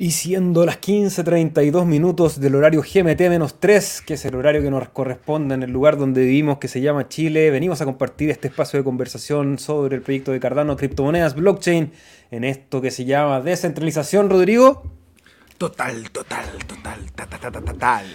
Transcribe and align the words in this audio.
Y 0.00 0.12
siendo 0.12 0.64
las 0.64 0.80
15.32 0.80 1.84
minutos 1.84 2.38
del 2.38 2.54
horario 2.54 2.84
GMT-3, 2.84 4.04
que 4.04 4.14
es 4.14 4.24
el 4.24 4.36
horario 4.36 4.62
que 4.62 4.70
nos 4.70 4.88
corresponde 4.90 5.56
en 5.56 5.64
el 5.64 5.72
lugar 5.72 5.96
donde 5.96 6.20
vivimos, 6.20 6.58
que 6.58 6.68
se 6.68 6.80
llama 6.80 7.08
Chile, 7.08 7.50
venimos 7.50 7.80
a 7.80 7.84
compartir 7.84 8.30
este 8.30 8.46
espacio 8.46 8.78
de 8.78 8.84
conversación 8.84 9.58
sobre 9.58 9.96
el 9.96 10.02
proyecto 10.02 10.30
de 10.30 10.38
Cardano, 10.38 10.76
criptomonedas, 10.76 11.34
blockchain, 11.34 11.90
en 12.30 12.44
esto 12.44 12.80
que 12.80 12.92
se 12.92 13.06
llama 13.06 13.40
descentralización, 13.40 14.30
Rodrigo. 14.30 14.84
Total, 15.58 16.08
total, 16.12 16.46
total, 16.68 17.12
total, 17.16 17.64
total. 17.64 18.06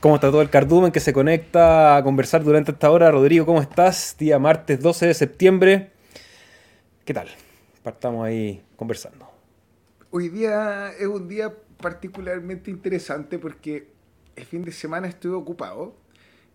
¿Cómo 0.00 0.16
está 0.16 0.32
todo 0.32 0.42
el 0.42 0.50
cardumen 0.50 0.90
que 0.90 0.98
se 0.98 1.12
conecta 1.12 1.96
a 1.96 2.02
conversar 2.02 2.42
durante 2.42 2.72
esta 2.72 2.90
hora? 2.90 3.08
Rodrigo, 3.12 3.46
¿cómo 3.46 3.62
estás? 3.62 4.16
Día 4.18 4.40
martes 4.40 4.80
12 4.80 5.06
de 5.06 5.14
septiembre. 5.14 5.90
¿Qué 7.04 7.14
tal? 7.14 7.28
Partamos 7.84 8.26
ahí 8.26 8.60
conversando. 8.74 9.31
Hoy 10.14 10.28
día 10.28 10.92
es 10.92 11.06
un 11.06 11.26
día 11.26 11.54
particularmente 11.78 12.70
interesante 12.70 13.38
porque 13.38 13.88
el 14.36 14.44
fin 14.44 14.62
de 14.62 14.70
semana 14.70 15.08
estuve 15.08 15.36
ocupado, 15.36 15.96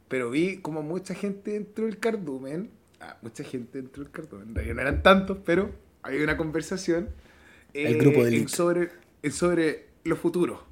pero 0.08 0.30
vi 0.30 0.58
como 0.58 0.84
mucha 0.84 1.16
gente 1.16 1.54
dentro 1.54 1.86
del 1.86 1.98
cardumen, 1.98 2.70
ah, 3.00 3.18
mucha 3.24 3.44
gente 3.44 3.82
dentro 3.82 4.04
del 4.04 4.12
cardumen, 4.12 4.54
no 4.54 4.62
eran 4.62 5.02
tantos, 5.02 5.40
pero 5.44 5.72
había 6.04 6.24
una 6.24 6.38
conversación 6.38 7.10
el 7.74 7.98
grupo 7.98 8.28
eh, 8.28 8.38
en 8.38 8.48
sobre, 8.48 8.92
en 9.24 9.32
sobre 9.32 9.88
lo 10.04 10.16
futuro. 10.16 10.64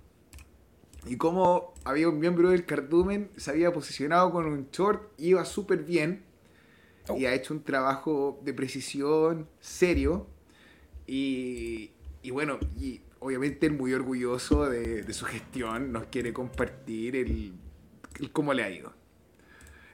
Y 1.08 1.18
cómo 1.18 1.74
había 1.86 2.08
un 2.08 2.20
miembro 2.20 2.52
del 2.52 2.68
cardumen, 2.68 3.32
se 3.36 3.50
había 3.50 3.74
posicionado 3.74 4.32
con 4.32 4.46
un 4.46 4.70
short, 4.72 5.12
iba 5.18 5.44
súper 5.44 5.82
bien, 5.82 6.22
y 7.18 7.26
oh. 7.26 7.30
ha 7.30 7.34
hecho 7.34 7.52
un 7.56 7.64
trabajo 7.64 8.40
de 8.44 8.54
precisión 8.54 9.48
serio. 9.60 10.28
Y, 11.08 11.95
y 12.26 12.32
bueno, 12.32 12.58
y 12.76 13.02
obviamente 13.20 13.70
muy 13.70 13.94
orgulloso 13.94 14.68
de, 14.68 15.14
su 15.14 15.26
gestión, 15.26 15.92
nos 15.92 16.06
quiere 16.08 16.34
compartir 16.34 17.16
el, 17.16 17.54
cómo 18.32 18.52
le 18.52 18.64
ha 18.64 18.70
ido. 18.72 18.92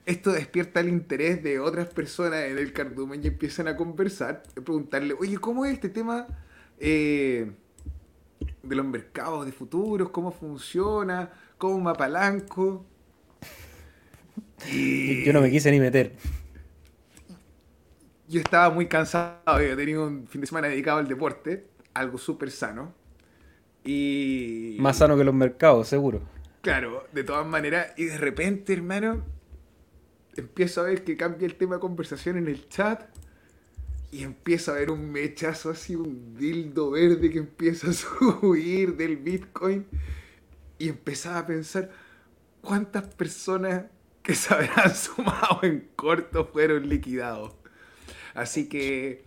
Esto 0.06 0.32
despierta 0.32 0.80
el 0.80 0.88
interés 0.88 1.44
de 1.44 1.60
otras 1.60 1.90
personas 1.90 2.46
en 2.46 2.58
el 2.58 2.72
cardumen 2.72 3.22
y 3.22 3.28
empiezan 3.28 3.68
a 3.68 3.76
conversar, 3.76 4.44
a 4.58 4.62
preguntarle, 4.62 5.14
oye, 5.20 5.38
¿cómo 5.40 5.66
es 5.66 5.74
este 5.74 5.90
tema 5.90 6.26
eh, 6.80 7.52
de 8.64 8.76
los 8.78 8.86
mercados 8.86 9.46
de 9.46 9.52
futuros? 9.52 10.10
¿Cómo 10.12 10.32
funciona? 10.32 11.30
¿Cómo 11.58 11.82
me 11.82 11.90
apalanco? 11.90 12.86
Y... 14.72 15.22
Yo 15.26 15.34
no 15.34 15.42
me 15.42 15.52
quise 15.52 15.70
ni 15.70 15.82
meter. 15.82 16.16
Yo 18.30 18.40
estaba 18.40 18.74
muy 18.74 18.88
cansado, 18.88 19.42
había 19.44 19.76
tenido 19.76 20.08
un 20.08 20.26
fin 20.28 20.40
de 20.40 20.48
semana 20.48 20.70
dedicado 20.70 21.00
al 21.00 21.10
deporte 21.10 21.71
algo 21.94 22.18
súper 22.18 22.52
sano. 22.52 22.94
Y... 23.84 24.78
Más 24.80 24.98
sano 24.98 25.18
que 25.18 25.24
los 25.24 25.34
mercados, 25.34 25.88
seguro. 25.88 26.22
Claro, 26.62 27.08
de 27.12 27.24
todas 27.24 27.46
maneras. 27.46 27.94
Y 27.98 28.06
de 28.06 28.18
repente, 28.18 28.74
hermano, 28.74 29.24
empiezo 30.36 30.82
a 30.82 30.86
ver 30.86 31.04
que 31.04 31.18
cambia 31.18 31.46
el 31.46 31.56
tema 31.56 31.76
de 31.76 31.82
conversación 31.82 32.38
en 32.38 32.48
el 32.48 32.70
chat. 32.70 33.04
Y 34.12 34.24
empiezo 34.24 34.72
a 34.72 34.76
ver 34.76 34.92
un 34.92 35.12
mechazo 35.12 35.70
así, 35.70 35.96
un 35.96 36.36
dildo 36.36 36.92
verde 36.92 37.30
que 37.30 37.40
empieza 37.40 37.90
a 37.90 37.94
subir 37.94 38.96
del 38.98 39.18
Bitcoin. 39.18 39.86
Y 40.78 40.90
empezaba 40.90 41.40
a 41.40 41.48
pensar, 41.48 41.90
¿cuántas 42.62 43.04
personas 43.16 43.86
que 44.22 44.36
se 44.36 44.54
habrán 44.54 44.94
sumado 44.96 45.60
en 45.64 45.90
corto 45.96 46.46
fueron 46.46 46.90
liquidados? 46.90 47.54
Así 48.34 48.70
que 48.70 49.24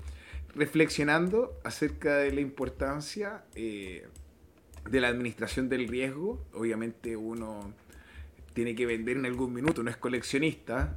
reflexionando 0.55 1.59
acerca 1.65 2.17
de 2.19 2.33
la 2.33 2.41
importancia 2.41 3.45
eh, 3.55 4.07
de 4.89 5.01
la 5.01 5.09
administración 5.09 5.69
del 5.69 5.89
riesgo. 5.89 6.45
Obviamente 6.53 7.17
uno 7.17 7.73
tiene 8.53 8.75
que 8.75 8.87
vender 8.87 9.17
en 9.17 9.27
algún 9.27 9.53
minuto, 9.53 9.83
no 9.83 9.91
es 9.91 9.97
coleccionista. 9.97 10.97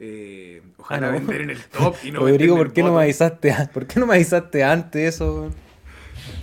Eh, 0.00 0.62
ojalá 0.76 1.08
ah, 1.08 1.12
vender 1.12 1.40
en 1.40 1.50
el 1.50 1.64
top 1.64 1.96
y 2.04 2.12
no 2.12 2.20
Rodrigo, 2.20 2.56
¿por 2.56 2.72
qué 2.72 2.84
no 2.84 2.94
me 2.94 3.02
avisaste, 3.02 3.52
¿por 3.74 3.86
qué 3.86 3.98
no 3.98 4.06
me 4.06 4.14
avisaste 4.14 4.62
antes 4.62 5.14
eso? 5.14 5.50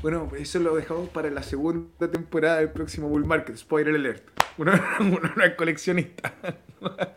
Bueno, 0.02 0.30
eso 0.38 0.60
lo 0.60 0.76
dejamos 0.76 1.10
para 1.10 1.30
la 1.30 1.42
segunda 1.42 2.12
temporada 2.12 2.58
del 2.58 2.70
próximo 2.70 3.08
Bull 3.08 3.26
Market. 3.26 3.56
Spoiler 3.56 3.96
alert. 3.96 4.24
Uno, 4.58 4.72
no 5.36 5.44
es 5.44 5.54
coleccionista. 5.56 6.34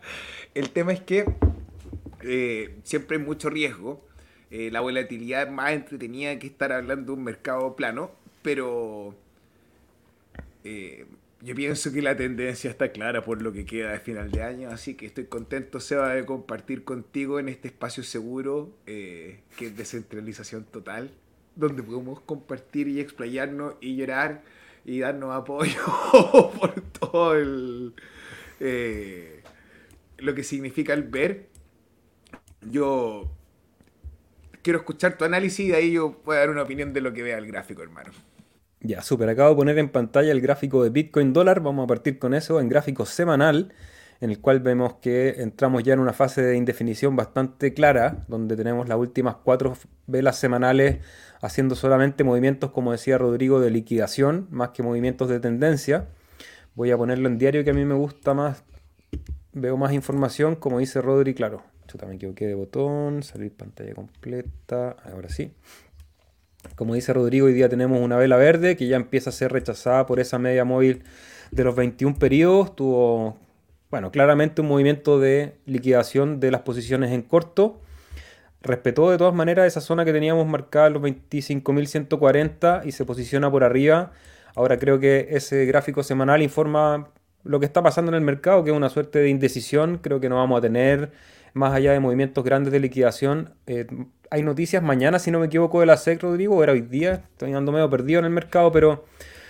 El 0.53 0.71
tema 0.71 0.93
es 0.93 1.01
que 1.01 1.25
eh, 2.21 2.79
siempre 2.83 3.17
hay 3.17 3.23
mucho 3.23 3.49
riesgo 3.49 4.08
eh, 4.51 4.71
la 4.71 4.81
volatilidad 4.81 5.43
es 5.43 5.51
más 5.51 5.73
entretenida 5.73 6.37
que 6.39 6.47
estar 6.47 6.71
hablando 6.71 7.13
de 7.13 7.19
un 7.19 7.23
mercado 7.23 7.75
plano, 7.75 8.11
pero 8.41 9.15
eh, 10.63 11.05
yo 11.41 11.53
pienso 11.53 11.91
que 11.91 12.01
la 12.01 12.15
tendencia 12.15 12.71
está 12.71 12.91
clara 12.91 13.23
por 13.23 13.43
lo 13.43 13.53
que 13.53 13.65
queda 13.65 13.91
de 13.91 13.99
final 13.99 14.31
de 14.31 14.41
año, 14.41 14.69
así 14.69 14.95
que 14.95 15.05
estoy 15.05 15.25
contento, 15.25 15.79
Seba, 15.79 16.15
de 16.15 16.25
compartir 16.25 16.83
contigo 16.83 17.39
en 17.39 17.47
este 17.47 17.67
espacio 17.67 18.03
seguro, 18.03 18.71
eh, 18.87 19.41
que 19.55 19.67
es 19.67 19.77
descentralización 19.77 20.63
total, 20.63 21.11
donde 21.55 21.83
podemos 21.83 22.19
compartir 22.21 22.87
y 22.87 22.99
explayarnos 22.99 23.75
y 23.81 23.97
llorar 23.97 24.41
y 24.83 24.99
darnos 24.99 25.35
apoyo 25.35 25.79
por 26.59 26.81
todo 26.99 27.35
el, 27.35 27.93
lo 30.17 30.33
que 30.35 30.43
significa 30.43 30.93
el 30.93 31.03
ver. 31.03 31.47
Yo 32.69 33.29
quiero 34.61 34.79
escuchar 34.79 35.17
tu 35.17 35.25
análisis 35.25 35.59
y 35.59 35.69
de 35.69 35.75
ahí 35.75 35.91
yo 35.91 36.13
puedo 36.23 36.39
dar 36.39 36.49
una 36.49 36.63
opinión 36.63 36.93
de 36.93 37.01
lo 37.01 37.13
que 37.13 37.23
vea 37.23 37.37
el 37.37 37.47
gráfico, 37.47 37.81
hermano. 37.81 38.11
Ya, 38.81 39.01
súper. 39.01 39.29
Acabo 39.29 39.49
de 39.49 39.55
poner 39.55 39.77
en 39.77 39.89
pantalla 39.89 40.31
el 40.31 40.41
gráfico 40.41 40.83
de 40.83 40.89
Bitcoin 40.89 41.33
dólar. 41.33 41.59
Vamos 41.59 41.83
a 41.83 41.87
partir 41.87 42.17
con 42.17 42.33
eso 42.33 42.61
en 42.61 42.69
gráfico 42.69 43.05
semanal, 43.05 43.73
en 44.21 44.29
el 44.29 44.39
cual 44.39 44.61
vemos 44.61 44.95
que 44.95 45.41
entramos 45.41 45.83
ya 45.83 45.93
en 45.93 45.99
una 45.99 46.13
fase 46.13 46.41
de 46.41 46.55
indefinición 46.55 47.15
bastante 47.15 47.73
clara, 47.73 48.23
donde 48.27 48.55
tenemos 48.55 48.87
las 48.87 48.97
últimas 48.97 49.35
cuatro 49.43 49.75
velas 50.07 50.37
semanales 50.37 50.99
haciendo 51.41 51.75
solamente 51.75 52.23
movimientos, 52.23 52.71
como 52.71 52.91
decía 52.93 53.17
Rodrigo, 53.17 53.59
de 53.59 53.69
liquidación, 53.69 54.47
más 54.49 54.69
que 54.69 54.81
movimientos 54.81 55.27
de 55.29 55.39
tendencia. 55.41 56.07
Voy 56.75 56.91
a 56.91 56.97
ponerlo 56.97 57.27
en 57.27 57.37
diario 57.37 57.63
que 57.65 57.71
a 57.71 57.73
mí 57.73 57.83
me 57.83 57.95
gusta 57.95 58.33
más. 58.33 58.63
Veo 59.51 59.75
más 59.75 59.91
información, 59.91 60.55
como 60.55 60.79
dice 60.79 61.01
Rodri, 61.01 61.33
claro, 61.33 61.63
yo 61.91 61.97
también 61.97 62.17
equivoqué 62.17 62.47
de 62.47 62.53
botón, 62.53 63.23
salir 63.23 63.51
pantalla 63.51 63.93
completa, 63.93 64.95
ahora 65.11 65.29
sí. 65.29 65.51
Como 66.75 66.93
dice 66.93 67.13
Rodrigo, 67.13 67.47
hoy 67.47 67.53
día 67.53 67.69
tenemos 67.69 67.99
una 67.99 68.17
vela 68.17 68.37
verde 68.37 68.75
que 68.75 68.87
ya 68.87 68.97
empieza 68.97 69.29
a 69.29 69.33
ser 69.33 69.51
rechazada 69.51 70.05
por 70.05 70.19
esa 70.19 70.37
media 70.39 70.65
móvil 70.65 71.03
de 71.51 71.63
los 71.63 71.75
21 71.75 72.17
periodos. 72.17 72.75
Tuvo, 72.75 73.37
bueno, 73.89 74.11
claramente 74.11 74.61
un 74.61 74.67
movimiento 74.67 75.19
de 75.19 75.55
liquidación 75.65 76.39
de 76.39 76.51
las 76.51 76.61
posiciones 76.61 77.11
en 77.11 77.21
corto. 77.21 77.81
Respetó 78.61 79.09
de 79.09 79.17
todas 79.17 79.33
maneras 79.33 79.67
esa 79.67 79.79
zona 79.79 80.03
que 80.03 80.11
teníamos 80.11 80.45
marcada 80.47 80.89
los 80.89 81.01
25.140 81.01 82.85
y 82.85 82.91
se 82.91 83.05
posiciona 83.05 83.49
por 83.49 83.63
arriba. 83.63 84.11
Ahora 84.53 84.77
creo 84.77 84.99
que 84.99 85.27
ese 85.31 85.65
gráfico 85.65 86.03
semanal 86.03 86.41
informa 86.41 87.09
lo 87.43 87.59
que 87.59 87.65
está 87.65 87.81
pasando 87.81 88.11
en 88.11 88.15
el 88.15 88.21
mercado, 88.21 88.65
que 88.65 88.71
es 88.71 88.75
una 88.75 88.89
suerte 88.89 89.19
de 89.19 89.29
indecisión. 89.29 89.99
Creo 89.99 90.19
que 90.19 90.27
no 90.27 90.35
vamos 90.35 90.57
a 90.57 90.61
tener 90.61 91.11
más 91.53 91.73
allá 91.73 91.91
de 91.93 91.99
movimientos 91.99 92.43
grandes 92.43 92.71
de 92.71 92.79
liquidación. 92.79 93.53
Eh, 93.67 93.87
hay 94.31 94.43
noticias 94.43 94.83
mañana, 94.83 95.19
si 95.19 95.31
no 95.31 95.39
me 95.39 95.47
equivoco, 95.47 95.79
de 95.79 95.85
la 95.85 95.97
SEC, 95.97 96.21
Rodrigo, 96.21 96.63
era 96.63 96.73
hoy 96.73 96.81
día, 96.81 97.25
estoy 97.31 97.49
andando 97.49 97.71
medio 97.71 97.89
perdido 97.89 98.19
en 98.19 98.25
el 98.25 98.31
mercado, 98.31 98.71
pero 98.71 99.05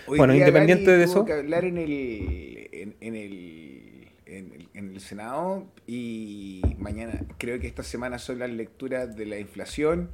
bueno, 0.06 0.34
independiente 0.34 0.90
de 0.96 1.04
eso... 1.04 1.24
que 1.24 1.34
hablar 1.34 1.64
en 1.64 1.78
el, 1.78 2.94
en, 3.00 3.14
el, 3.14 4.08
en, 4.26 4.90
el 4.94 5.00
Senado 5.00 5.66
y 5.86 6.62
mañana, 6.78 7.20
creo 7.38 7.60
que 7.60 7.66
esta 7.66 7.82
semana 7.82 8.18
son 8.18 8.38
las 8.38 8.50
lecturas 8.50 9.14
de 9.16 9.26
la 9.26 9.38
inflación. 9.38 10.10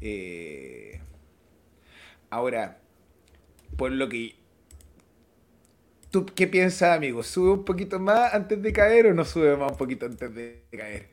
Eh, 0.00 1.00
ahora, 2.30 2.78
por 3.76 3.90
lo 3.90 4.08
que 4.08 4.36
¿Tú 6.14 6.24
qué 6.26 6.46
piensas, 6.46 6.96
amigo? 6.96 7.24
¿Sube 7.24 7.50
un 7.50 7.64
poquito 7.64 7.98
más 7.98 8.32
antes 8.34 8.62
de 8.62 8.72
caer 8.72 9.08
o 9.08 9.14
no 9.14 9.24
sube 9.24 9.56
más 9.56 9.72
un 9.72 9.76
poquito 9.76 10.06
antes 10.06 10.32
de 10.32 10.62
caer? 10.70 11.08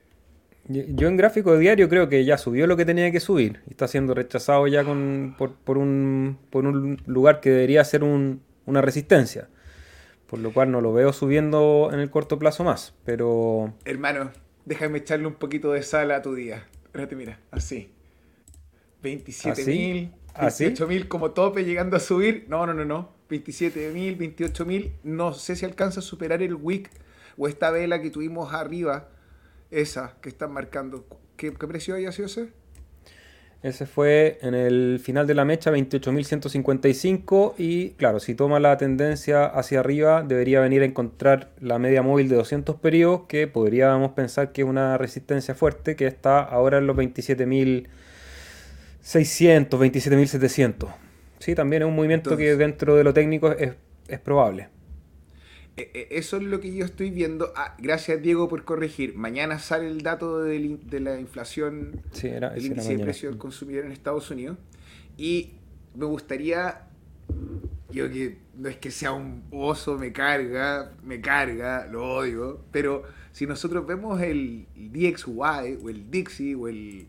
Yo 0.71 1.07
en 1.07 1.17
gráfico 1.17 1.53
de 1.53 1.59
diario 1.59 1.89
creo 1.89 2.09
que 2.09 2.23
ya 2.25 2.37
subió 2.37 2.67
lo 2.67 2.77
que 2.77 2.85
tenía 2.85 3.11
que 3.11 3.19
subir. 3.19 3.61
Y 3.67 3.71
está 3.71 3.87
siendo 3.87 4.13
rechazado 4.13 4.67
ya 4.67 4.83
con, 4.83 5.35
por, 5.37 5.77
un, 5.77 6.37
por 6.49 6.65
un 6.65 7.01
lugar 7.05 7.39
que 7.39 7.49
debería 7.49 7.83
ser 7.83 8.03
una 8.03 8.81
resistencia. 8.81 9.49
Por 10.27 10.39
lo 10.39 10.53
cual 10.53 10.71
no 10.71 10.79
lo 10.79 10.93
veo 10.93 11.11
subiendo 11.11 11.89
en 11.91 11.99
el 11.99 12.09
corto 12.09 12.39
plazo 12.39 12.63
más. 12.63 12.93
Pero. 13.03 13.73
Hermano, 13.85 14.31
déjame 14.65 14.99
echarle 14.99 15.27
un 15.27 15.35
poquito 15.35 15.73
de 15.73 15.83
sal 15.83 16.11
a 16.11 16.21
tu 16.21 16.35
día. 16.35 16.67
Espérate, 16.85 17.15
mira, 17.15 17.39
así. 17.51 17.91
27.000, 19.03 20.11
28.000 20.35 21.07
como 21.07 21.31
tope 21.31 21.65
llegando 21.65 21.97
a 21.97 21.99
subir. 21.99 22.45
No, 22.47 22.65
no, 22.65 22.73
no, 22.73 22.85
no. 22.85 23.13
27.000, 23.29 24.17
28.000. 24.17 24.91
No 25.03 25.33
sé 25.33 25.55
si 25.55 25.65
alcanza 25.65 25.99
a 25.99 26.03
superar 26.03 26.41
el 26.41 26.55
wick 26.55 26.89
o 27.37 27.47
esta 27.47 27.71
vela 27.71 28.01
que 28.01 28.09
tuvimos 28.09 28.53
arriba 28.53 29.09
esa 29.71 30.15
que 30.21 30.29
están 30.29 30.51
marcando. 30.51 31.05
¿Qué, 31.37 31.51
precio 31.51 31.95
hay, 31.95 32.05
ese? 32.05 32.49
Ese 33.63 33.85
fue 33.85 34.39
en 34.41 34.53
el 34.55 34.99
final 35.03 35.27
de 35.27 35.35
la 35.35 35.45
mecha 35.45 35.71
28.155 35.71 37.53
y 37.57 37.91
claro, 37.91 38.19
si 38.19 38.33
toma 38.33 38.59
la 38.59 38.75
tendencia 38.77 39.45
hacia 39.45 39.81
arriba 39.81 40.23
debería 40.23 40.61
venir 40.61 40.81
a 40.81 40.85
encontrar 40.85 41.51
la 41.59 41.77
media 41.77 42.01
móvil 42.01 42.27
de 42.27 42.37
200 42.37 42.77
periodos 42.77 43.27
que 43.27 43.45
podríamos 43.45 44.13
pensar 44.13 44.51
que 44.51 44.63
es 44.63 44.67
una 44.67 44.97
resistencia 44.97 45.53
fuerte 45.53 45.95
que 45.95 46.07
está 46.07 46.39
ahora 46.39 46.79
en 46.79 46.87
los 46.87 46.97
27.600, 46.97 47.87
27.700. 49.03 50.87
Sí, 51.37 51.53
también 51.53 51.83
es 51.83 51.87
un 51.87 51.95
movimiento 51.95 52.35
que 52.35 52.55
dentro 52.55 52.95
de 52.95 53.03
lo 53.03 53.13
técnico 53.13 53.51
es, 53.51 53.73
es 54.07 54.19
probable. 54.19 54.69
E, 55.77 55.89
e, 55.93 56.17
eso 56.17 56.37
es 56.37 56.43
lo 56.43 56.59
que 56.59 56.73
yo 56.73 56.85
estoy 56.85 57.11
viendo. 57.11 57.53
Ah, 57.55 57.75
gracias 57.79 58.21
Diego 58.21 58.47
por 58.47 58.63
corregir. 58.65 59.15
Mañana 59.15 59.59
sale 59.59 59.87
el 59.87 60.01
dato 60.01 60.41
de, 60.41 60.77
la 60.99 61.19
inflación 61.19 62.01
sí, 62.11 62.27
era, 62.27 62.49
del 62.51 62.65
índice 62.65 62.97
de 62.97 63.03
precio 63.03 63.29
del 63.29 63.37
consumidor 63.37 63.85
en 63.85 63.91
Estados 63.91 64.29
Unidos. 64.31 64.57
Y 65.17 65.51
me 65.95 66.05
gustaría, 66.05 66.87
yo 67.89 68.09
que 68.09 68.37
no 68.57 68.69
es 68.69 68.77
que 68.77 68.91
sea 68.91 69.11
un 69.13 69.43
oso, 69.51 69.97
me 69.97 70.11
carga, 70.11 70.91
me 71.03 71.21
carga, 71.21 71.87
lo 71.87 72.15
odio, 72.15 72.61
pero 72.71 73.03
si 73.31 73.45
nosotros 73.45 73.85
vemos 73.85 74.21
el, 74.21 74.65
DXY 74.75 75.77
o 75.81 75.89
el 75.89 76.11
Dixie 76.11 76.55
o 76.55 76.67
el, 76.67 77.07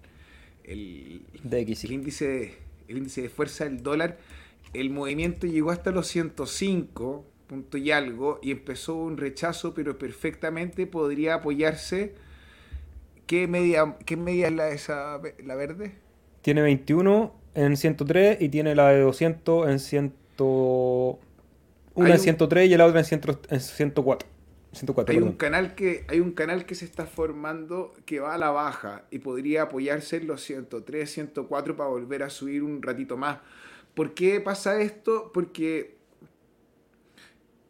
el, 0.64 1.22
el, 1.42 1.92
índice, 1.92 2.58
el 2.88 2.98
índice 2.98 3.22
de 3.22 3.28
fuerza 3.28 3.64
del 3.64 3.82
dólar, 3.82 4.18
el 4.72 4.90
movimiento 4.90 5.46
llegó 5.46 5.70
hasta 5.70 5.90
los 5.90 6.06
105 6.06 7.26
punto 7.52 7.76
y 7.76 7.90
algo, 7.90 8.38
y 8.42 8.50
empezó 8.50 8.94
un 8.94 9.18
rechazo, 9.18 9.74
pero 9.74 9.98
perfectamente 9.98 10.86
podría 10.86 11.34
apoyarse. 11.34 12.14
¿Qué 13.26 13.46
media, 13.46 13.96
qué 14.06 14.16
media 14.16 14.46
es 14.46 14.54
la, 14.54 14.70
esa, 14.70 15.20
la 15.44 15.54
verde? 15.54 15.92
Tiene 16.40 16.62
21 16.62 17.34
en 17.54 17.76
103 17.76 18.40
y 18.40 18.48
tiene 18.48 18.74
la 18.74 18.88
de 18.88 19.00
200 19.00 19.68
en 19.68 19.78
100. 19.80 20.14
Una 21.94 22.14
en 22.14 22.18
103 22.18 22.70
y 22.70 22.76
la 22.78 22.86
otra 22.86 23.00
en, 23.00 23.60
104. 23.60 24.28
104 24.72 25.14
hay 25.14 25.20
un 25.20 25.32
canal 25.32 25.74
que 25.74 26.06
hay 26.08 26.20
un 26.20 26.32
canal 26.32 26.64
que 26.64 26.74
se 26.74 26.86
está 26.86 27.04
formando 27.04 27.94
que 28.06 28.20
va 28.20 28.34
a 28.34 28.38
la 28.38 28.50
baja 28.50 29.04
y 29.10 29.18
podría 29.18 29.64
apoyarse 29.64 30.16
en 30.16 30.26
los 30.26 30.42
103, 30.42 31.12
104 31.12 31.76
para 31.76 31.90
volver 31.90 32.22
a 32.22 32.30
subir 32.30 32.62
un 32.62 32.80
ratito 32.80 33.18
más. 33.18 33.40
¿Por 33.92 34.14
qué 34.14 34.40
pasa 34.40 34.80
esto? 34.80 35.30
Porque 35.34 36.01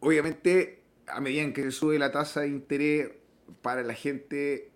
obviamente, 0.03 0.81
a 1.07 1.21
medida 1.21 1.51
que 1.53 1.63
se 1.63 1.71
sube 1.71 1.97
la 1.97 2.11
tasa 2.11 2.41
de 2.41 2.49
interés 2.49 3.11
para 3.61 3.83
la 3.83 3.93
gente 3.93 4.69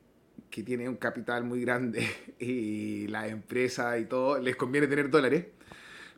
que 0.50 0.64
tiene 0.64 0.88
un 0.88 0.96
capital 0.96 1.44
muy 1.44 1.62
grande 1.62 2.08
y 2.40 3.08
las 3.08 3.30
empresas 3.30 4.00
y 4.00 4.06
todo, 4.06 4.40
les 4.40 4.56
conviene 4.56 4.88
tener 4.88 5.10
dólares, 5.10 5.46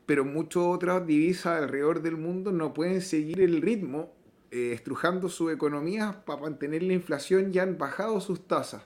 pero 0.05 0.25
muchas 0.25 0.63
otras 0.63 1.05
divisas 1.05 1.61
alrededor 1.61 2.01
del 2.01 2.17
mundo 2.17 2.51
no 2.51 2.73
pueden 2.73 3.01
seguir 3.01 3.41
el 3.41 3.61
ritmo, 3.61 4.13
eh, 4.51 4.71
estrujando 4.73 5.29
su 5.29 5.49
economía 5.49 6.23
para 6.25 6.41
mantener 6.41 6.83
la 6.83 6.93
inflación, 6.93 7.51
ya 7.51 7.63
han 7.63 7.77
bajado 7.77 8.21
sus 8.21 8.47
tasas. 8.47 8.83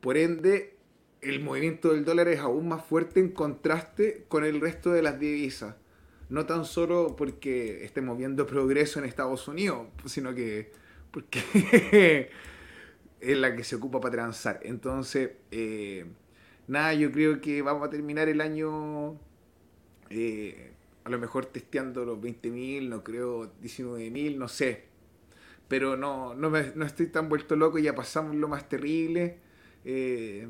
Por 0.00 0.16
ende, 0.16 0.76
el 1.20 1.40
movimiento 1.40 1.92
del 1.92 2.04
dólar 2.04 2.28
es 2.28 2.40
aún 2.40 2.68
más 2.68 2.84
fuerte 2.84 3.20
en 3.20 3.30
contraste 3.30 4.24
con 4.28 4.44
el 4.44 4.60
resto 4.60 4.90
de 4.92 5.02
las 5.02 5.18
divisas 5.18 5.76
no 6.32 6.46
tan 6.46 6.64
solo 6.64 7.14
porque 7.14 7.84
estemos 7.84 8.16
viendo 8.16 8.46
progreso 8.46 8.98
en 8.98 9.04
Estados 9.04 9.46
Unidos, 9.48 9.88
sino 10.06 10.34
que 10.34 10.72
porque 11.10 12.30
es 13.20 13.36
la 13.36 13.54
que 13.54 13.62
se 13.64 13.76
ocupa 13.76 14.00
para 14.00 14.12
transar. 14.12 14.58
Entonces, 14.62 15.32
eh, 15.50 16.06
nada, 16.68 16.94
yo 16.94 17.12
creo 17.12 17.42
que 17.42 17.60
vamos 17.60 17.86
a 17.86 17.90
terminar 17.90 18.30
el 18.30 18.40
año 18.40 19.18
eh, 20.08 20.72
a 21.04 21.10
lo 21.10 21.18
mejor 21.18 21.44
testeando 21.44 22.06
los 22.06 22.18
20.000, 22.18 22.88
no 22.88 23.04
creo 23.04 23.52
19.000, 23.60 24.38
no 24.38 24.48
sé. 24.48 24.84
Pero 25.68 25.98
no, 25.98 26.34
no, 26.34 26.48
me, 26.48 26.72
no 26.74 26.86
estoy 26.86 27.08
tan 27.08 27.28
vuelto 27.28 27.56
loco, 27.56 27.78
ya 27.78 27.94
pasamos 27.94 28.36
lo 28.36 28.48
más 28.48 28.70
terrible. 28.70 29.36
Eh, 29.84 30.48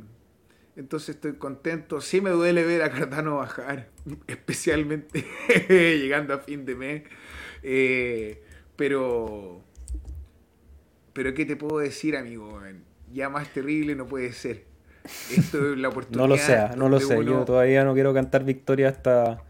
entonces 0.76 1.16
estoy 1.16 1.34
contento. 1.34 2.00
Sí 2.00 2.20
me 2.20 2.30
duele 2.30 2.64
ver 2.64 2.82
a 2.82 2.90
Cardano 2.90 3.36
bajar, 3.36 3.88
especialmente 4.26 5.24
llegando 5.68 6.34
a 6.34 6.38
fin 6.38 6.64
de 6.64 6.74
mes. 6.74 7.02
Eh, 7.62 8.42
pero, 8.76 9.60
pero 11.12 11.34
¿qué 11.34 11.44
te 11.44 11.56
puedo 11.56 11.78
decir, 11.78 12.16
amigo? 12.16 12.60
Ya 13.12 13.28
más 13.28 13.48
terrible 13.52 13.94
no 13.94 14.06
puede 14.06 14.32
ser. 14.32 14.64
Esto 15.30 15.72
es 15.72 15.78
la 15.78 15.88
oportunidad. 15.90 16.22
no 16.22 16.28
lo 16.28 16.38
sé, 16.38 16.76
no 16.76 16.88
lo 16.88 17.00
sé. 17.00 17.24
Yo 17.24 17.44
todavía 17.44 17.84
no 17.84 17.94
quiero 17.94 18.14
cantar 18.14 18.44
victoria 18.44 18.88
hasta, 18.88 19.42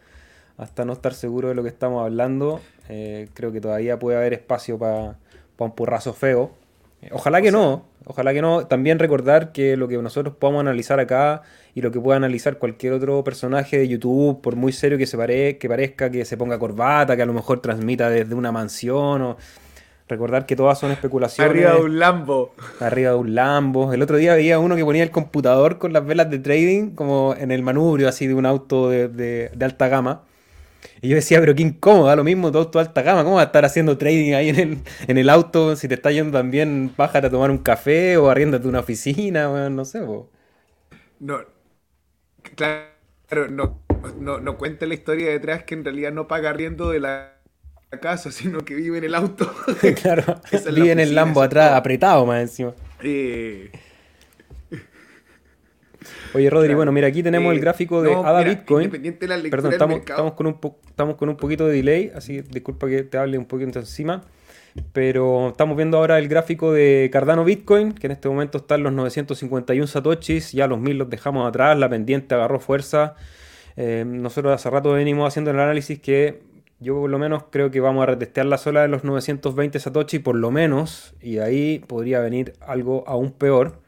hasta 0.56 0.84
no 0.84 0.92
estar 0.92 1.14
seguro 1.14 1.48
de 1.48 1.54
lo 1.54 1.62
que 1.62 1.68
estamos 1.68 2.04
hablando. 2.04 2.60
Eh, 2.88 3.28
creo 3.34 3.52
que 3.52 3.60
todavía 3.60 3.98
puede 3.98 4.16
haber 4.16 4.32
espacio 4.32 4.78
para 4.78 5.18
un 5.58 5.74
porrazo 5.74 6.12
feo. 6.12 6.52
Ojalá 7.10 7.42
que 7.42 7.50
no, 7.50 7.86
ojalá 8.04 8.32
que 8.32 8.40
no. 8.40 8.66
También 8.66 8.98
recordar 8.98 9.52
que 9.52 9.76
lo 9.76 9.88
que 9.88 9.98
nosotros 9.98 10.36
podamos 10.36 10.60
analizar 10.60 11.00
acá 11.00 11.42
y 11.74 11.80
lo 11.80 11.90
que 11.90 12.00
pueda 12.00 12.16
analizar 12.16 12.58
cualquier 12.58 12.92
otro 12.92 13.24
personaje 13.24 13.78
de 13.78 13.88
YouTube, 13.88 14.40
por 14.40 14.56
muy 14.56 14.72
serio 14.72 14.98
que, 14.98 15.06
se 15.06 15.16
pare 15.16 15.58
que 15.58 15.68
parezca, 15.68 16.10
que 16.10 16.24
se 16.24 16.36
ponga 16.36 16.58
corbata, 16.58 17.16
que 17.16 17.22
a 17.22 17.26
lo 17.26 17.32
mejor 17.32 17.60
transmita 17.60 18.08
desde 18.08 18.34
una 18.34 18.52
mansión 18.52 19.22
o... 19.22 19.36
Recordar 20.08 20.44
que 20.44 20.56
todas 20.56 20.78
son 20.78 20.90
especulaciones. 20.90 21.50
Arriba 21.50 21.72
de 21.72 21.80
un 21.80 21.98
Lambo. 21.98 22.54
Arriba 22.80 23.12
de 23.12 23.16
un 23.16 23.34
Lambo. 23.34 23.94
El 23.94 24.02
otro 24.02 24.18
día 24.18 24.34
veía 24.34 24.58
uno 24.58 24.76
que 24.76 24.84
ponía 24.84 25.02
el 25.02 25.10
computador 25.10 25.78
con 25.78 25.94
las 25.94 26.04
velas 26.04 26.28
de 26.28 26.38
trading 26.38 26.90
como 26.90 27.34
en 27.38 27.50
el 27.50 27.62
manubrio 27.62 28.08
así 28.08 28.26
de 28.26 28.34
un 28.34 28.44
auto 28.44 28.90
de, 28.90 29.08
de 29.08 29.64
alta 29.64 29.88
gama. 29.88 30.22
Y 31.00 31.08
yo 31.08 31.16
decía, 31.16 31.40
pero 31.40 31.54
qué 31.54 31.62
incómodo, 31.62 32.14
lo 32.14 32.24
mismo, 32.24 32.50
todo 32.50 32.62
auto 32.62 32.78
alta 32.78 33.02
gama, 33.02 33.24
¿cómo 33.24 33.36
va 33.36 33.42
a 33.42 33.46
estar 33.46 33.64
haciendo 33.64 33.98
trading 33.98 34.34
ahí 34.34 34.48
en 34.48 34.56
el, 34.56 34.78
en 35.06 35.18
el 35.18 35.30
auto? 35.30 35.76
Si 35.76 35.88
te 35.88 35.94
está 35.94 36.10
yendo 36.10 36.38
también, 36.38 36.92
bájate 36.96 37.28
a 37.28 37.30
tomar 37.30 37.50
un 37.50 37.58
café 37.58 38.16
o 38.16 38.30
arriéndate 38.30 38.68
una 38.68 38.80
oficina, 38.80 39.68
no 39.70 39.84
sé, 39.84 40.00
No, 41.20 41.40
claro, 42.56 43.48
no, 43.50 43.80
no, 44.18 44.40
no 44.40 44.58
cuenta 44.58 44.86
la 44.86 44.94
historia 44.94 45.30
detrás 45.30 45.64
que 45.64 45.74
en 45.74 45.84
realidad 45.84 46.12
no 46.12 46.28
paga 46.28 46.50
arriendo 46.50 46.90
de 46.90 47.00
la 47.00 47.32
casa, 48.00 48.32
sino 48.32 48.60
que 48.60 48.74
vive 48.74 48.98
en 48.98 49.04
el 49.04 49.14
auto. 49.14 49.52
claro, 50.02 50.40
vive 50.74 50.92
en 50.92 51.00
el 51.00 51.14
Lambo 51.14 51.42
atrás, 51.42 51.72
apretado 51.72 52.24
más 52.26 52.42
encima. 52.42 52.74
Eh, 53.02 53.70
Oye, 56.34 56.50
Rodri, 56.50 56.74
bueno, 56.74 56.92
mira, 56.92 57.08
aquí 57.08 57.22
tenemos 57.22 57.52
el 57.52 57.58
eh, 57.58 57.60
gráfico 57.60 58.02
de 58.02 58.14
ADA 58.14 58.42
Bitcoin. 58.42 58.90
Perdón, 58.90 59.72
estamos, 59.72 59.98
estamos, 60.00 60.32
con 60.32 60.46
un 60.46 60.58
estamos 60.88 61.16
con 61.16 61.28
un 61.28 61.36
poquito 61.36 61.66
de 61.66 61.76
delay, 61.76 62.12
así 62.14 62.40
disculpa 62.40 62.88
que 62.88 63.02
te 63.02 63.18
hable 63.18 63.38
un 63.38 63.46
poquito 63.46 63.78
encima. 63.78 64.22
Pero 64.92 65.48
estamos 65.48 65.76
viendo 65.76 65.98
ahora 65.98 66.18
el 66.18 66.28
gráfico 66.28 66.72
de 66.72 67.10
Cardano 67.12 67.44
Bitcoin, 67.44 67.92
que 67.92 68.06
en 68.06 68.12
este 68.12 68.28
momento 68.28 68.58
está 68.58 68.76
en 68.76 68.84
los 68.84 68.92
951 68.92 69.86
satoshis, 69.86 70.52
ya 70.52 70.66
los 70.66 70.80
1000 70.80 70.98
los 70.98 71.10
dejamos 71.10 71.46
atrás, 71.46 71.78
la 71.78 71.90
pendiente 71.90 72.34
agarró 72.34 72.58
fuerza. 72.58 73.14
Eh, 73.76 74.04
nosotros 74.06 74.54
hace 74.54 74.70
rato 74.70 74.92
venimos 74.92 75.28
haciendo 75.28 75.50
el 75.50 75.60
análisis 75.60 75.98
que 75.98 76.42
yo 76.82 77.00
por 77.00 77.10
lo 77.10 77.18
menos 77.18 77.44
creo 77.50 77.70
que 77.70 77.80
vamos 77.80 78.02
a 78.02 78.06
retestear 78.06 78.46
la 78.46 78.58
sola 78.58 78.82
de 78.82 78.88
los 78.88 79.04
920 79.04 79.78
satoshi 79.78 80.18
por 80.18 80.34
lo 80.34 80.50
menos, 80.50 81.14
y 81.20 81.34
de 81.34 81.42
ahí 81.42 81.78
podría 81.86 82.20
venir 82.20 82.54
algo 82.60 83.04
aún 83.06 83.30
peor. 83.30 83.81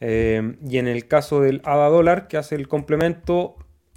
Eh, 0.00 0.56
y 0.68 0.78
en 0.78 0.88
el 0.88 1.06
caso 1.06 1.40
del 1.40 1.60
ADA 1.64 1.88
dólar, 1.88 2.28
que 2.28 2.36
hace 2.36 2.54
el 2.54 2.68
complemento, 2.68 3.56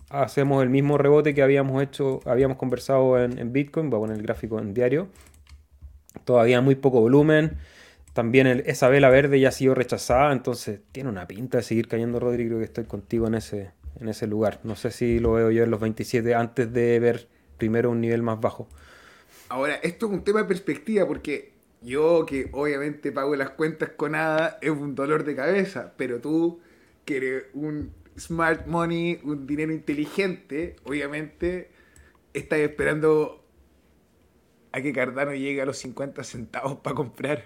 hacemos 0.10 0.62
el 0.64 0.70
mismo 0.70 0.98
rebote 0.98 1.34
que 1.34 1.42
habíamos 1.42 1.82
hecho, 1.82 2.20
habíamos 2.26 2.58
conversado 2.58 3.22
en, 3.22 3.54
Bitcoin. 3.54 3.90
Voy 3.90 3.98
a 3.98 4.02
poner 4.02 4.18
el 4.18 4.24
gráfico 4.24 4.60
en 4.60 4.74
diario. 4.74 5.10
Todavía 6.26 6.62
muy 6.62 6.76
poco 6.76 7.02
volumen. 7.02 7.58
También 8.14 8.48
esa 8.66 8.90
vela 8.90 9.10
verde 9.10 9.40
ya 9.40 9.50
ha 9.50 9.54
sido 9.54 9.74
rechazada, 9.74 10.34
entonces 10.34 10.82
tiene 10.92 11.10
una 11.10 11.28
pinta 11.28 11.60
de 11.60 11.64
seguir 11.64 11.88
cayendo, 11.88 12.20
Rodrigo. 12.20 12.50
Creo 12.50 12.60
que 12.60 12.66
estoy 12.66 12.84
contigo 12.84 13.28
en 13.28 13.36
ese, 13.36 13.72
en 14.00 14.10
ese 14.10 14.28
lugar. 14.28 14.60
No 14.64 14.76
sé 14.76 14.92
si 14.92 15.20
lo 15.20 15.34
veo 15.34 15.50
yo 15.50 15.64
en 15.64 15.72
los 15.72 15.80
27 15.80 16.36
antes 16.36 16.74
de 16.74 17.00
ver 17.00 17.30
primero 17.58 17.90
un 17.90 18.02
nivel 18.02 18.22
más 18.22 18.42
bajo. 18.42 18.68
Ahora, 19.48 19.76
esto 19.76 20.08
es 20.08 20.12
un 20.12 20.24
tema 20.24 20.42
de 20.42 20.46
perspectiva 20.46 21.08
porque 21.08 21.51
yo 21.82 22.26
que 22.26 22.50
obviamente 22.52 23.12
pago 23.12 23.36
las 23.36 23.52
cuentas 23.52 23.90
con 23.90 24.14
nada 24.14 24.58
es 24.62 24.70
un 24.70 24.96
dolor 24.96 25.24
de 25.24 25.36
cabeza, 25.36 25.94
pero 25.98 26.22
tú 26.22 26.60
que 27.06 27.18
eres 27.18 27.46
un 27.54 27.92
smart 28.18 28.68
money, 28.68 29.20
un 29.24 29.48
dinero 29.48 29.74
inteligente, 29.74 30.76
obviamente 30.84 31.72
estás 32.34 32.60
esperando 32.60 33.44
a 34.72 34.82
que 34.82 34.94
Cardano 34.94 35.34
llegue 35.34 35.62
a 35.62 35.66
los 35.66 35.78
50 35.78 36.24
centavos 36.24 36.78
para 36.80 36.96
comprar. 36.96 37.46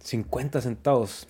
50 0.00 0.60
centavos. 0.60 1.26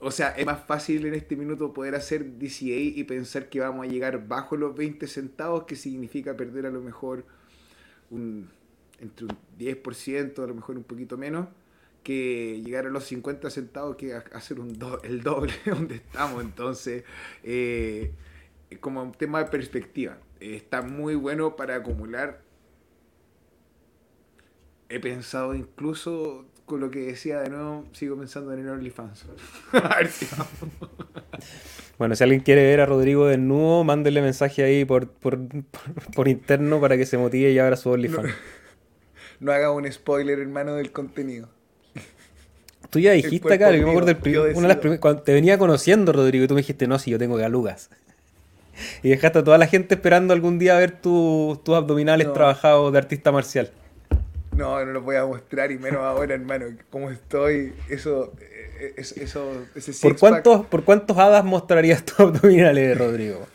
O 0.00 0.10
sea, 0.10 0.28
es 0.30 0.46
más 0.46 0.64
fácil 0.64 1.06
en 1.06 1.14
este 1.14 1.36
minuto 1.36 1.72
poder 1.72 1.94
hacer 1.94 2.38
DCA 2.38 2.78
y 2.98 3.04
pensar 3.04 3.48
que 3.48 3.60
vamos 3.60 3.86
a 3.86 3.90
llegar 3.90 4.26
bajo 4.26 4.56
los 4.56 4.74
20 4.74 5.06
centavos, 5.06 5.64
que 5.64 5.76
significa 5.76 6.36
perder 6.36 6.66
a 6.66 6.70
lo 6.70 6.80
mejor 6.80 7.24
un 8.10 8.50
entre 9.04 9.26
un 9.26 9.36
10%, 9.58 10.42
a 10.42 10.46
lo 10.46 10.54
mejor 10.54 10.76
un 10.76 10.84
poquito 10.84 11.16
menos, 11.16 11.48
que 12.02 12.60
llegar 12.64 12.86
a 12.86 12.90
los 12.90 13.04
50 13.04 13.50
centavos 13.50 13.96
que 13.96 14.14
hacer 14.14 14.60
un 14.60 14.78
el 15.02 15.22
doble 15.22 15.54
donde 15.66 15.96
estamos. 15.96 16.42
Entonces, 16.42 17.04
eh, 17.42 18.12
como 18.80 19.02
un 19.02 19.12
tema 19.12 19.42
de 19.42 19.50
perspectiva, 19.50 20.18
está 20.40 20.82
muy 20.82 21.14
bueno 21.14 21.56
para 21.56 21.76
acumular. 21.76 22.42
He 24.88 25.00
pensado 25.00 25.54
incluso 25.54 26.46
con 26.66 26.80
lo 26.80 26.90
que 26.90 27.00
decía 27.00 27.40
de 27.40 27.50
nuevo, 27.50 27.84
sigo 27.92 28.16
pensando 28.16 28.52
en 28.52 28.60
el 28.60 28.68
OnlyFans. 28.68 29.26
bueno, 31.98 32.14
si 32.14 32.24
alguien 32.24 32.40
quiere 32.40 32.64
ver 32.64 32.80
a 32.80 32.86
Rodrigo 32.86 33.26
desnudo, 33.26 33.84
mándele 33.84 34.22
mensaje 34.22 34.62
ahí 34.62 34.84
por, 34.84 35.08
por, 35.08 35.38
por, 36.14 36.28
interno 36.28 36.80
para 36.80 36.96
que 36.96 37.06
se 37.06 37.18
motive 37.18 37.50
y 37.50 37.58
abra 37.58 37.76
su 37.76 37.90
OnlyFans. 37.90 38.28
No, 38.28 38.34
haga 39.52 39.70
un 39.70 39.90
spoiler, 39.90 40.38
hermano, 40.38 40.74
del 40.74 40.92
contenido. 40.92 41.48
Tú 42.90 43.00
ya 43.00 43.12
dijiste 43.12 43.52
acá, 43.52 43.72
yo 43.72 43.84
me 43.84 43.90
acuerdo 43.90 44.14
del 44.14 44.56
una 44.56 44.68
de 44.68 44.88
las 44.88 44.98
cuando 45.00 45.22
te 45.22 45.32
venía 45.32 45.58
conociendo, 45.58 46.12
Rodrigo, 46.12 46.44
y 46.44 46.48
tú 46.48 46.54
me 46.54 46.60
dijiste, 46.60 46.86
no, 46.86 46.98
si 46.98 47.10
yo 47.10 47.18
tengo 47.18 47.36
galugas. 47.36 47.90
Y 49.04 49.10
dejaste 49.10 49.38
a 49.38 49.44
toda 49.44 49.56
la 49.56 49.68
gente 49.68 49.94
esperando 49.94 50.32
algún 50.32 50.58
día 50.58 50.76
ver 50.76 51.00
tus 51.00 51.58
abdominales 51.68 52.32
trabajados 52.32 52.92
de 52.92 52.98
artista 52.98 53.30
marcial. 53.30 53.70
No, 54.56 54.84
no 54.84 54.92
lo 54.92 55.00
voy 55.00 55.16
a 55.16 55.24
mostrar 55.24 55.70
y 55.70 55.78
menos 55.78 56.00
ahora, 56.02 56.34
hermano. 56.34 56.66
Cómo 56.90 57.10
estoy, 57.10 57.72
eso, 57.88 58.32
eh, 58.40 58.94
eso, 58.96 59.66
ese 59.74 59.92
¿Por 60.00 60.18
cuántos, 60.18 60.66
¿Por 60.66 60.84
cuántos 60.84 61.16
hadas 61.18 61.44
mostrarías 61.44 62.04
tus 62.04 62.18
abdominales, 62.18 62.98
Rodrigo? 62.98 63.46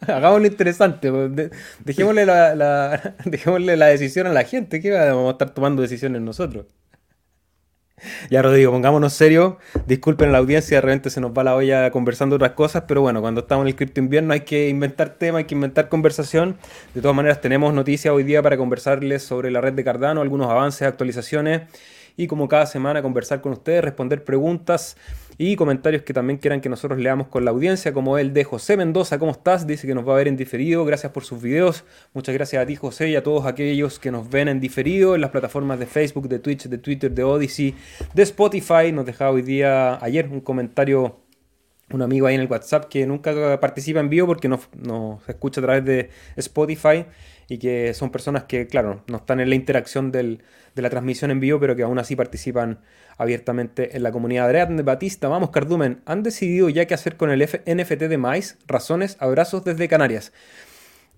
Hagámoslo 0.06 0.46
interesante. 0.46 1.10
Pues, 1.10 1.50
dejémosle 1.84 2.26
la, 2.26 3.14
dejémosle 3.24 3.76
la 3.76 3.86
decisión 3.86 4.26
a 4.26 4.32
la 4.32 4.44
gente. 4.44 4.80
¿Qué 4.80 4.90
vamos 4.90 5.28
a 5.28 5.32
estar 5.32 5.50
tomando 5.50 5.82
decisiones 5.82 6.22
nosotros? 6.22 6.66
Ya, 8.30 8.40
Rodrigo, 8.40 8.72
pongámonos 8.72 9.12
serio. 9.12 9.58
Disculpen 9.86 10.32
la 10.32 10.38
audiencia, 10.38 10.78
de 10.78 10.80
repente 10.80 11.10
se 11.10 11.20
nos 11.20 11.32
va 11.32 11.44
la 11.44 11.54
olla 11.54 11.90
conversando 11.90 12.36
otras 12.36 12.52
cosas, 12.52 12.84
pero 12.88 13.02
bueno, 13.02 13.20
cuando 13.20 13.42
estamos 13.42 13.64
en 13.64 13.68
el 13.68 13.76
cripto 13.76 14.00
invierno 14.00 14.32
hay 14.32 14.40
que 14.40 14.70
inventar 14.70 15.10
tema, 15.18 15.38
hay 15.38 15.44
que 15.44 15.54
inventar 15.54 15.90
conversación. 15.90 16.56
De 16.94 17.02
todas 17.02 17.14
maneras, 17.14 17.42
tenemos 17.42 17.74
noticias 17.74 18.14
hoy 18.14 18.22
día 18.22 18.42
para 18.42 18.56
conversarles 18.56 19.22
sobre 19.22 19.50
la 19.50 19.60
red 19.60 19.74
de 19.74 19.84
Cardano, 19.84 20.22
algunos 20.22 20.50
avances, 20.50 20.88
actualizaciones 20.88 21.62
y 22.16 22.26
como 22.26 22.48
cada 22.48 22.66
semana 22.66 23.02
conversar 23.02 23.40
con 23.40 23.52
ustedes, 23.52 23.84
responder 23.84 24.24
preguntas 24.24 24.96
y 25.42 25.56
comentarios 25.56 26.02
que 26.02 26.12
también 26.12 26.38
quieran 26.38 26.60
que 26.60 26.68
nosotros 26.68 27.00
leamos 27.00 27.28
con 27.28 27.46
la 27.46 27.50
audiencia, 27.50 27.94
como 27.94 28.18
el 28.18 28.34
de 28.34 28.44
José 28.44 28.76
Mendoza, 28.76 29.18
¿cómo 29.18 29.32
estás? 29.32 29.66
Dice 29.66 29.86
que 29.86 29.94
nos 29.94 30.06
va 30.06 30.12
a 30.12 30.16
ver 30.16 30.28
en 30.28 30.36
diferido, 30.36 30.84
gracias 30.84 31.12
por 31.12 31.24
sus 31.24 31.40
videos, 31.40 31.84
muchas 32.12 32.34
gracias 32.34 32.62
a 32.62 32.66
ti 32.66 32.76
José 32.76 33.08
y 33.08 33.16
a 33.16 33.22
todos 33.22 33.46
aquellos 33.46 33.98
que 33.98 34.10
nos 34.10 34.28
ven 34.28 34.48
en 34.48 34.60
diferido 34.60 35.14
en 35.14 35.22
las 35.22 35.30
plataformas 35.30 35.78
de 35.78 35.86
Facebook, 35.86 36.28
de 36.28 36.40
Twitch, 36.40 36.68
de 36.68 36.76
Twitter, 36.76 37.10
de 37.10 37.24
Odyssey, 37.24 37.74
de 38.12 38.22
Spotify, 38.22 38.92
nos 38.92 39.06
dejaba 39.06 39.30
hoy 39.30 39.40
día, 39.40 39.98
ayer, 40.04 40.28
un 40.28 40.42
comentario 40.42 41.16
un 41.90 42.02
amigo 42.02 42.26
ahí 42.26 42.34
en 42.34 42.42
el 42.42 42.46
WhatsApp 42.46 42.84
que 42.84 43.06
nunca 43.06 43.58
participa 43.60 44.00
en 44.00 44.10
vivo 44.10 44.26
porque 44.26 44.46
nos, 44.46 44.68
nos, 44.76 45.26
escucha 45.26 45.62
a 45.62 45.64
través 45.64 45.84
de 45.86 46.10
Spotify 46.36 47.06
y 47.50 47.58
que 47.58 47.94
son 47.94 48.10
personas 48.10 48.44
que, 48.44 48.68
claro, 48.68 49.02
no 49.08 49.16
están 49.16 49.40
en 49.40 49.48
la 49.48 49.56
interacción 49.56 50.12
del, 50.12 50.44
de 50.76 50.82
la 50.82 50.88
transmisión 50.88 51.32
en 51.32 51.40
vivo, 51.40 51.58
pero 51.58 51.74
que 51.74 51.82
aún 51.82 51.98
así 51.98 52.14
participan 52.14 52.78
abiertamente 53.18 53.96
en 53.96 54.04
la 54.04 54.12
comunidad. 54.12 54.68
de 54.68 54.82
Batista, 54.84 55.26
vamos 55.26 55.50
Cardumen, 55.50 56.00
¿han 56.06 56.22
decidido 56.22 56.68
ya 56.68 56.86
qué 56.86 56.94
hacer 56.94 57.16
con 57.16 57.28
el 57.28 57.42
NFT 57.42 58.04
de 58.04 58.18
Mais? 58.18 58.56
Razones, 58.68 59.16
abrazos 59.18 59.64
desde 59.64 59.88
Canarias. 59.88 60.32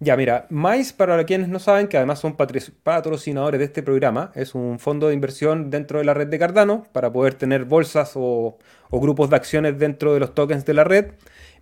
Ya, 0.00 0.16
mira, 0.16 0.46
Mais, 0.48 0.94
para 0.94 1.22
quienes 1.26 1.48
no 1.48 1.58
saben, 1.58 1.86
que 1.86 1.98
además 1.98 2.18
son 2.18 2.34
patrocinadores 2.34 3.58
de 3.58 3.66
este 3.66 3.82
programa, 3.82 4.32
es 4.34 4.54
un 4.54 4.78
fondo 4.78 5.08
de 5.08 5.14
inversión 5.14 5.68
dentro 5.68 5.98
de 5.98 6.06
la 6.06 6.14
red 6.14 6.28
de 6.28 6.38
Cardano 6.38 6.86
para 6.92 7.12
poder 7.12 7.34
tener 7.34 7.66
bolsas 7.66 8.12
o, 8.14 8.56
o 8.88 9.00
grupos 9.00 9.28
de 9.28 9.36
acciones 9.36 9.78
dentro 9.78 10.14
de 10.14 10.20
los 10.20 10.34
tokens 10.34 10.64
de 10.64 10.72
la 10.72 10.84
red. 10.84 11.12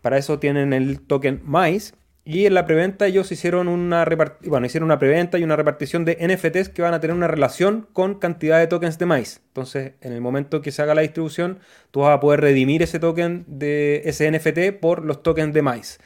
Para 0.01 0.17
eso 0.17 0.39
tienen 0.39 0.73
el 0.73 1.01
token 1.01 1.43
Mais, 1.45 1.93
y 2.25 2.45
en 2.45 2.55
la 2.55 2.67
preventa 2.67 3.07
ellos 3.07 3.33
hicieron 3.33 3.67
una, 3.67 4.07
bueno, 4.45 4.67
hicieron 4.67 4.87
una 4.87 4.99
preventa 4.99 5.39
y 5.39 5.43
una 5.43 5.57
repartición 5.57 6.05
de 6.05 6.19
NFTs 6.21 6.69
que 6.69 6.83
van 6.83 6.93
a 6.93 7.01
tener 7.01 7.17
una 7.17 7.29
relación 7.29 7.89
con 7.93 8.17
cantidad 8.17 8.59
de 8.59 8.67
tokens 8.67 8.99
de 8.99 9.07
maíz. 9.07 9.41
Entonces, 9.49 9.93
en 10.03 10.13
el 10.13 10.21
momento 10.21 10.61
que 10.61 10.71
se 10.71 10.83
haga 10.83 10.95
la 10.95 11.01
distribución, 11.01 11.61
tú 11.91 12.01
vas 12.01 12.15
a 12.15 12.21
poder 12.21 12.41
redimir 12.43 12.83
ese 12.83 12.99
token 12.99 13.45
de 13.49 14.03
ese 14.05 14.31
NFT 14.31 14.79
por 14.81 15.05
los 15.05 15.23
tokens 15.23 15.55
de 15.55 15.63
maíz. 15.63 15.99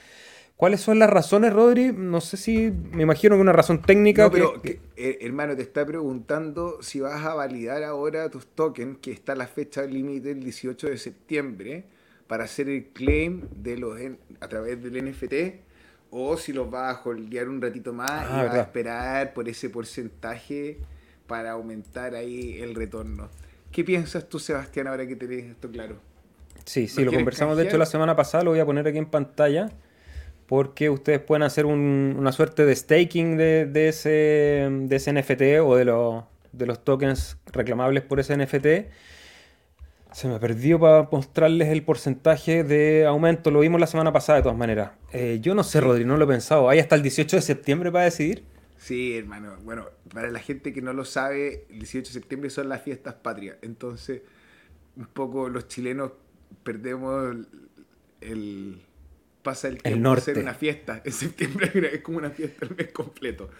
¿Cuáles 0.57 0.81
son 0.81 1.01
las 1.01 1.11
razones, 1.11 1.53
Rodri? 1.53 1.93
No 1.93 2.21
sé 2.21 2.37
si 2.37 2.71
me 2.71 3.03
imagino 3.03 3.35
que 3.35 3.41
una 3.41 3.53
razón 3.53 3.83
técnica. 3.83 4.23
No, 4.23 4.31
pero 4.31 4.63
eh, 4.97 5.19
hermano, 5.21 5.57
te 5.57 5.63
está 5.63 5.85
preguntando 5.85 6.81
si 6.81 7.01
vas 7.01 7.25
a 7.25 7.35
validar 7.35 7.83
ahora 7.83 8.31
tus 8.31 8.47
tokens, 8.47 8.99
que 8.99 9.11
está 9.11 9.35
la 9.35 9.49
fecha 9.49 9.83
límite 9.83 10.31
el 10.31 10.45
18 10.45 10.91
de 10.91 10.97
septiembre, 10.97 11.85
para 12.29 12.45
hacer 12.45 12.69
el 12.69 12.87
claim 12.87 13.49
de 13.57 13.77
los 13.79 13.99
a 14.41 14.49
través 14.49 14.81
del 14.81 15.05
NFT 15.05 15.64
o 16.17 16.37
si 16.37 16.53
los 16.53 16.71
vas 16.71 16.97
a 16.97 17.03
holdear 17.03 17.49
un 17.49 17.61
ratito 17.61 17.93
más 17.93 18.23
y 18.23 18.35
ah, 18.35 18.45
vas 18.45 18.55
a 18.55 18.61
esperar 18.61 19.35
por 19.35 19.49
ese 19.49 19.69
porcentaje 19.69 20.79
para 21.27 21.51
aumentar 21.51 22.15
ahí 22.15 22.59
el 22.61 22.77
retorno. 22.77 23.29
¿Qué 23.73 23.83
piensas 23.83 24.29
tú, 24.29 24.39
Sebastián, 24.39 24.87
ahora 24.87 25.09
que 25.09 25.17
tenés 25.17 25.47
esto 25.47 25.69
claro? 25.69 25.97
Sí, 26.65 26.87
sí, 26.87 27.05
lo 27.05 27.13
conversamos 27.13 27.57
de 27.57 27.65
hecho 27.65 27.79
la 27.79 27.87
semana 27.87 28.15
pasada, 28.15 28.45
lo 28.45 28.53
voy 28.53 28.61
a 28.61 28.65
poner 28.65 28.87
aquí 28.87 28.99
en 28.99 29.07
pantalla, 29.07 29.73
porque 30.47 30.89
ustedes 30.89 31.19
pueden 31.19 31.43
hacer 31.43 31.67
una 31.67 32.31
suerte 32.31 32.65
de 32.65 32.77
staking 32.77 33.37
de, 33.37 33.89
ese, 33.89 34.69
de 34.71 34.97
ese 34.97 35.13
NFT 35.13 35.67
o 35.67 35.75
de, 35.75 36.23
de 36.53 36.67
los 36.67 36.85
tokens 36.85 37.39
reclamables 37.53 38.05
por 38.05 38.21
ese 38.21 38.37
NFT 38.37 38.67
se 40.15 40.29
me 40.29 40.39
perdió 40.39 40.79
para 40.79 41.09
mostrarles 41.11 41.69
el 41.71 41.83
porcentaje 41.83 42.63
de 42.63 43.05
aumento. 43.05 43.51
Lo 43.51 43.61
vimos 43.61 43.81
la 43.81 43.89
semana 43.89 44.13
pasada 44.13 44.39
de 44.39 44.43
todas 44.45 44.57
maneras. 44.57 44.93
Eh, 45.13 45.41
yo 45.43 45.57
no 45.57 45.65
sé, 45.65 45.81
Rodri, 45.81 46.05
no 46.05 46.17
lo 46.17 46.25
he 46.25 46.29
pensado. 46.29 46.69
¿Hay 46.69 46.79
hasta 46.79 46.95
el 46.95 47.03
18 47.03 47.35
de 47.35 47.43
septiembre 47.43 47.91
para 47.91 48.05
decidir? 48.05 48.45
Sí, 48.79 49.19
hermano. 49.19 49.57
Bueno, 49.65 49.87
para 50.13 50.31
la 50.31 50.39
gente 50.39 50.73
que 50.73 50.81
no 50.83 50.93
lo 50.93 51.05
sabe, 51.05 51.67
el 51.69 51.81
18 51.81 52.11
de 52.11 52.13
septiembre 52.13 52.51
son 52.51 52.69
las 52.69 52.83
fiestas 52.83 53.15
patrias. 53.15 53.57
Entonces, 53.63 54.23
un 54.97 55.07
poco 55.07 55.49
los 55.49 55.67
chilenos 55.67 56.13
perdemos 56.63 57.37
el... 58.21 58.83
pasa 59.43 59.67
el 59.67 59.83
tiempo 59.83 60.13
el 60.13 60.19
hacer 60.19 60.39
una 60.39 60.55
fiesta. 60.55 61.03
En 61.05 61.13
septiembre 61.13 61.73
es 61.93 62.03
como 62.03 62.19
una 62.19 62.31
fiesta 62.31 62.67
el 62.67 62.77
mes 62.77 62.93
completo. 62.93 63.51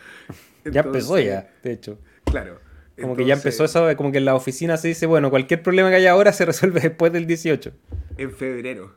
ya 0.65 0.83
empezó 0.83 1.19
ya, 1.19 1.53
de 1.65 1.73
hecho. 1.73 1.99
Claro. 2.25 2.61
Como 3.01 3.17
que 3.17 3.25
ya 3.25 3.35
empezó 3.35 3.65
eso, 3.65 3.89
como 3.97 4.13
que 4.13 4.19
en 4.19 4.25
la 4.25 4.35
oficina 4.35 4.77
se 4.77 4.89
dice, 4.89 5.07
bueno, 5.07 5.31
cualquier 5.31 5.63
problema 5.63 5.91
que 5.91 5.97
haya 5.97 6.13
ahora 6.13 6.33
se 6.33 6.45
resuelve 6.45 6.81
después 6.83 7.13
del 7.13 7.27
18. 7.27 7.73
En 8.19 8.31
febrero. 8.31 8.95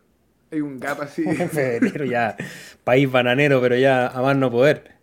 Hay 0.51 0.61
un 0.61 0.79
gap 0.79 1.01
así. 1.01 1.23
en 1.27 1.49
febrero 1.49 2.05
ya. 2.05 2.37
País 2.83 3.11
bananero, 3.11 3.59
pero 3.59 3.75
ya 3.75 4.07
a 4.07 4.21
más 4.21 4.37
no 4.37 4.51
poder. 4.51 4.95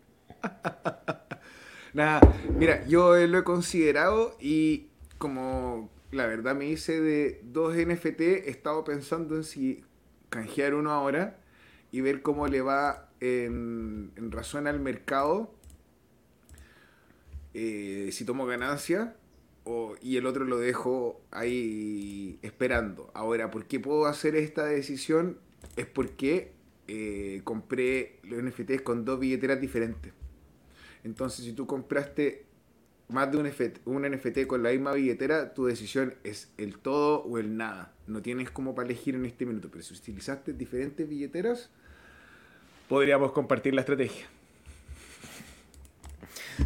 Nada, 1.92 2.20
mira, 2.56 2.84
yo 2.86 3.14
lo 3.14 3.38
he 3.38 3.44
considerado 3.44 4.36
y 4.40 4.88
como 5.18 5.90
la 6.10 6.26
verdad 6.26 6.54
me 6.54 6.66
hice 6.66 7.00
de 7.00 7.40
dos 7.44 7.76
NFT, 7.76 8.20
he 8.20 8.50
estado 8.50 8.84
pensando 8.84 9.36
en 9.36 9.44
si 9.44 9.84
canjear 10.28 10.74
uno 10.74 10.90
ahora 10.90 11.38
y 11.92 12.00
ver 12.00 12.22
cómo 12.22 12.48
le 12.48 12.62
va 12.62 13.08
en, 13.20 14.12
en 14.16 14.32
razón 14.32 14.66
al 14.66 14.80
mercado 14.80 15.54
eh, 17.54 18.10
si 18.12 18.24
tomo 18.24 18.46
ganancia 18.46 19.16
y 20.02 20.16
el 20.16 20.26
otro 20.26 20.44
lo 20.44 20.58
dejo 20.58 21.22
ahí 21.30 22.38
esperando. 22.42 23.10
Ahora, 23.14 23.50
¿por 23.50 23.66
qué 23.66 23.80
puedo 23.80 24.06
hacer 24.06 24.36
esta 24.36 24.66
decisión? 24.66 25.38
Es 25.76 25.86
porque 25.86 26.52
eh, 26.86 27.40
compré 27.44 28.18
los 28.24 28.42
NFTs 28.42 28.82
con 28.82 29.04
dos 29.04 29.18
billeteras 29.18 29.60
diferentes. 29.60 30.12
Entonces, 31.02 31.44
si 31.44 31.52
tú 31.52 31.66
compraste 31.66 32.44
más 33.08 33.30
de 33.30 33.38
un 33.38 33.48
NFT, 33.48 33.86
un 33.86 34.02
NFT 34.02 34.46
con 34.46 34.62
la 34.62 34.70
misma 34.70 34.92
billetera, 34.92 35.54
tu 35.54 35.66
decisión 35.66 36.14
es 36.24 36.52
el 36.58 36.78
todo 36.78 37.22
o 37.22 37.38
el 37.38 37.56
nada. 37.56 37.94
No 38.06 38.20
tienes 38.20 38.50
como 38.50 38.74
para 38.74 38.86
elegir 38.86 39.14
en 39.14 39.24
este 39.24 39.46
minuto. 39.46 39.68
Pero 39.70 39.82
si 39.82 39.94
utilizaste 39.94 40.52
diferentes 40.52 41.08
billeteras, 41.08 41.70
podríamos 42.88 43.32
compartir 43.32 43.74
la 43.74 43.80
estrategia. 43.80 44.26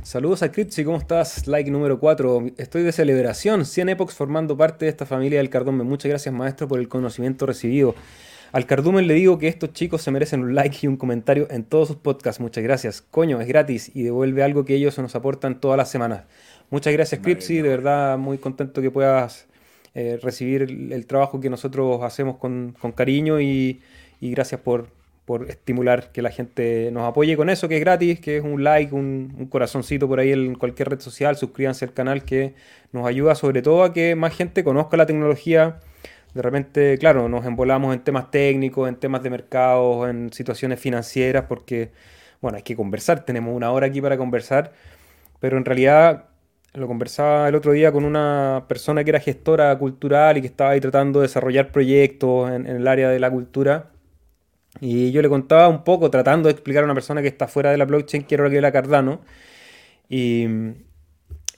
Saludos 0.02 0.42
a 0.42 0.52
Critzy, 0.52 0.84
¿cómo 0.84 0.98
estás? 0.98 1.46
Like 1.46 1.70
número 1.70 1.98
4. 1.98 2.46
Estoy 2.56 2.82
de 2.82 2.92
celebración. 2.92 3.64
100 3.64 3.88
epochs 3.90 4.14
formando 4.14 4.56
parte 4.56 4.84
de 4.84 4.90
esta 4.90 5.06
familia 5.06 5.38
del 5.38 5.50
Cardumen. 5.50 5.86
Muchas 5.86 6.08
gracias, 6.10 6.34
maestro, 6.34 6.68
por 6.68 6.78
el 6.78 6.88
conocimiento 6.88 7.46
recibido. 7.46 7.94
Al 8.52 8.66
Cardumen 8.66 9.06
le 9.06 9.14
digo 9.14 9.38
que 9.38 9.48
estos 9.48 9.72
chicos 9.72 10.02
se 10.02 10.10
merecen 10.10 10.42
un 10.42 10.54
like 10.54 10.78
y 10.82 10.86
un 10.86 10.96
comentario 10.96 11.46
en 11.50 11.64
todos 11.64 11.88
sus 11.88 11.96
podcasts. 11.96 12.40
Muchas 12.40 12.64
gracias. 12.64 13.02
Coño, 13.02 13.40
es 13.40 13.48
gratis 13.48 13.90
y 13.94 14.02
devuelve 14.02 14.42
algo 14.42 14.64
que 14.64 14.74
ellos 14.74 14.98
nos 14.98 15.14
aportan 15.14 15.60
todas 15.60 15.76
las 15.76 15.90
semanas. 15.90 16.24
Muchas 16.70 16.92
gracias, 16.92 17.20
Cripsy. 17.22 17.62
De 17.62 17.68
verdad, 17.68 18.18
muy 18.18 18.38
contento 18.38 18.80
que 18.82 18.90
puedas 18.90 19.46
eh, 19.94 20.18
recibir 20.22 20.62
el, 20.62 21.06
trabajo 21.06 21.40
que 21.40 21.50
nosotros 21.50 22.02
hacemos 22.02 22.36
con, 22.36 22.74
cariño 22.94 23.40
y, 23.40 23.80
gracias 24.20 24.60
por, 24.60 24.88
por 25.28 25.50
estimular 25.50 26.10
que 26.10 26.22
la 26.22 26.30
gente 26.30 26.88
nos 26.90 27.06
apoye 27.06 27.36
con 27.36 27.50
eso, 27.50 27.68
que 27.68 27.76
es 27.76 27.80
gratis, 27.82 28.18
que 28.18 28.38
es 28.38 28.42
un 28.42 28.64
like, 28.64 28.94
un, 28.94 29.46
corazoncito 29.50 30.08
por 30.08 30.20
ahí 30.20 30.32
en 30.32 30.54
cualquier 30.54 30.88
red 30.88 31.00
social, 31.00 31.36
suscríbanse 31.36 31.84
al 31.84 31.92
canal 31.92 32.24
que 32.24 32.54
nos 32.92 33.06
ayuda 33.06 33.34
sobre 33.34 33.60
todo 33.60 33.84
a 33.84 33.92
que 33.92 34.14
más 34.14 34.34
gente 34.34 34.64
conozca 34.64 34.96
la 34.96 35.04
tecnología. 35.04 35.80
De 36.32 36.40
repente, 36.40 36.96
claro, 36.96 37.28
nos 37.28 37.44
embolamos 37.44 37.94
en 37.94 38.00
temas 38.00 38.30
técnicos, 38.30 38.88
en 38.88 38.96
temas 38.96 39.22
de 39.22 39.28
mercado, 39.28 40.08
en 40.08 40.32
situaciones 40.32 40.80
financieras, 40.80 41.44
porque, 41.46 41.90
bueno, 42.40 42.56
hay 42.56 42.62
que 42.62 42.74
conversar, 42.74 43.26
tenemos 43.26 43.54
una 43.54 43.70
hora 43.70 43.88
aquí 43.88 44.00
para 44.00 44.16
conversar, 44.16 44.72
pero 45.40 45.58
en 45.58 45.66
realidad 45.66 46.24
lo 46.72 46.86
conversaba 46.86 47.48
el 47.50 47.54
otro 47.54 47.72
día 47.72 47.92
con 47.92 48.06
una 48.06 48.64
persona 48.66 49.04
que 49.04 49.10
era 49.10 49.20
gestora 49.20 49.76
cultural 49.78 50.38
y 50.38 50.40
que 50.40 50.46
estaba 50.46 50.70
ahí 50.70 50.80
tratando 50.80 51.20
de 51.20 51.24
desarrollar 51.26 51.70
proyectos 51.70 52.50
en 52.50 52.66
el 52.66 52.88
área 52.88 53.10
de 53.10 53.20
la 53.20 53.30
cultura 53.30 53.90
y 54.80 55.10
yo 55.12 55.22
le 55.22 55.28
contaba 55.28 55.68
un 55.68 55.84
poco, 55.84 56.10
tratando 56.10 56.48
de 56.48 56.52
explicar 56.52 56.82
a 56.82 56.86
una 56.86 56.94
persona 56.94 57.22
que 57.22 57.28
está 57.28 57.48
fuera 57.48 57.70
de 57.70 57.78
la 57.78 57.84
blockchain, 57.84 58.24
que 58.24 58.34
era 58.34 58.48
que 58.50 58.56
era 58.56 58.72
Cardano. 58.72 59.20
Y, 60.08 60.46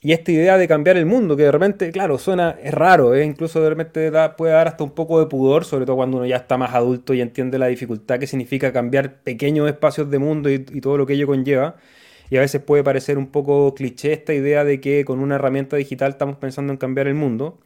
y, 0.03 0.13
esta 0.13 0.33
idea 0.33 0.59
de 0.59 0.67
cambiar 0.69 0.97
el 0.97 1.07
mundo, 1.07 1.37
que 1.37 1.45
de 1.45 1.53
repente, 1.53 1.91
claro, 1.93 2.19
suena, 2.19 2.57
es 2.63 2.73
raro, 2.73 3.15
¿eh? 3.15 3.25
incluso 3.25 3.61
de 3.61 3.71
repente 3.71 4.11
puede 4.37 4.53
dar 4.55 4.69
hasta 4.69 4.85
un 4.85 4.91
poco 4.93 5.21
de 5.21 5.27
pudor, 5.27 5.65
sobre 5.65 5.87
todo 5.87 5.97
cuando 5.97 6.19
uno 6.19 6.27
ya 6.27 6.37
está 6.37 6.57
más 6.57 6.75
adulto 6.75 7.15
y 7.15 7.21
entiende 7.21 7.59
la 7.59 7.67
dificultad 7.67 8.19
que 8.19 8.27
significa 8.27 8.73
cambiar 8.73 9.23
pequeños 9.23 9.69
espacios 9.69 10.11
de 10.11 10.19
mundo 10.19 10.51
y 10.51 10.59
todo 10.81 10.97
lo 10.97 11.07
que 11.07 11.15
ello 11.15 11.27
conlleva. 11.27 11.77
Y 12.31 12.37
a 12.37 12.41
veces 12.41 12.63
puede 12.63 12.85
parecer 12.85 13.19
un 13.19 13.27
poco 13.29 13.75
cliché 13.75 14.13
esta 14.13 14.33
idea 14.33 14.65
de 14.65 14.81
que 14.81 15.05
con 15.05 15.19
una 15.19 15.35
herramienta 15.35 15.77
digital 15.77 16.13
estamos 16.13 16.37
pensando 16.37 16.73
en 16.73 16.79
cambiar 16.79 17.09
el 17.09 17.15
mundo. 17.15 17.59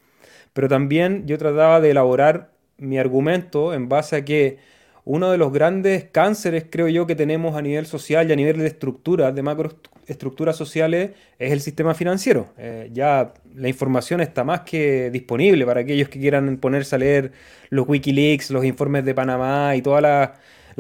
Pero 0.55 0.69
también 0.69 1.27
yo 1.27 1.39
trataba 1.39 1.81
de 1.81 1.91
elaborar 1.91 2.53
mi 2.79 2.99
argumento 2.99 3.75
en 3.75 3.89
base 3.89 4.17
a 4.17 4.25
que 4.25 4.59
uno 5.05 5.31
de 5.31 5.39
los 5.39 5.53
grandes 5.53 6.05
cánceres, 6.05 6.65
creo 6.71 6.89
yo, 6.89 7.07
que 7.07 7.15
tenemos 7.15 7.57
a 7.57 7.63
nivel 7.63 7.87
social 7.87 8.29
y 8.29 8.33
a 8.33 8.37
nivel 8.37 8.59
de 8.59 8.67
estructuras, 8.67 9.35
de 9.35 9.43
macroestructuras 9.43 10.57
sociales, 10.57 11.11
es 11.39 11.53
el 11.53 11.61
sistema 11.61 11.95
financiero. 11.95 12.49
Eh, 12.57 12.89
ya 12.93 13.35
la 13.55 13.69
información 13.69 14.23
está 14.23 14.45
más 14.45 14.61
que 14.61 15.11
disponible 15.11 15.67
para 15.67 15.81
aquellos 15.81 16.09
que 16.09 16.19
quieran 16.19 16.57
ponerse 16.57 16.97
a 16.97 16.99
leer 16.99 17.33
los 17.69 17.87
Wikileaks, 17.87 18.51
los 18.51 18.65
informes 18.65 19.05
de 19.05 19.15
Panamá 19.15 19.77
y 19.77 19.83
todas 19.83 20.03
las, 20.03 20.31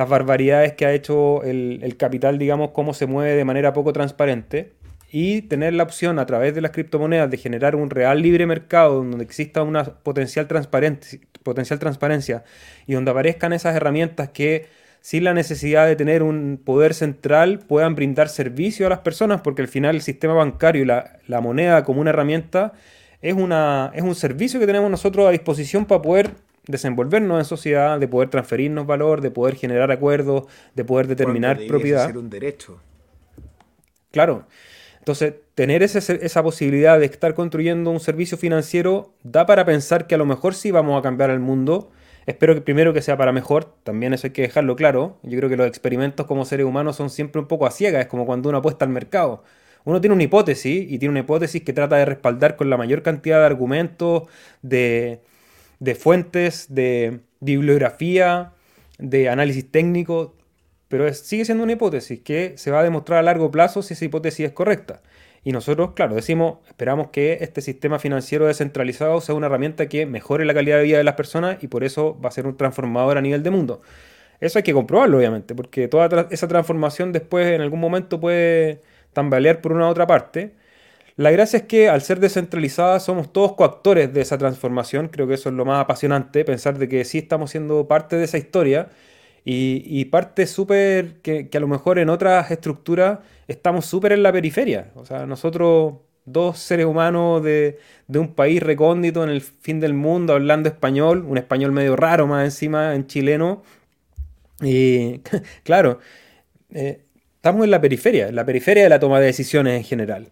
barbaridades 0.08 0.72
que 0.72 0.86
ha 0.86 0.92
hecho 0.92 1.44
el, 1.44 1.80
el 1.82 1.96
capital, 1.96 2.38
digamos, 2.38 2.70
cómo 2.70 2.94
se 2.94 3.06
mueve 3.06 3.36
de 3.36 3.44
manera 3.44 3.72
poco 3.72 3.92
transparente 3.92 4.72
y 5.12 5.42
tener 5.42 5.74
la 5.74 5.84
opción 5.84 6.18
a 6.18 6.26
través 6.26 6.56
de 6.56 6.60
las 6.60 6.72
criptomonedas 6.72 7.30
de 7.30 7.36
generar 7.36 7.76
un 7.76 7.88
real 7.88 8.20
libre 8.20 8.46
mercado 8.46 8.96
donde 8.96 9.22
exista 9.22 9.62
una 9.62 9.84
potencial, 9.84 10.48
potencial 11.44 11.78
transparencia 11.78 12.42
y 12.86 12.94
donde 12.94 13.12
aparezcan 13.12 13.52
esas 13.52 13.76
herramientas 13.76 14.30
que 14.30 14.66
sin 15.00 15.22
la 15.22 15.34
necesidad 15.34 15.86
de 15.86 15.94
tener 15.94 16.24
un 16.24 16.60
poder 16.64 16.94
central 16.94 17.60
puedan 17.60 17.94
brindar 17.94 18.28
servicio 18.28 18.86
a 18.86 18.90
las 18.90 19.00
personas 19.00 19.42
porque 19.42 19.62
al 19.62 19.68
final 19.68 19.94
el 19.94 20.02
sistema 20.02 20.34
bancario 20.34 20.82
y 20.82 20.86
la, 20.86 21.18
la 21.28 21.40
moneda 21.40 21.84
como 21.84 22.00
una 22.00 22.10
herramienta 22.10 22.72
es, 23.20 23.34
una, 23.34 23.92
es 23.94 24.02
un 24.02 24.14
servicio 24.14 24.58
que 24.58 24.66
tenemos 24.66 24.90
nosotros 24.90 25.28
a 25.28 25.30
disposición 25.30 25.84
para 25.86 26.02
poder 26.02 26.30
desenvolvernos 26.66 27.38
en 27.38 27.44
sociedad, 27.44 27.98
de 27.98 28.08
poder 28.08 28.30
transferirnos 28.30 28.86
valor, 28.86 29.20
de 29.20 29.30
poder 29.30 29.56
generar 29.56 29.90
acuerdos, 29.92 30.46
de 30.74 30.84
poder 30.84 31.06
determinar 31.06 31.58
propiedad. 31.66 32.06
Ser 32.06 32.18
un 32.18 32.30
derecho. 32.30 32.80
Claro. 34.10 34.46
Entonces, 35.04 35.34
tener 35.54 35.82
esa 35.82 36.42
posibilidad 36.42 36.98
de 36.98 37.04
estar 37.04 37.34
construyendo 37.34 37.90
un 37.90 38.00
servicio 38.00 38.38
financiero 38.38 39.12
da 39.22 39.44
para 39.44 39.66
pensar 39.66 40.06
que 40.06 40.14
a 40.14 40.18
lo 40.18 40.24
mejor 40.24 40.54
sí 40.54 40.70
vamos 40.70 40.98
a 40.98 41.02
cambiar 41.02 41.28
el 41.28 41.40
mundo. 41.40 41.90
Espero 42.24 42.54
que 42.54 42.62
primero 42.62 42.94
que 42.94 43.02
sea 43.02 43.18
para 43.18 43.30
mejor, 43.30 43.66
también 43.82 44.14
eso 44.14 44.28
hay 44.28 44.32
que 44.32 44.40
dejarlo 44.40 44.76
claro. 44.76 45.18
Yo 45.22 45.36
creo 45.36 45.50
que 45.50 45.58
los 45.58 45.66
experimentos 45.66 46.24
como 46.24 46.46
seres 46.46 46.64
humanos 46.64 46.96
son 46.96 47.10
siempre 47.10 47.38
un 47.38 47.48
poco 47.48 47.66
a 47.66 47.70
ciegas, 47.70 48.00
es 48.00 48.06
como 48.06 48.24
cuando 48.24 48.48
uno 48.48 48.56
apuesta 48.56 48.86
al 48.86 48.92
mercado. 48.92 49.44
Uno 49.84 50.00
tiene 50.00 50.14
una 50.14 50.22
hipótesis 50.22 50.90
y 50.90 50.98
tiene 50.98 51.10
una 51.10 51.20
hipótesis 51.20 51.62
que 51.62 51.74
trata 51.74 51.96
de 51.96 52.06
respaldar 52.06 52.56
con 52.56 52.70
la 52.70 52.78
mayor 52.78 53.02
cantidad 53.02 53.40
de 53.40 53.44
argumentos, 53.44 54.22
de, 54.62 55.20
de 55.80 55.94
fuentes, 55.96 56.74
de 56.74 57.20
bibliografía, 57.40 58.52
de 58.98 59.28
análisis 59.28 59.70
técnico, 59.70 60.34
pero 60.94 61.12
sigue 61.12 61.44
siendo 61.44 61.64
una 61.64 61.72
hipótesis 61.72 62.20
que 62.20 62.52
se 62.56 62.70
va 62.70 62.78
a 62.78 62.84
demostrar 62.84 63.18
a 63.18 63.22
largo 63.22 63.50
plazo 63.50 63.82
si 63.82 63.94
esa 63.94 64.04
hipótesis 64.04 64.46
es 64.46 64.52
correcta. 64.52 65.02
Y 65.42 65.50
nosotros, 65.50 65.90
claro, 65.96 66.14
decimos, 66.14 66.58
esperamos 66.68 67.08
que 67.10 67.38
este 67.40 67.62
sistema 67.62 67.98
financiero 67.98 68.46
descentralizado 68.46 69.20
sea 69.20 69.34
una 69.34 69.46
herramienta 69.46 69.88
que 69.88 70.06
mejore 70.06 70.44
la 70.44 70.54
calidad 70.54 70.76
de 70.76 70.84
vida 70.84 70.98
de 70.98 71.02
las 71.02 71.16
personas 71.16 71.60
y 71.64 71.66
por 71.66 71.82
eso 71.82 72.16
va 72.24 72.28
a 72.28 72.30
ser 72.30 72.46
un 72.46 72.56
transformador 72.56 73.18
a 73.18 73.22
nivel 73.22 73.42
de 73.42 73.50
mundo. 73.50 73.82
Eso 74.38 74.60
hay 74.60 74.62
que 74.62 74.72
comprobarlo, 74.72 75.18
obviamente, 75.18 75.56
porque 75.56 75.88
toda 75.88 76.28
esa 76.30 76.46
transformación 76.46 77.10
después 77.10 77.48
en 77.48 77.60
algún 77.60 77.80
momento 77.80 78.20
puede 78.20 78.80
tambalear 79.12 79.60
por 79.60 79.72
una 79.72 79.88
u 79.88 79.90
otra 79.90 80.06
parte. 80.06 80.54
La 81.16 81.32
gracia 81.32 81.56
es 81.56 81.62
que 81.64 81.88
al 81.88 82.02
ser 82.02 82.20
descentralizada 82.20 83.00
somos 83.00 83.32
todos 83.32 83.54
coactores 83.54 84.14
de 84.14 84.20
esa 84.20 84.38
transformación. 84.38 85.08
Creo 85.08 85.26
que 85.26 85.34
eso 85.34 85.48
es 85.48 85.56
lo 85.56 85.64
más 85.64 85.82
apasionante, 85.82 86.44
pensar 86.44 86.78
de 86.78 86.88
que 86.88 87.04
sí 87.04 87.18
estamos 87.18 87.50
siendo 87.50 87.88
parte 87.88 88.14
de 88.14 88.22
esa 88.26 88.38
historia 88.38 88.90
y, 89.44 90.04
parte 90.06 90.46
súper 90.46 91.20
que, 91.20 91.50
a 91.52 91.60
lo 91.60 91.68
mejor 91.68 91.98
en 91.98 92.08
otras 92.08 92.50
estructuras 92.50 93.18
estamos 93.46 93.84
súper 93.84 94.12
en 94.12 94.22
la 94.22 94.32
periferia. 94.32 94.90
O 94.94 95.04
sea, 95.04 95.26
nosotros, 95.26 95.94
dos 96.24 96.58
seres 96.58 96.86
humanos 96.86 97.42
de, 97.42 97.78
un 98.08 98.34
país 98.34 98.62
recóndito 98.62 99.22
en 99.22 99.30
el 99.30 99.42
fin 99.42 99.80
del 99.80 99.92
mundo, 99.94 100.32
hablando 100.32 100.68
español, 100.68 101.24
un 101.28 101.36
español 101.36 101.72
medio 101.72 101.96
raro 101.96 102.26
más 102.26 102.44
encima 102.44 102.94
en 102.94 103.06
chileno. 103.06 103.62
Y 104.62 105.20
claro, 105.64 105.98
eh, 106.70 107.02
estamos 107.36 107.64
en 107.64 107.70
la 107.70 107.80
periferia, 107.80 108.28
en 108.28 108.36
la 108.36 108.46
periferia 108.46 108.84
de 108.84 108.88
la 108.88 109.00
toma 109.00 109.20
de 109.20 109.26
decisiones 109.26 109.76
en 109.76 109.84
general. 109.84 110.28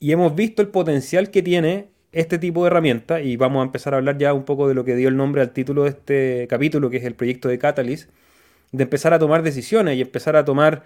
Y 0.00 0.12
hemos 0.12 0.34
visto 0.34 0.62
el 0.62 0.68
potencial 0.68 1.30
que 1.30 1.42
tiene 1.42 1.88
este 2.12 2.38
tipo 2.38 2.62
de 2.62 2.68
herramienta, 2.68 3.20
y 3.20 3.36
vamos 3.36 3.60
a 3.60 3.64
empezar 3.64 3.94
a 3.94 3.98
hablar 3.98 4.18
ya 4.18 4.32
un 4.32 4.44
poco 4.44 4.68
de 4.68 4.74
lo 4.74 4.84
que 4.84 4.96
dio 4.96 5.08
el 5.08 5.16
nombre 5.16 5.42
al 5.42 5.52
título 5.52 5.84
de 5.84 5.90
este 5.90 6.46
capítulo, 6.48 6.90
que 6.90 6.98
es 6.98 7.04
el 7.04 7.14
proyecto 7.14 7.48
de 7.48 7.58
Catalyst, 7.58 8.10
de 8.72 8.84
empezar 8.84 9.14
a 9.14 9.18
tomar 9.18 9.42
decisiones 9.42 9.96
y 9.96 10.00
empezar 10.02 10.36
a 10.36 10.44
tomar, 10.44 10.82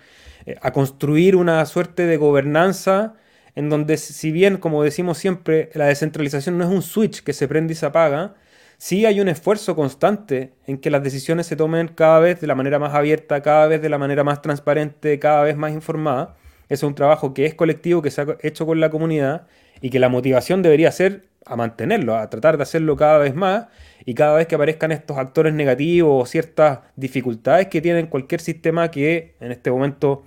eh, 0.47 0.57
a 0.63 0.73
construir 0.73 1.37
una 1.37 1.65
suerte 1.67 2.07
de 2.07 2.17
gobernanza 2.17 3.15
en 3.55 3.69
donde 3.69 3.97
si 3.97 4.33
bien, 4.33 4.57
como 4.57 4.83
decimos 4.83 5.19
siempre, 5.19 5.71
la 5.75 5.87
descentralización 5.87 6.59
no 6.59 6.65
es 6.65 6.71
un 6.71 6.83
switch 6.83 7.23
que 7.23 7.33
se 7.33 7.49
prende 7.49 7.73
y 7.75 7.77
se 7.77 7.87
apaga, 7.87 8.35
sí 8.79 9.05
hay 9.05 9.21
un 9.21 9.29
esfuerzo 9.29 9.77
constante 9.77 10.55
en 10.67 10.79
que 10.79 10.91
las 10.91 11.03
decisiones 11.03 11.47
se 11.47 11.57
tomen 11.57 11.89
cada 11.89 12.19
vez 12.21 12.41
de 12.41 12.47
la 12.47 12.55
manera 12.55 12.79
más 12.79 12.95
abierta, 12.95 13.43
cada 13.43 13.67
vez 13.67 13.83
de 13.83 13.89
la 13.89 13.99
manera 13.99 14.25
más 14.25 14.43
transparente, 14.43 15.19
cada 15.19 15.43
vez 15.43 15.57
más 15.57 15.73
informada. 15.73 16.37
Es 16.69 16.83
un 16.83 16.95
trabajo 16.95 17.35
que 17.35 17.45
es 17.45 17.55
colectivo, 17.55 18.01
que 18.01 18.11
se 18.11 18.23
ha 18.23 18.27
hecho 18.41 18.65
con 18.65 18.81
la 18.81 18.91
comunidad 18.91 19.47
y 19.83 19.91
que 19.91 19.99
la 19.99 20.09
motivación 20.09 20.63
debería 20.63 20.91
ser 20.91 21.25
a 21.45 21.57
mantenerlo, 21.57 22.17
a 22.17 22.29
tratar 22.31 22.57
de 22.57 22.63
hacerlo 22.63 22.97
cada 22.97 23.19
vez 23.19 23.35
más 23.35 23.67
y 24.05 24.15
cada 24.15 24.37
vez 24.37 24.47
que 24.47 24.55
aparezcan 24.55 24.93
estos 24.93 25.19
actores 25.19 25.53
negativos 25.55 26.23
o 26.23 26.27
ciertas 26.27 26.81
dificultades 26.97 27.69
que 27.69 27.81
tienen 27.81 28.07
cualquier 28.07 28.41
sistema 28.41 28.91
que 28.91 29.35
en 29.41 29.53
este 29.53 29.71
momento 29.71 30.25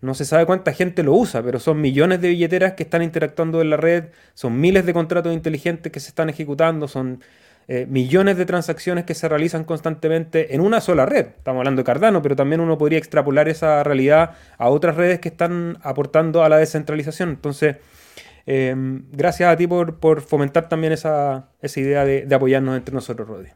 no 0.00 0.14
se 0.14 0.24
sabe 0.24 0.46
cuánta 0.46 0.72
gente 0.72 1.02
lo 1.02 1.14
usa, 1.14 1.42
pero 1.42 1.58
son 1.58 1.80
millones 1.80 2.20
de 2.20 2.28
billeteras 2.28 2.74
que 2.74 2.82
están 2.82 3.02
interactuando 3.02 3.60
en 3.60 3.70
la 3.70 3.76
red, 3.76 4.04
son 4.34 4.60
miles 4.60 4.84
de 4.86 4.92
contratos 4.92 5.32
inteligentes 5.32 5.90
que 5.90 6.00
se 6.00 6.08
están 6.08 6.28
ejecutando, 6.28 6.86
son 6.86 7.20
eh, 7.68 7.84
millones 7.88 8.36
de 8.36 8.46
transacciones 8.46 9.04
que 9.04 9.14
se 9.14 9.28
realizan 9.28 9.64
constantemente 9.64 10.54
en 10.54 10.60
una 10.60 10.80
sola 10.80 11.04
red. 11.04 11.26
Estamos 11.38 11.60
hablando 11.60 11.80
de 11.80 11.84
Cardano, 11.84 12.22
pero 12.22 12.36
también 12.36 12.60
uno 12.60 12.78
podría 12.78 12.98
extrapolar 12.98 13.48
esa 13.48 13.82
realidad 13.82 14.32
a 14.56 14.68
otras 14.68 14.94
redes 14.94 15.18
que 15.18 15.28
están 15.28 15.78
aportando 15.82 16.44
a 16.44 16.48
la 16.48 16.58
descentralización. 16.58 17.30
Entonces, 17.30 17.76
Em, 18.46 19.04
gracias 19.10 19.52
a 19.52 19.56
ti 19.56 19.66
por, 19.66 20.20
fomentar 20.20 20.68
también 20.68 20.92
esa, 20.92 21.50
idea 21.74 22.04
de, 22.04 22.32
apoyarnos 22.34 22.76
entre 22.76 22.94
nosotros, 22.94 23.26
Rodri. 23.26 23.50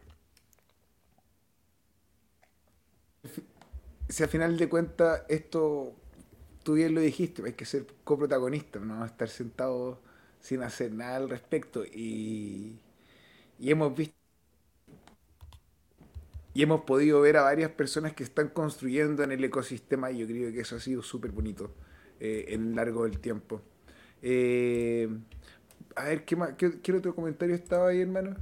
Si 4.09 4.25
al 4.25 4.29
final 4.29 4.59
de 4.59 4.69
cuentas 4.69 5.23
esto, 5.29 5.95
tú 6.65 6.75
bien 6.75 6.95
lo 6.95 7.01
dijiste, 7.01 7.43
hay 7.47 7.53
que 7.53 7.65
ser 7.65 7.87
coprotagonista, 8.03 8.81
no 8.81 9.05
estar 9.05 9.29
sentado 9.29 10.03
sin 10.41 10.63
hacer 10.63 10.93
nada 10.93 11.17
al 11.17 11.31
respecto. 11.31 11.85
Y, 11.85 12.81
y 13.61 13.71
hemos 13.71 13.95
visto 13.97 14.21
y 16.53 16.63
hemos 16.63 16.81
podido 16.83 17.21
ver 17.21 17.37
a 17.37 17.43
varias 17.43 17.71
personas 17.71 18.13
que 18.13 18.25
están 18.25 18.49
construyendo 18.49 19.23
en 19.23 19.31
el 19.31 19.45
ecosistema 19.45 20.11
y 20.11 20.19
yo 20.19 20.27
creo 20.27 20.53
que 20.53 20.61
eso 20.61 20.77
ha 20.77 20.81
sido 20.81 21.03
súper 21.03 21.31
bonito 21.31 21.73
eh, 22.19 22.47
en 22.49 22.75
largo 22.75 23.05
del 23.05 23.21
tiempo. 23.21 23.63
Eh, 24.23 25.09
a 25.97 26.05
ver, 26.05 26.25
¿qué, 26.25 26.37
más, 26.37 26.51
otro 26.97 27.15
comentario 27.15 27.55
estaba 27.55 27.89
ahí, 27.89 28.01
hermano? 28.01 28.37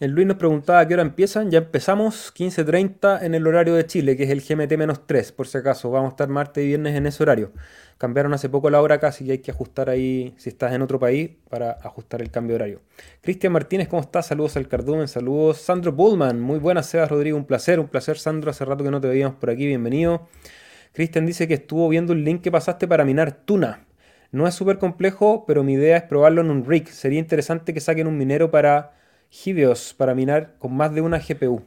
El 0.00 0.10
Luis 0.10 0.26
nos 0.26 0.36
preguntaba 0.36 0.80
a 0.80 0.88
qué 0.88 0.94
hora 0.94 1.02
empiezan. 1.02 1.50
Ya 1.50 1.58
empezamos 1.58 2.32
15.30 2.34 3.22
en 3.22 3.34
el 3.34 3.46
horario 3.46 3.74
de 3.74 3.86
Chile, 3.86 4.16
que 4.16 4.24
es 4.24 4.30
el 4.30 4.42
GMT-3, 4.42 5.32
por 5.32 5.46
si 5.46 5.58
acaso. 5.58 5.90
Vamos 5.90 6.08
a 6.08 6.10
estar 6.10 6.28
martes 6.28 6.64
y 6.64 6.68
viernes 6.68 6.96
en 6.96 7.06
ese 7.06 7.22
horario. 7.22 7.52
Cambiaron 7.96 8.34
hace 8.34 8.48
poco 8.48 8.70
la 8.70 8.82
hora 8.82 8.98
casi 8.98 9.24
y 9.24 9.30
hay 9.30 9.38
que 9.38 9.52
ajustar 9.52 9.88
ahí, 9.88 10.34
si 10.36 10.48
estás 10.48 10.72
en 10.72 10.82
otro 10.82 10.98
país, 10.98 11.30
para 11.48 11.70
ajustar 11.70 12.20
el 12.22 12.30
cambio 12.30 12.54
de 12.54 12.56
horario. 12.56 12.80
Cristian 13.22 13.52
Martínez, 13.52 13.86
¿cómo 13.88 14.02
estás? 14.02 14.26
Saludos 14.26 14.56
al 14.56 14.66
Cardumen, 14.66 15.06
saludos. 15.06 15.58
Sandro 15.58 15.92
Bullman, 15.92 16.40
muy 16.40 16.58
buenas, 16.58 16.86
Sebas 16.86 17.08
Rodrigo, 17.08 17.36
un 17.36 17.46
placer, 17.46 17.78
un 17.78 17.86
placer, 17.86 18.18
Sandro. 18.18 18.50
Hace 18.50 18.64
rato 18.64 18.82
que 18.82 18.90
no 18.90 19.00
te 19.00 19.06
veíamos 19.06 19.36
por 19.36 19.50
aquí, 19.50 19.66
bienvenido. 19.66 20.26
Cristian 20.92 21.24
dice 21.24 21.46
que 21.46 21.54
estuvo 21.54 21.88
viendo 21.88 22.12
el 22.12 22.24
link 22.24 22.42
que 22.42 22.50
pasaste 22.50 22.88
para 22.88 23.04
minar 23.04 23.32
tuna. 23.44 23.84
No 24.34 24.48
es 24.48 24.54
súper 24.56 24.78
complejo, 24.78 25.44
pero 25.46 25.62
mi 25.62 25.74
idea 25.74 25.96
es 25.96 26.02
probarlo 26.02 26.40
en 26.40 26.50
un 26.50 26.64
rig. 26.64 26.88
Sería 26.88 27.20
interesante 27.20 27.72
que 27.72 27.78
saquen 27.78 28.08
un 28.08 28.18
minero 28.18 28.50
para 28.50 28.92
Hideos 29.30 29.94
para 29.94 30.12
minar 30.12 30.56
con 30.58 30.76
más 30.76 30.92
de 30.92 31.02
una 31.02 31.20
GPU. 31.20 31.62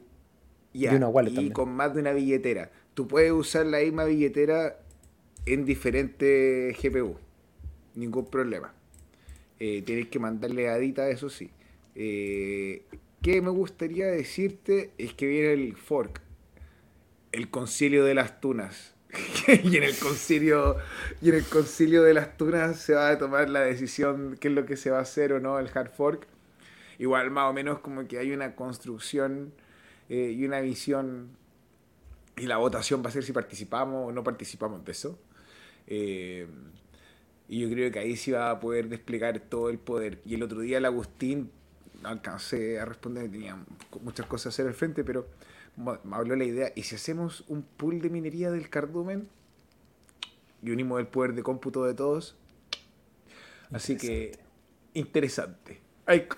y 0.73 0.85
una 0.87 1.07
wallet 1.07 1.31
y 1.31 1.51
con 1.51 1.69
más 1.69 1.93
de 1.93 2.01
una 2.01 2.11
billetera. 2.11 2.69
Tú 2.93 3.07
puedes 3.07 3.31
usar 3.31 3.67
la 3.67 3.79
misma 3.79 4.03
billetera 4.03 4.79
en 5.45 5.63
diferentes 5.63 6.75
GPU. 6.83 7.15
Ningún 7.95 8.25
problema. 8.25 8.73
Eh, 9.61 9.81
tienes 9.83 10.09
que 10.09 10.19
mandarle 10.19 10.67
adita, 10.67 11.07
eso 11.09 11.29
sí. 11.29 11.49
Eh, 11.95 12.83
¿Qué 13.21 13.41
me 13.41 13.49
gustaría 13.49 14.07
decirte? 14.07 14.91
Es 14.97 15.13
que 15.13 15.25
viene 15.25 15.53
el 15.53 15.77
fork. 15.77 16.21
El 17.31 17.49
concilio 17.49 18.03
de 18.03 18.13
las 18.13 18.41
tunas. 18.41 18.96
y 19.63 19.77
en 19.77 19.83
el 19.83 19.97
concilio 19.97 20.77
y 21.21 21.29
en 21.29 21.35
el 21.35 21.45
concilio 21.45 22.03
de 22.03 22.13
las 22.13 22.37
tunas 22.37 22.79
se 22.79 22.93
va 22.93 23.09
a 23.09 23.17
tomar 23.17 23.49
la 23.49 23.61
decisión 23.61 24.37
qué 24.39 24.49
es 24.49 24.53
lo 24.53 24.65
que 24.65 24.75
se 24.75 24.91
va 24.91 24.99
a 24.99 25.01
hacer 25.01 25.31
o 25.31 25.39
no 25.39 25.59
el 25.59 25.69
hard 25.73 25.91
fork 25.91 26.27
igual 26.99 27.31
más 27.31 27.49
o 27.49 27.53
menos 27.53 27.79
como 27.79 28.05
que 28.07 28.19
hay 28.19 28.31
una 28.31 28.55
construcción 28.55 29.53
eh, 30.09 30.31
y 30.37 30.45
una 30.45 30.59
visión 30.59 31.29
y 32.37 32.45
la 32.45 32.57
votación 32.57 33.03
va 33.03 33.09
a 33.09 33.11
ser 33.11 33.23
si 33.23 33.33
participamos 33.33 34.09
o 34.09 34.11
no 34.11 34.23
participamos 34.23 34.85
de 34.85 34.91
eso. 34.91 35.19
Eh, 35.87 36.47
y 37.49 37.61
yo 37.61 37.69
creo 37.69 37.91
que 37.91 37.99
ahí 37.99 38.15
sí 38.15 38.31
va 38.31 38.51
a 38.51 38.59
poder 38.59 38.89
desplegar 38.89 39.39
todo 39.39 39.69
el 39.69 39.79
poder. 39.79 40.19
Y 40.25 40.35
el 40.35 40.43
otro 40.43 40.59
día 40.61 40.77
el 40.77 40.85
Agustín, 40.85 41.49
no 42.01 42.09
alcancé 42.09 42.79
a 42.79 42.85
responder, 42.85 43.31
tenía 43.31 43.57
muchas 44.01 44.25
cosas 44.27 44.47
a 44.47 44.49
hacer 44.49 44.67
al 44.67 44.73
frente, 44.73 45.03
pero 45.03 45.27
me 45.77 46.15
habló 46.15 46.35
la 46.35 46.43
idea, 46.43 46.71
¿y 46.75 46.83
si 46.83 46.95
hacemos 46.95 47.45
un 47.47 47.63
pool 47.63 48.01
de 48.01 48.09
minería 48.09 48.51
del 48.51 48.69
cardumen 48.69 49.29
y 50.61 50.71
unimos 50.71 50.99
el 50.99 51.07
poder 51.07 51.33
de 51.33 51.43
cómputo 51.43 51.85
de 51.85 51.93
todos? 51.93 52.35
Así 53.71 53.95
que, 53.95 54.37
interesante 54.93 55.87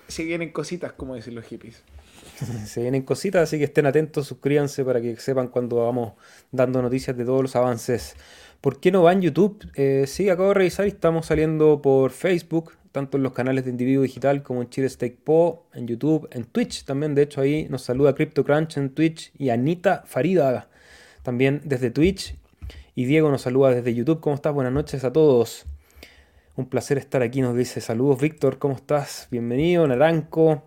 se 0.08 0.24
vienen 0.24 0.50
cositas, 0.50 0.92
como 0.92 1.14
dicen 1.14 1.34
los 1.34 1.44
hippies. 1.44 1.82
se 2.66 2.82
vienen 2.82 3.02
cositas, 3.02 3.42
así 3.42 3.58
que 3.58 3.64
estén 3.64 3.86
atentos, 3.86 4.26
suscríbanse 4.26 4.84
para 4.84 5.00
que 5.00 5.16
sepan 5.16 5.48
cuando 5.48 5.76
vamos 5.76 6.14
dando 6.50 6.82
noticias 6.82 7.16
de 7.16 7.24
todos 7.24 7.42
los 7.42 7.56
avances. 7.56 8.16
¿Por 8.60 8.80
qué 8.80 8.90
no 8.90 9.02
va 9.02 9.12
en 9.12 9.22
YouTube? 9.22 9.70
Eh, 9.74 10.04
sí, 10.06 10.28
acabo 10.28 10.48
de 10.48 10.54
revisar 10.54 10.86
y 10.86 10.90
estamos 10.90 11.26
saliendo 11.26 11.80
por 11.80 12.10
Facebook, 12.10 12.72
tanto 12.92 13.16
en 13.16 13.22
los 13.22 13.32
canales 13.32 13.64
de 13.64 13.70
Individuo 13.70 14.02
Digital 14.02 14.42
como 14.42 14.62
en 14.62 14.70
Chile 14.70 14.88
Steak 14.88 15.16
Po, 15.18 15.66
en 15.74 15.86
YouTube, 15.86 16.28
en 16.32 16.44
Twitch 16.44 16.84
también. 16.84 17.14
De 17.14 17.22
hecho, 17.22 17.40
ahí 17.40 17.66
nos 17.70 17.82
saluda 17.82 18.14
CryptoCrunch 18.14 18.76
en 18.76 18.90
Twitch 18.90 19.32
y 19.38 19.50
Anita 19.50 20.02
Farida 20.06 20.68
también 21.22 21.62
desde 21.64 21.90
Twitch. 21.90 22.36
Y 22.94 23.04
Diego 23.04 23.30
nos 23.30 23.42
saluda 23.42 23.70
desde 23.70 23.94
YouTube. 23.94 24.20
¿Cómo 24.20 24.34
estás? 24.34 24.52
Buenas 24.52 24.72
noches 24.72 25.04
a 25.04 25.12
todos. 25.12 25.66
Un 26.56 26.66
placer 26.66 26.98
estar 26.98 27.22
aquí, 27.22 27.40
nos 27.40 27.56
dice 27.56 27.80
saludos 27.80 28.20
Víctor, 28.20 28.58
¿cómo 28.58 28.74
estás? 28.74 29.28
Bienvenido, 29.30 29.86
Naranco. 29.86 30.64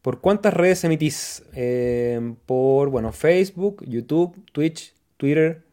¿Por 0.00 0.20
cuántas 0.20 0.54
redes 0.54 0.84
emitís? 0.84 1.44
Eh, 1.54 2.34
por, 2.46 2.88
bueno, 2.88 3.12
Facebook, 3.12 3.84
YouTube, 3.86 4.34
Twitch, 4.52 4.94
Twitter, 5.16 5.64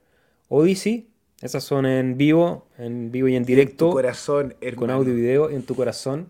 Odyssey. 0.50 1.09
Esas 1.42 1.64
son 1.64 1.86
en 1.86 2.18
vivo, 2.18 2.68
en 2.78 3.12
vivo 3.12 3.28
y 3.28 3.36
en 3.36 3.44
directo. 3.44 3.86
En 3.86 3.92
tu 3.92 3.96
corazón, 3.96 4.56
hermano. 4.62 4.80
Con 4.80 4.90
audio 4.92 5.14
y 5.14 5.16
video 5.16 5.50
en 5.50 5.64
tu 5.64 5.76
corazón. 5.76 6.30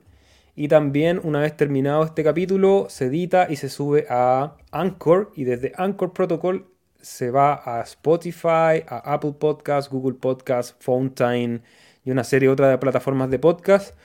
Y 0.55 0.67
también, 0.67 1.19
una 1.23 1.39
vez 1.39 1.55
terminado 1.55 2.03
este 2.03 2.23
capítulo, 2.23 2.87
se 2.89 3.05
edita 3.05 3.47
y 3.49 3.55
se 3.55 3.69
sube 3.69 4.05
a 4.09 4.57
Anchor. 4.71 5.31
Y 5.35 5.45
desde 5.45 5.71
Anchor 5.77 6.13
Protocol 6.13 6.67
se 7.01 7.31
va 7.31 7.61
a 7.65 7.81
Spotify, 7.81 8.83
a 8.87 9.01
Apple 9.05 9.33
Podcasts, 9.39 9.89
Google 9.89 10.17
Podcasts, 10.19 10.75
Fountain 10.79 11.63
y 12.03 12.11
una 12.11 12.23
serie 12.23 12.49
otra 12.49 12.69
de 12.69 12.77
plataformas 12.77 13.29
de 13.29 13.39
podcast. 13.39 13.95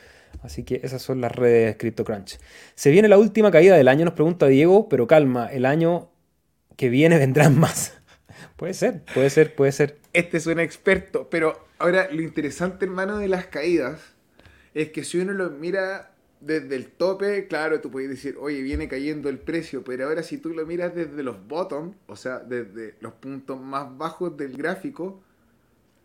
Así 0.42 0.64
que 0.64 0.80
esas 0.82 1.02
son 1.02 1.20
las 1.20 1.32
redes 1.32 1.72
de 1.72 1.76
CryptoCrunch. 1.76 2.38
Se 2.74 2.90
viene 2.90 3.08
la 3.08 3.18
última 3.18 3.50
caída 3.50 3.76
del 3.76 3.88
año, 3.88 4.04
nos 4.04 4.14
pregunta 4.14 4.46
Diego, 4.46 4.88
pero 4.88 5.06
calma, 5.06 5.46
el 5.46 5.66
año 5.66 6.10
que 6.76 6.88
viene 6.88 7.18
vendrán 7.24 7.58
más. 7.58 7.94
Puede 8.56 8.74
ser, 8.74 9.02
puede 9.14 9.30
ser, 9.30 9.54
puede 9.54 9.72
ser. 9.72 9.98
Este 10.12 10.36
es 10.36 10.46
un 10.46 10.60
experto, 10.60 11.28
pero 11.30 11.66
ahora 11.78 12.08
lo 12.10 12.22
interesante, 12.22 12.84
hermano, 12.84 13.18
de 13.18 13.28
las 13.28 13.46
caídas 13.46 14.14
es 14.74 14.90
que 14.90 15.04
si 15.04 15.18
uno 15.18 15.32
lo 15.32 15.50
mira 15.50 16.14
desde 16.40 16.76
el 16.76 16.88
tope, 16.88 17.46
claro, 17.46 17.80
tú 17.80 17.90
puedes 17.90 18.10
decir, 18.10 18.36
oye, 18.38 18.60
viene 18.62 18.88
cayendo 18.88 19.28
el 19.28 19.38
precio, 19.38 19.82
pero 19.82 20.06
ahora 20.06 20.22
si 20.22 20.38
tú 20.38 20.50
lo 20.50 20.66
miras 20.66 20.94
desde 20.94 21.22
los 21.22 21.46
bottom, 21.46 21.94
o 22.06 22.16
sea, 22.16 22.40
desde 22.40 22.96
los 23.00 23.14
puntos 23.14 23.60
más 23.60 23.96
bajos 23.96 24.36
del 24.36 24.56
gráfico, 24.56 25.22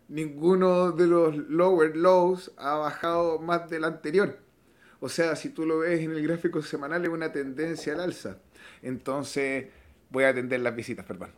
ninguno 0.07 0.91
de 0.91 1.07
los 1.07 1.35
lower 1.35 1.95
lows 1.95 2.51
ha 2.57 2.75
bajado 2.75 3.39
más 3.39 3.69
del 3.69 3.83
anterior. 3.83 4.39
O 4.99 5.09
sea, 5.09 5.35
si 5.35 5.49
tú 5.49 5.65
lo 5.65 5.79
ves 5.79 6.01
en 6.01 6.11
el 6.11 6.23
gráfico 6.23 6.61
semanal 6.61 7.03
es 7.03 7.09
una 7.09 7.31
tendencia 7.31 7.93
al 7.93 8.01
alza. 8.01 8.37
Entonces, 8.81 9.67
voy 10.09 10.25
a 10.25 10.29
atender 10.29 10.59
las 10.59 10.75
visitas, 10.75 11.05
perdón. 11.05 11.31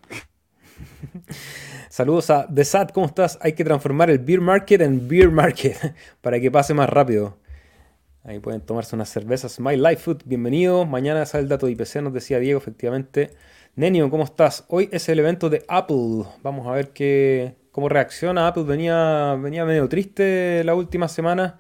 Saludos 1.89 2.29
a 2.29 2.47
The 2.53 2.63
Sat, 2.63 2.91
¿cómo 2.91 3.05
estás? 3.05 3.37
Hay 3.41 3.53
que 3.53 3.63
transformar 3.63 4.09
el 4.09 4.19
beer 4.19 4.41
market 4.41 4.81
en 4.81 5.07
beer 5.07 5.29
market 5.29 5.77
para 6.21 6.39
que 6.39 6.51
pase 6.51 6.73
más 6.73 6.89
rápido. 6.89 7.37
Ahí 8.23 8.39
pueden 8.39 8.61
tomarse 8.61 8.95
unas 8.95 9.09
cervezas. 9.09 9.59
My 9.59 9.75
Life 9.75 9.97
Food, 9.97 10.23
bienvenido. 10.25 10.85
Mañana 10.85 11.25
sale 11.25 11.43
el 11.43 11.49
dato 11.49 11.65
de 11.65 11.71
IPC, 11.71 11.97
nos 11.97 12.13
decía 12.13 12.39
Diego, 12.39 12.59
efectivamente. 12.59 13.31
Nenio, 13.75 14.09
¿cómo 14.09 14.23
estás? 14.23 14.65
Hoy 14.67 14.89
es 14.91 15.09
el 15.09 15.19
evento 15.19 15.49
de 15.49 15.65
Apple. 15.67 16.25
Vamos 16.43 16.67
a 16.67 16.71
ver 16.71 16.89
qué, 16.89 17.55
cómo 17.71 17.89
reacciona 17.89 18.47
Apple. 18.47 18.63
Venía, 18.63 19.35
venía 19.41 19.65
medio 19.65 19.89
triste 19.89 20.63
la 20.63 20.75
última 20.75 21.07
semana. 21.07 21.57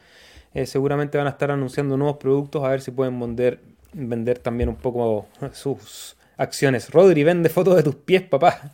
Eh, 0.53 0.65
seguramente 0.65 1.17
van 1.17 1.27
a 1.27 1.31
estar 1.31 1.49
anunciando 1.49 1.97
nuevos 1.97 2.17
productos 2.17 2.63
a 2.63 2.69
ver 2.69 2.81
si 2.81 2.91
pueden 2.91 3.19
vender, 3.19 3.59
vender 3.93 4.37
también 4.37 4.69
un 4.69 4.75
poco 4.75 5.27
sus 5.53 6.15
acciones. 6.37 6.89
Rodri, 6.91 7.23
vende 7.23 7.49
fotos 7.49 7.75
de 7.75 7.83
tus 7.83 7.95
pies, 7.95 8.23
papá. 8.23 8.71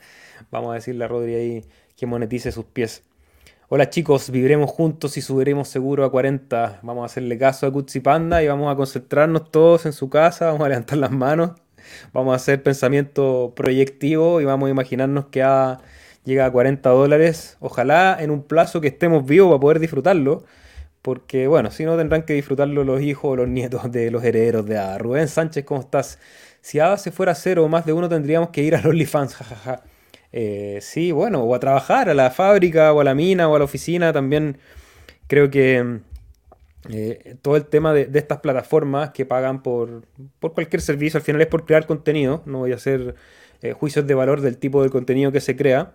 Vamos 0.51 0.71
a 0.71 0.75
decirle 0.75 1.05
a 1.05 1.07
Rodri 1.07 1.35
ahí 1.35 1.65
que 1.95 2.05
monetice 2.05 2.51
sus 2.51 2.65
pies. 2.65 3.03
Hola 3.69 3.89
chicos, 3.89 4.29
viviremos 4.29 4.69
juntos 4.69 5.17
y 5.17 5.21
subiremos 5.21 5.67
seguro 5.67 6.05
a 6.05 6.11
40. 6.11 6.79
Vamos 6.83 7.03
a 7.03 7.05
hacerle 7.05 7.37
caso 7.37 7.67
a 7.67 7.71
Kutsi 7.71 7.99
Panda 7.99 8.41
y 8.41 8.47
vamos 8.47 8.71
a 8.71 8.75
concentrarnos 8.75 9.51
todos 9.51 9.85
en 9.85 9.93
su 9.93 10.09
casa, 10.09 10.47
vamos 10.47 10.65
a 10.65 10.69
levantar 10.69 10.97
las 10.99 11.11
manos, 11.11 11.51
vamos 12.13 12.33
a 12.33 12.35
hacer 12.37 12.63
pensamiento 12.63 13.53
proyectivo 13.55 14.39
y 14.39 14.45
vamos 14.45 14.67
a 14.67 14.71
imaginarnos 14.71 15.25
que 15.25 15.43
ha 15.43 15.79
llega 16.27 16.45
a 16.45 16.51
40 16.51 16.89
dólares. 16.89 17.57
Ojalá 17.59 18.17
en 18.19 18.31
un 18.31 18.43
plazo 18.43 18.81
que 18.81 18.89
estemos 18.89 19.25
vivos 19.25 19.49
para 19.49 19.59
poder 19.59 19.79
disfrutarlo. 19.79 20.43
Porque, 21.01 21.47
bueno, 21.47 21.71
si 21.71 21.85
no 21.85 21.95
tendrán 21.95 22.23
que 22.23 22.33
disfrutarlo 22.33 22.83
los 22.83 23.01
hijos 23.01 23.31
o 23.31 23.35
los 23.37 23.47
nietos 23.47 23.89
de 23.91 24.11
los 24.11 24.23
herederos 24.25 24.65
de 24.65 24.77
ADA. 24.77 24.97
Rubén 24.97 25.29
Sánchez, 25.29 25.63
¿cómo 25.63 25.79
estás? 25.79 26.19
Si 26.61 26.79
ADA 26.79 26.97
se 26.97 27.11
fuera 27.11 27.33
cero 27.33 27.63
o 27.63 27.69
más 27.69 27.85
de 27.85 27.93
uno, 27.93 28.09
tendríamos 28.09 28.49
que 28.49 28.61
ir 28.61 28.75
a 28.75 28.79
los 28.79 28.87
OnlyFans, 28.87 29.35
jajaja. 29.37 29.83
Eh, 30.31 30.79
sí, 30.81 31.11
bueno, 31.11 31.41
o 31.41 31.55
a 31.55 31.59
trabajar, 31.59 32.09
a 32.09 32.13
la 32.13 32.31
fábrica, 32.31 32.93
o 32.93 33.01
a 33.01 33.03
la 33.03 33.15
mina, 33.15 33.47
o 33.47 33.55
a 33.55 33.59
la 33.59 33.65
oficina. 33.65 34.13
También 34.13 34.57
creo 35.27 35.49
que 35.49 35.99
eh, 36.89 37.35
todo 37.41 37.55
el 37.55 37.65
tema 37.65 37.93
de, 37.93 38.09
estas 38.13 38.39
plataformas 38.39 39.11
que 39.11 39.25
pagan 39.25 39.63
por, 39.63 40.03
por 40.39 40.53
cualquier 40.53 40.81
servicio, 40.81 41.17
al 41.17 41.23
final 41.23 41.41
es 41.41 41.47
por 41.47 41.65
crear 41.65 41.85
contenido. 41.85 42.43
No 42.45 42.59
voy 42.59 42.71
a 42.71 42.75
hacer 42.75 43.15
eh, 43.61 43.73
juicios 43.73 44.05
de 44.07 44.13
valor 44.13 44.41
del 44.41 44.57
tipo 44.57 44.83
de 44.83 44.89
contenido 44.89 45.31
que 45.31 45.41
se 45.41 45.55
crea 45.55 45.93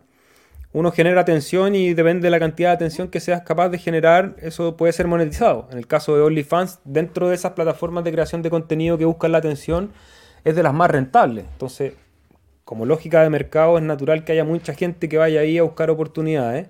uno 0.72 0.90
genera 0.90 1.20
atención 1.20 1.74
y 1.74 1.92
depende 1.92 2.26
de 2.26 2.30
la 2.30 2.38
cantidad 2.38 2.70
de 2.70 2.74
atención 2.76 3.08
que 3.08 3.20
seas 3.20 3.42
capaz 3.42 3.68
de 3.68 3.78
generar, 3.78 4.36
eso 4.38 4.76
puede 4.76 4.92
ser 4.92 5.06
monetizado. 5.06 5.68
En 5.70 5.78
el 5.78 5.86
caso 5.86 6.16
de 6.16 6.22
OnlyFans, 6.22 6.80
dentro 6.84 7.28
de 7.28 7.34
esas 7.34 7.52
plataformas 7.52 8.04
de 8.04 8.12
creación 8.12 8.42
de 8.42 8.48
contenido 8.48 8.96
que 8.96 9.04
buscan 9.04 9.32
la 9.32 9.38
atención, 9.38 9.92
es 10.44 10.56
de 10.56 10.62
las 10.62 10.72
más 10.72 10.90
rentables. 10.90 11.44
Entonces, 11.52 11.92
como 12.72 12.86
lógica 12.86 13.22
de 13.22 13.28
mercado, 13.28 13.76
es 13.76 13.84
natural 13.84 14.24
que 14.24 14.32
haya 14.32 14.44
mucha 14.44 14.72
gente 14.72 15.10
que 15.10 15.18
vaya 15.18 15.40
ahí 15.40 15.58
a 15.58 15.62
buscar 15.62 15.90
oportunidades. 15.90 16.68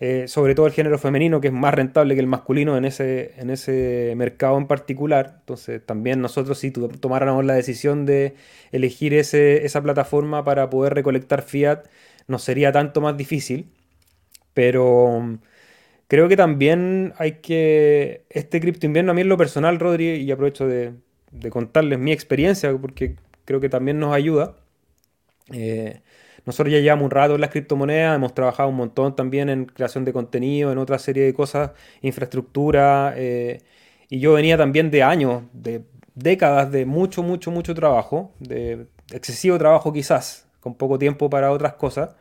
Eh, 0.00 0.26
sobre 0.26 0.54
todo 0.54 0.66
el 0.66 0.72
género 0.72 0.98
femenino, 0.98 1.38
que 1.42 1.48
es 1.48 1.52
más 1.52 1.74
rentable 1.74 2.14
que 2.14 2.20
el 2.20 2.26
masculino 2.26 2.78
en 2.78 2.86
ese, 2.86 3.34
en 3.36 3.50
ese 3.50 4.14
mercado 4.16 4.56
en 4.56 4.66
particular. 4.66 5.36
Entonces, 5.40 5.84
también 5.84 6.22
nosotros, 6.22 6.58
si 6.58 6.70
tomáramos 6.70 7.44
la 7.44 7.52
decisión 7.52 8.06
de 8.06 8.36
elegir 8.72 9.12
ese, 9.12 9.66
esa 9.66 9.82
plataforma 9.82 10.44
para 10.44 10.70
poder 10.70 10.94
recolectar 10.94 11.42
fiat, 11.42 11.84
no 12.26 12.38
sería 12.38 12.72
tanto 12.72 13.02
más 13.02 13.14
difícil. 13.14 13.66
Pero 14.54 15.20
mm, 15.20 15.40
creo 16.08 16.26
que 16.28 16.36
también 16.38 17.12
hay 17.18 17.32
que. 17.42 18.24
Este 18.30 18.60
cripto 18.62 18.86
invierno, 18.86 19.12
a 19.12 19.14
mí 19.14 19.20
en 19.20 19.28
lo 19.28 19.36
personal, 19.36 19.78
Rodri, 19.78 20.06
y 20.08 20.32
aprovecho 20.32 20.66
de, 20.66 20.94
contarles 21.50 21.98
mi 21.98 22.12
experiencia, 22.12 22.72
porque 22.78 23.16
creo 23.44 23.60
que 23.60 23.68
también 23.68 23.98
nos 23.98 24.14
ayuda. 24.14 24.56
Eh, 25.52 26.00
nosotros 26.46 26.72
ya 26.72 26.80
llevamos 26.80 27.04
un 27.04 27.10
rato 27.10 27.34
en 27.34 27.40
las 27.40 27.50
criptomonedas, 27.50 28.16
hemos 28.16 28.34
trabajado 28.34 28.68
un 28.68 28.76
montón 28.76 29.16
también 29.16 29.48
en 29.48 29.64
creación 29.64 30.04
de 30.04 30.12
contenido, 30.12 30.72
en 30.72 30.78
otra 30.78 30.98
serie 30.98 31.24
de 31.24 31.32
cosas, 31.32 31.70
infraestructura, 32.02 33.14
eh, 33.16 33.62
y 34.10 34.20
yo 34.20 34.34
venía 34.34 34.56
también 34.58 34.90
de 34.90 35.02
años, 35.02 35.44
de 35.52 35.84
décadas 36.14 36.70
de 36.70 36.84
mucho, 36.86 37.22
mucho, 37.22 37.50
mucho 37.50 37.74
trabajo, 37.74 38.32
de 38.38 38.86
excesivo 39.12 39.58
trabajo 39.58 39.92
quizás, 39.92 40.46
con 40.60 40.74
poco 40.74 40.98
tiempo 40.98 41.30
para 41.30 41.50
otras 41.50 41.74
cosas. 41.74 42.14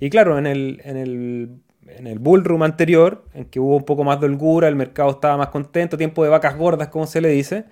Y 0.00 0.10
claro, 0.10 0.38
en 0.38 0.46
el, 0.46 0.80
en 0.84 0.96
el, 0.96 1.50
en 1.88 2.06
el 2.06 2.18
bull 2.18 2.44
anterior, 2.62 3.24
en 3.34 3.46
que 3.46 3.58
hubo 3.58 3.76
un 3.76 3.84
poco 3.84 4.04
más 4.04 4.20
de 4.20 4.26
holgura, 4.26 4.68
el 4.68 4.76
mercado 4.76 5.10
estaba 5.10 5.36
más 5.36 5.48
contento, 5.48 5.96
tiempo 5.96 6.22
de 6.24 6.30
vacas 6.30 6.56
gordas, 6.56 6.88
como 6.88 7.06
se 7.06 7.20
le 7.20 7.28
dice, 7.30 7.64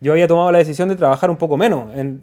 yo 0.00 0.12
había 0.12 0.26
tomado 0.26 0.50
la 0.50 0.58
decisión 0.58 0.88
de 0.88 0.96
trabajar 0.96 1.30
un 1.30 1.36
poco 1.36 1.56
menos 1.56 1.94
en, 1.94 2.22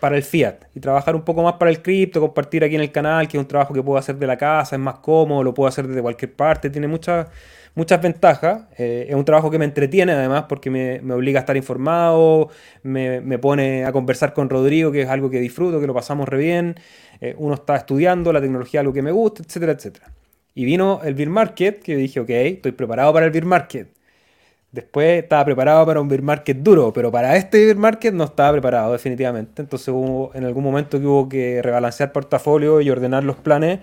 para 0.00 0.16
el 0.16 0.22
fiat 0.22 0.64
y 0.74 0.80
trabajar 0.80 1.14
un 1.14 1.22
poco 1.22 1.42
más 1.42 1.54
para 1.54 1.70
el 1.70 1.82
cripto, 1.82 2.20
compartir 2.20 2.64
aquí 2.64 2.74
en 2.74 2.80
el 2.80 2.90
canal, 2.90 3.28
que 3.28 3.36
es 3.36 3.40
un 3.40 3.48
trabajo 3.48 3.74
que 3.74 3.82
puedo 3.82 3.98
hacer 3.98 4.16
de 4.16 4.26
la 4.26 4.38
casa, 4.38 4.76
es 4.76 4.80
más 4.80 5.00
cómodo, 5.00 5.42
lo 5.42 5.52
puedo 5.52 5.68
hacer 5.68 5.86
desde 5.86 6.00
cualquier 6.00 6.32
parte, 6.32 6.70
tiene 6.70 6.88
muchas 6.88 7.26
muchas 7.78 8.02
ventajas. 8.02 8.62
Eh, 8.76 9.06
es 9.08 9.14
un 9.14 9.24
trabajo 9.24 9.50
que 9.50 9.58
me 9.58 9.64
entretiene 9.64 10.12
además 10.12 10.44
porque 10.48 10.68
me, 10.68 11.00
obliga 11.12 11.38
a 11.38 11.42
estar 11.42 11.56
informado, 11.56 12.50
me, 12.82 13.38
pone 13.38 13.84
a 13.84 13.92
conversar 13.92 14.34
con 14.34 14.50
Rodrigo, 14.50 14.90
que 14.92 15.02
es 15.02 15.08
algo 15.08 15.30
que 15.30 15.40
disfruto, 15.40 15.80
que 15.80 15.86
lo 15.86 15.94
pasamos 15.94 16.28
re 16.28 16.38
bien. 16.38 16.74
Eh, 17.20 17.34
uno 17.38 17.54
está 17.54 17.76
estudiando, 17.76 18.32
la 18.32 18.40
tecnología 18.40 18.80
algo 18.80 18.92
que 18.92 19.02
me 19.02 19.12
gusta, 19.12 19.42
etcétera, 19.42 19.72
etcétera. 19.72 20.12
Y 20.54 20.64
vino 20.64 21.00
el 21.04 21.14
beer 21.14 21.30
market, 21.30 21.80
que 21.82 21.92
yo 21.92 21.98
dije, 21.98 22.20
ok, 22.20 22.30
estoy 22.30 22.72
preparado 22.72 23.12
para 23.12 23.26
el 23.26 23.32
beer 23.32 23.44
market. 23.44 23.88
Después 24.70 25.22
estaba 25.22 25.44
preparado 25.46 25.86
para 25.86 26.00
un 26.00 26.08
beer 26.08 26.22
market 26.22 26.58
duro, 26.58 26.92
pero 26.92 27.10
para 27.10 27.36
este 27.36 27.64
beer 27.64 27.76
market 27.76 28.12
no 28.12 28.24
estaba 28.24 28.52
preparado 28.52 28.92
definitivamente. 28.92 29.62
Entonces 29.62 29.88
hubo 29.88 30.30
en 30.34 30.44
algún 30.44 30.62
momento 30.62 31.00
que 31.00 31.06
hubo 31.06 31.28
que 31.28 31.62
rebalancear 31.62 32.12
portafolio 32.12 32.80
y 32.80 32.90
ordenar 32.90 33.24
los 33.24 33.36
planes 33.36 33.80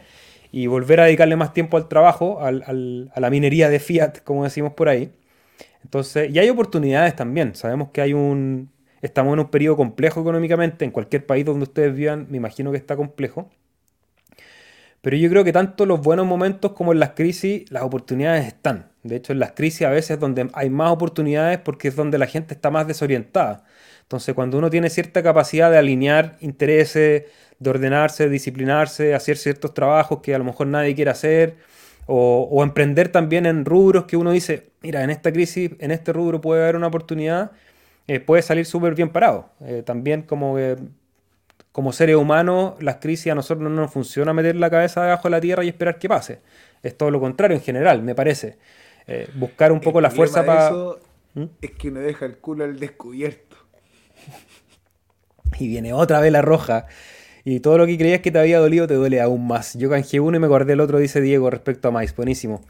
y 0.51 0.67
volver 0.67 0.99
a 1.01 1.05
dedicarle 1.05 1.35
más 1.35 1.53
tiempo 1.53 1.77
al 1.77 1.87
trabajo, 1.87 2.39
a 2.41 2.51
la 2.51 3.29
minería 3.29 3.69
de 3.69 3.79
fiat, 3.79 4.19
como 4.23 4.43
decimos 4.43 4.73
por 4.73 4.87
ahí. 4.87 5.11
Entonces, 5.83 6.33
y 6.33 6.39
hay 6.39 6.49
oportunidades 6.49 7.15
también. 7.15 7.55
Sabemos 7.55 7.89
que 7.91 8.01
hay 8.01 8.13
un, 8.13 8.71
estamos 9.01 9.33
en 9.33 9.39
un 9.39 9.49
periodo 9.49 9.77
complejo 9.77 10.21
económicamente. 10.21 10.85
En 10.85 10.91
cualquier 10.91 11.25
país 11.25 11.45
donde 11.45 11.63
ustedes 11.63 11.95
vivan, 11.95 12.27
me 12.29 12.37
imagino 12.37 12.71
que 12.71 12.77
está 12.77 12.95
complejo. 12.95 13.49
Pero 15.01 15.17
yo 15.17 15.29
creo 15.29 15.43
que 15.43 15.53
tanto 15.53 15.85
los 15.85 16.01
buenos 16.01 16.25
momentos 16.25 16.71
como 16.71 16.91
en 16.91 16.99
las 16.99 17.11
crisis, 17.11 17.69
las 17.71 17.83
oportunidades 17.83 18.47
están. 18.47 18.94
De 19.05 19.17
hecho, 19.17 19.33
en 19.33 19.39
las 19.39 19.51
crisis 19.51 19.83
a 19.83 19.91
veces 19.91 20.11
es 20.11 20.19
donde 20.19 20.49
hay 20.53 20.71
más 20.71 20.91
oportunidades 20.91 21.59
porque 21.59 21.89
es 21.89 21.95
donde 21.95 22.17
la 22.17 22.25
gente 22.25 22.55
está 22.55 22.71
más 22.71 22.87
desorientada. 22.87 23.63
Entonces, 24.01 24.33
cuando 24.33 24.57
uno 24.57 24.71
tiene 24.71 24.89
cierta 24.89 25.21
capacidad 25.21 25.69
de 25.69 25.77
alinear 25.77 26.37
intereses, 26.41 27.25
de 27.59 27.69
ordenarse, 27.69 28.29
disciplinarse, 28.29 29.13
hacer 29.13 29.37
ciertos 29.37 29.75
trabajos 29.75 30.21
que 30.21 30.33
a 30.33 30.39
lo 30.39 30.43
mejor 30.43 30.67
nadie 30.67 30.95
quiere 30.95 31.11
hacer, 31.11 31.55
o, 32.07 32.63
emprender 32.63 33.09
también 33.09 33.45
en 33.45 33.65
rubros 33.65 34.05
que 34.05 34.17
uno 34.17 34.31
dice, 34.31 34.69
mira, 34.81 35.03
en 35.03 35.11
esta 35.11 35.31
crisis, 35.31 35.71
en 35.79 35.91
este 35.91 36.11
rubro 36.11 36.41
puede 36.41 36.63
haber 36.63 36.75
una 36.75 36.87
oportunidad, 36.87 37.51
eh, 38.07 38.19
puede 38.19 38.41
salir 38.41 38.65
súper 38.65 38.95
bien 38.95 39.09
parado. 39.09 39.49
Eh, 39.61 39.83
también 39.85 40.23
como 40.23 40.55
que 40.55 40.77
como 41.71 41.91
seres 41.91 42.15
humanos, 42.15 42.75
las 42.79 42.97
crisis 42.97 43.31
a 43.31 43.35
nosotros 43.35 43.69
no 43.69 43.69
nos 43.69 43.91
funciona 43.91 44.33
meter 44.33 44.55
la 44.55 44.69
cabeza 44.69 45.03
debajo 45.03 45.23
de 45.27 45.31
la 45.31 45.41
tierra 45.41 45.63
y 45.63 45.67
esperar 45.67 45.99
que 45.99 46.07
pase. 46.07 46.39
Es 46.81 46.97
todo 46.97 47.11
lo 47.11 47.19
contrario 47.19 47.57
en 47.57 47.63
general, 47.63 48.01
me 48.01 48.15
parece. 48.15 48.57
Eh, 49.07 49.29
buscar 49.35 49.71
un 49.71 49.79
poco 49.79 50.01
la 50.01 50.09
fuerza 50.09 50.45
para... 50.45 50.71
¿Mm? 51.33 51.45
Es 51.61 51.71
que 51.71 51.91
no 51.91 51.99
deja 51.99 52.25
el 52.25 52.37
culo 52.37 52.63
al 52.63 52.79
descubierto. 52.79 53.57
Y 55.59 55.69
viene 55.69 55.93
otra 55.93 56.19
vela 56.19 56.41
roja. 56.41 56.87
Y 57.45 57.59
todo 57.61 57.77
lo 57.77 57.85
que 57.85 57.97
creías 57.97 58.19
que 58.19 58.31
te 58.31 58.39
había 58.39 58.59
dolido 58.59 58.87
te 58.87 58.95
duele 58.95 59.21
aún 59.21 59.47
más. 59.47 59.75
Yo 59.75 59.89
canjeé 59.89 60.19
uno 60.19 60.35
y 60.35 60.39
me 60.39 60.47
acordé 60.47 60.73
el 60.73 60.81
otro, 60.81 60.97
dice 60.97 61.21
Diego, 61.21 61.49
respecto 61.49 61.87
a 61.87 61.91
Mais. 61.91 62.13
Buenísimo. 62.13 62.61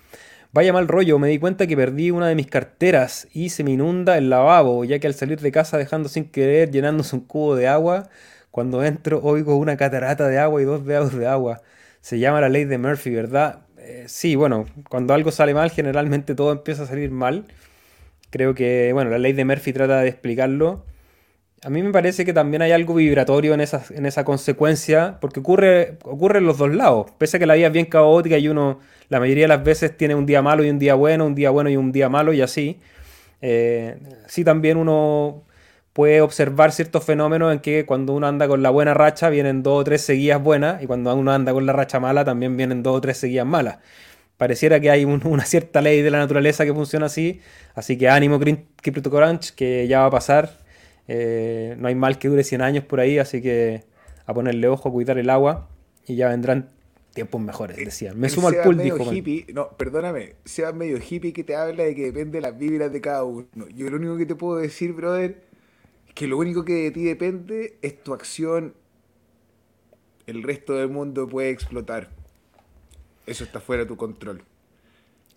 Vaya 0.52 0.72
mal 0.72 0.88
rollo, 0.88 1.18
me 1.20 1.28
di 1.28 1.40
cuenta 1.40 1.68
que 1.68 1.76
perdí 1.76 2.12
una 2.12 2.28
de 2.28 2.36
mis 2.36 2.48
carteras 2.48 3.28
y 3.34 3.50
se 3.50 3.64
me 3.64 3.72
inunda 3.72 4.18
el 4.18 4.30
lavabo, 4.30 4.86
ya 4.86 5.00
que 5.00 5.08
al 5.08 5.14
salir 5.14 5.40
de 5.42 5.52
casa 5.52 5.78
dejando 5.78 6.08
sin 6.08 6.30
querer, 6.30 6.72
llenándose 6.72 7.16
un 7.16 7.24
cubo 7.24 7.56
de 7.56 7.68
agua, 7.68 8.10
cuando 8.52 8.84
entro 8.84 9.20
oigo 9.22 9.58
una 9.58 9.76
catarata 9.76 10.28
de 10.28 10.40
agua 10.40 10.62
y 10.62 10.66
dos 10.66 10.86
dedos 10.86 11.14
de 11.14 11.28
agua. 11.28 11.62
Se 12.00 12.20
llama 12.20 12.40
la 12.40 12.50
ley 12.50 12.66
de 12.66 12.78
Murphy, 12.78 13.10
¿verdad? 13.10 13.66
Eh, 13.88 14.06
sí, 14.08 14.36
bueno, 14.36 14.66
cuando 14.90 15.14
algo 15.14 15.30
sale 15.32 15.54
mal, 15.54 15.70
generalmente 15.70 16.34
todo 16.34 16.52
empieza 16.52 16.84
a 16.84 16.88
salir 16.88 17.12
mal. 17.12 17.46
Creo 18.32 18.56
que, 18.56 18.92
bueno, 18.94 19.12
la 19.12 19.20
ley 19.20 19.34
de 19.34 19.46
Murphy 19.46 19.74
trata 19.74 20.02
de 20.02 20.10
explicarlo. 20.10 20.84
A 21.64 21.70
mí 21.70 21.84
me 21.84 21.92
parece 21.92 22.26
que 22.26 22.34
también 22.34 22.64
hay 22.64 22.72
algo 22.72 22.96
vibratorio 22.96 23.54
en 23.54 23.62
esa, 23.62 23.84
en 23.92 24.08
esa 24.08 24.26
consecuencia, 24.26 25.20
porque 25.22 25.40
ocurre, 25.40 26.00
ocurre 26.04 26.40
en 26.40 26.46
los 26.46 26.58
dos 26.58 26.74
lados. 26.74 27.12
Pese 27.20 27.38
a 27.38 27.40
que 27.40 27.46
la 27.46 27.54
vida 27.54 27.68
es 27.68 27.74
bien 27.74 27.86
caótica 27.86 28.40
y 28.40 28.48
uno, 28.48 28.80
la 29.10 29.20
mayoría 29.20 29.44
de 29.44 29.50
las 29.50 29.64
veces, 29.64 29.96
tiene 29.96 30.16
un 30.16 30.26
día 30.26 30.42
malo 30.42 30.64
y 30.64 30.70
un 30.72 30.80
día 30.80 30.96
bueno, 30.96 31.28
un 31.28 31.36
día 31.36 31.52
bueno 31.52 31.70
y 31.70 31.78
un 31.78 31.92
día 31.92 32.10
malo 32.10 32.34
y 32.34 32.42
así. 32.42 32.80
Eh, 33.42 33.98
sí, 34.28 34.44
también 34.44 34.78
uno 34.78 35.44
puede 35.96 36.20
observar 36.20 36.74
ciertos 36.74 37.06
fenómenos 37.06 37.54
en 37.54 37.60
que 37.60 37.86
cuando 37.86 38.12
uno 38.12 38.28
anda 38.28 38.50
con 38.50 38.62
la 38.62 38.70
buena 38.70 38.94
racha 38.94 39.30
vienen 39.30 39.64
dos 39.64 39.80
o 39.80 39.84
tres 39.86 40.02
seguidas 40.02 40.44
buenas 40.44 40.84
y 40.84 40.88
cuando 40.88 41.16
uno 41.16 41.32
anda 41.32 41.54
con 41.54 41.66
la 41.66 41.72
racha 41.72 42.02
mala 42.02 42.26
también 42.26 42.58
vienen 42.58 42.84
dos 42.84 42.98
o 42.98 43.00
tres 43.00 43.16
seguidas 43.16 43.46
malas. 43.46 43.78
Pareciera 44.36 44.82
que 44.82 44.92
hay 44.92 45.06
una 45.06 45.46
cierta 45.46 45.80
ley 45.80 46.02
de 46.02 46.12
la 46.12 46.18
naturaleza 46.18 46.66
que 46.66 46.74
funciona 46.74 47.06
así, 47.06 47.40
así 47.76 47.98
que 47.98 48.10
ánimo 48.10 48.42
CryptoCrunch 48.42 49.52
que 49.52 49.88
ya 49.88 50.02
va 50.02 50.08
a 50.08 50.12
pasar. 50.12 50.60
Eh, 51.08 51.78
no 51.80 51.88
hay 51.88 51.96
mal 51.96 52.20
que 52.20 52.28
dure 52.28 52.44
100 52.44 52.62
años 52.62 52.84
por 52.84 53.00
ahí, 53.00 53.18
así 53.18 53.42
que 53.42 53.86
a 54.26 54.34
ponerle 54.34 54.68
ojo, 54.68 54.90
a 54.90 54.92
cuidar 54.92 55.18
el 55.18 55.30
agua 55.30 55.70
y 56.06 56.18
ya 56.18 56.28
vendrán 56.28 56.72
tiempos 57.16 57.40
mejores, 57.40 57.78
decían. 57.78 58.20
Me 58.20 58.28
sumo 58.28 58.50
al 58.50 58.62
pool, 58.62 58.78
dijo. 58.78 59.12
Hippie, 59.14 59.46
no, 59.54 59.70
perdóname, 59.70 60.36
sea 60.44 60.74
medio 60.74 60.98
hippie 60.98 61.32
que 61.32 61.46
te 61.46 61.56
habla 61.56 61.84
de 61.84 61.96
que 61.96 62.04
depende 62.12 62.40
de 62.40 62.42
las 62.42 62.60
vibras 62.60 62.92
de 62.92 63.00
cada 63.00 63.24
uno. 63.24 63.48
Yo 63.74 63.90
lo 63.90 63.96
único 63.96 64.18
que 64.18 64.26
te 64.26 64.36
puedo 64.36 64.58
decir, 64.58 64.92
brother, 64.92 65.45
que 66.16 66.28
lo 66.28 66.38
único 66.38 66.66
que 66.66 66.74
de 66.74 66.92
ti 66.92 67.04
depende 67.04 67.78
es 67.82 68.02
tu 68.02 68.14
acción. 68.14 68.74
El 70.26 70.42
resto 70.42 70.74
del 70.74 70.90
mundo 70.90 71.28
puede 71.28 71.52
explotar. 71.52 72.10
Eso 73.28 73.44
está 73.44 73.60
fuera 73.60 73.84
de 73.84 73.90
tu 73.90 73.98
control. 73.98 74.42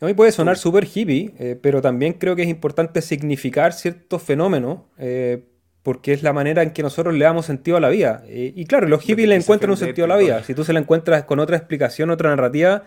A 0.01 0.07
mí 0.07 0.15
puede 0.15 0.31
sonar 0.31 0.57
súper 0.57 0.85
hippie, 0.85 1.33
eh, 1.39 1.59
pero 1.61 1.83
también 1.83 2.13
creo 2.13 2.37
que 2.37 2.43
es 2.43 2.49
importante 2.49 3.03
significar 3.03 3.73
ciertos 3.73 4.23
fenómenos, 4.23 4.83
eh, 4.99 5.43
porque 5.83 6.13
es 6.13 6.23
la 6.23 6.33
manera 6.33 6.63
en 6.63 6.71
que 6.71 6.85
nosotros 6.85 7.13
le 7.15 7.25
damos 7.25 7.47
sentido 7.47 7.77
a 7.77 7.81
la 7.81 7.89
vida. 7.89 8.23
y 8.29 8.65
claro, 8.67 8.87
los 8.87 9.03
hippies 9.03 9.29
le 9.29 9.35
encuentran 9.35 9.71
un 9.71 9.77
sentido 9.77 10.05
a 10.05 10.09
la 10.09 10.17
vida. 10.17 10.45
Si 10.45 10.55
tú 10.55 10.63
se 10.63 10.73
la 10.73 10.79
encuentras 10.79 11.25
con 11.25 11.41
otra 11.41 11.57
explicación, 11.57 12.11
otra 12.11 12.31
narrativa, 12.31 12.85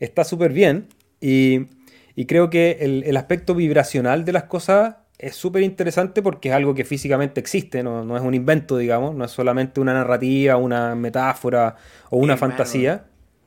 está 0.00 0.24
súper 0.24 0.52
bien. 0.52 0.88
Y, 1.20 1.66
creo 2.26 2.48
que 2.48 2.78
el 2.80 3.16
aspecto 3.16 3.54
vibracional 3.54 4.24
de 4.24 4.32
las 4.32 4.44
cosas 4.44 4.96
es 5.18 5.36
súper 5.36 5.62
interesante 5.62 6.22
porque 6.22 6.48
es 6.48 6.54
algo 6.54 6.74
que 6.74 6.84
físicamente 6.84 7.40
existe, 7.40 7.82
no, 7.82 8.16
es 8.16 8.22
un 8.22 8.34
invento, 8.34 8.76
digamos, 8.76 9.14
no 9.14 9.24
es 9.24 9.30
solamente 9.30 9.80
una 9.80 9.94
narrativa, 9.94 10.56
una 10.56 10.94
metáfora 10.94 11.76
o 12.10 12.18
una 12.18 12.36
fantasía. 12.36 13.06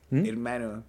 ¿Mm? 0.10 0.26
Hermano. 0.26 0.84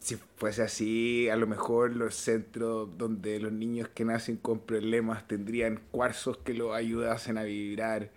Si 0.00 0.16
fuese 0.36 0.62
así, 0.62 1.28
a 1.28 1.36
lo 1.36 1.46
mejor 1.46 1.94
los 1.94 2.14
centros 2.14 2.88
donde 2.96 3.38
los 3.38 3.52
niños 3.52 3.88
que 3.88 4.04
nacen 4.04 4.36
con 4.36 4.60
problemas 4.60 5.28
tendrían 5.28 5.80
cuarzos 5.90 6.38
que 6.38 6.54
los 6.54 6.74
ayudasen 6.74 7.38
a 7.38 7.44
vibrar 7.44 8.10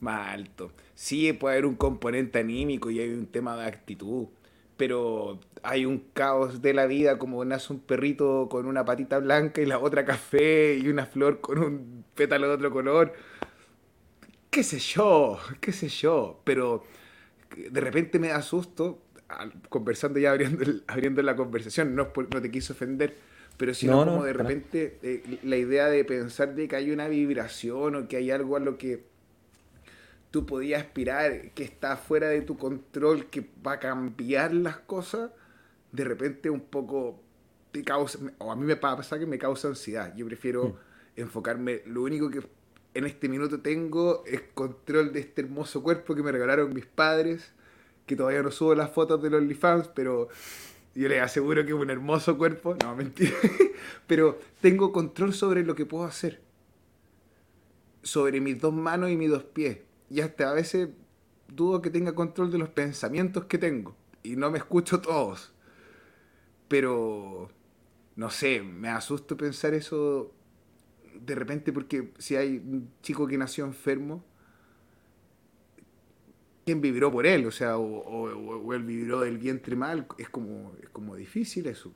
más 0.00 0.28
alto. 0.28 0.72
Sí, 0.94 1.32
puede 1.32 1.54
haber 1.54 1.66
un 1.66 1.74
componente 1.74 2.38
anímico 2.38 2.90
y 2.90 3.00
hay 3.00 3.10
un 3.10 3.26
tema 3.26 3.56
de 3.56 3.66
actitud 3.66 4.28
pero 4.78 5.40
hay 5.62 5.84
un 5.84 5.98
caos 6.14 6.62
de 6.62 6.72
la 6.72 6.86
vida, 6.86 7.18
como 7.18 7.44
nace 7.44 7.72
un 7.72 7.80
perrito 7.80 8.48
con 8.48 8.64
una 8.64 8.84
patita 8.84 9.18
blanca 9.18 9.60
y 9.60 9.66
la 9.66 9.78
otra 9.78 10.04
café 10.06 10.76
y 10.76 10.88
una 10.88 11.04
flor 11.04 11.40
con 11.40 11.58
un 11.58 12.04
pétalo 12.14 12.48
de 12.48 12.54
otro 12.54 12.70
color. 12.70 13.12
Qué 14.48 14.62
sé 14.62 14.78
yo, 14.78 15.38
qué 15.60 15.72
sé 15.72 15.88
yo, 15.88 16.40
pero 16.44 16.84
de 17.56 17.80
repente 17.80 18.20
me 18.20 18.28
da 18.28 18.40
susto, 18.40 19.02
conversando 19.68 20.20
ya 20.20 20.30
abriendo, 20.30 20.64
abriendo 20.86 21.22
la 21.22 21.34
conversación, 21.34 21.94
no, 21.94 22.12
no 22.14 22.40
te 22.40 22.50
quise 22.50 22.72
ofender, 22.72 23.16
pero 23.56 23.74
sino 23.74 24.04
como 24.04 24.24
de 24.24 24.32
repente 24.32 24.98
eh, 25.02 25.40
la 25.42 25.56
idea 25.56 25.88
de 25.88 26.04
pensar 26.04 26.54
de 26.54 26.68
que 26.68 26.76
hay 26.76 26.92
una 26.92 27.08
vibración 27.08 27.96
o 27.96 28.08
que 28.08 28.16
hay 28.16 28.30
algo 28.30 28.56
a 28.56 28.60
lo 28.60 28.78
que 28.78 29.07
tú 30.30 30.46
podías 30.46 30.82
aspirar, 30.82 31.50
que 31.52 31.64
está 31.64 31.96
fuera 31.96 32.28
de 32.28 32.42
tu 32.42 32.56
control, 32.56 33.26
que 33.26 33.48
va 33.66 33.72
a 33.72 33.78
cambiar 33.78 34.52
las 34.54 34.78
cosas, 34.78 35.30
de 35.92 36.04
repente 36.04 36.50
un 36.50 36.60
poco 36.60 37.20
te 37.72 37.82
causa, 37.82 38.18
o 38.38 38.52
a 38.52 38.56
mí 38.56 38.64
me 38.64 38.76
pasa 38.76 39.18
que 39.18 39.26
me 39.26 39.38
causa 39.38 39.68
ansiedad. 39.68 40.14
Yo 40.16 40.26
prefiero 40.26 40.64
hmm. 40.64 41.20
enfocarme, 41.20 41.82
lo 41.86 42.02
único 42.02 42.30
que 42.30 42.42
en 42.94 43.06
este 43.06 43.28
minuto 43.28 43.60
tengo 43.60 44.24
es 44.26 44.42
control 44.54 45.12
de 45.12 45.20
este 45.20 45.42
hermoso 45.42 45.82
cuerpo 45.82 46.14
que 46.14 46.22
me 46.22 46.32
regalaron 46.32 46.74
mis 46.74 46.86
padres, 46.86 47.52
que 48.06 48.16
todavía 48.16 48.42
no 48.42 48.50
subo 48.50 48.74
las 48.74 48.90
fotos 48.90 49.22
de 49.22 49.30
los 49.30 49.40
OnlyFans, 49.40 49.88
pero 49.88 50.28
Yo 50.94 51.08
les 51.08 51.22
aseguro 51.22 51.64
que 51.64 51.70
es 51.70 51.78
un 51.78 51.90
hermoso 51.90 52.36
cuerpo. 52.36 52.74
No, 52.82 52.96
mentira. 52.96 53.36
Pero 54.08 54.40
tengo 54.60 54.90
control 54.90 55.32
sobre 55.32 55.62
lo 55.62 55.76
que 55.76 55.86
puedo 55.86 56.04
hacer. 56.04 56.40
Sobre 58.02 58.40
mis 58.40 58.60
dos 58.60 58.74
manos 58.74 59.10
y 59.10 59.16
mis 59.16 59.30
dos 59.30 59.44
pies. 59.44 59.78
Y 60.10 60.20
hasta 60.20 60.50
a 60.50 60.54
veces 60.54 60.88
dudo 61.48 61.82
que 61.82 61.90
tenga 61.90 62.14
control 62.14 62.50
de 62.50 62.58
los 62.58 62.68
pensamientos 62.68 63.44
que 63.44 63.58
tengo. 63.58 63.96
Y 64.22 64.36
no 64.36 64.50
me 64.50 64.58
escucho 64.58 65.00
todos. 65.02 65.52
Pero, 66.68 67.50
no 68.16 68.30
sé, 68.30 68.62
me 68.62 68.88
asusto 68.88 69.36
pensar 69.36 69.74
eso 69.74 70.32
de 71.20 71.34
repente 71.34 71.72
porque 71.72 72.12
si 72.18 72.36
hay 72.36 72.58
un 72.58 72.90
chico 73.02 73.26
que 73.26 73.36
nació 73.36 73.64
enfermo, 73.64 74.24
¿quién 76.64 76.80
vibró 76.80 77.10
por 77.10 77.26
él? 77.26 77.46
O 77.46 77.50
sea, 77.50 77.78
o, 77.78 78.74
él 78.74 78.82
vibró 78.82 79.20
del 79.20 79.38
vientre 79.38 79.74
mal, 79.74 80.06
es 80.18 80.28
como, 80.28 80.72
es 80.82 80.88
como 80.90 81.16
difícil 81.16 81.66
eso. 81.66 81.92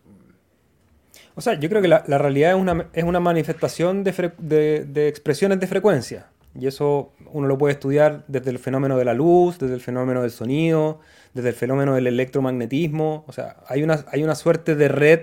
O 1.35 1.41
sea, 1.41 1.61
yo 1.61 1.69
creo 1.69 1.83
que 1.83 1.89
la, 1.89 2.01
realidad 2.01 2.53
es 2.53 2.57
una, 2.57 2.89
es 2.93 3.05
una 3.05 3.21
manifestación 3.21 4.03
de, 4.03 4.33
de, 4.39 5.09
expresiones 5.09 5.61
de 5.61 5.67
frecuencia. 5.67 6.32
Y 6.59 6.67
eso 6.67 7.13
uno 7.33 7.47
lo 7.49 7.57
puede 7.57 7.73
estudiar 7.73 8.25
desde 8.29 8.51
el 8.51 8.59
fenómeno 8.59 8.99
de 8.99 9.05
la 9.05 9.15
luz, 9.15 9.59
desde 9.59 9.75
el 9.75 9.81
fenómeno 9.81 10.23
del 10.23 10.31
sonido, 10.31 11.01
desde 11.33 11.49
el 11.49 11.55
fenómeno 11.55 11.95
del 11.95 12.07
electromagnetismo. 12.07 13.25
O 13.27 13.33
sea, 13.33 13.57
hay 13.67 13.83
una, 13.83 14.05
hay 14.13 14.23
una 14.23 14.35
suerte 14.35 14.75
de 14.75 14.89
red 14.89 15.21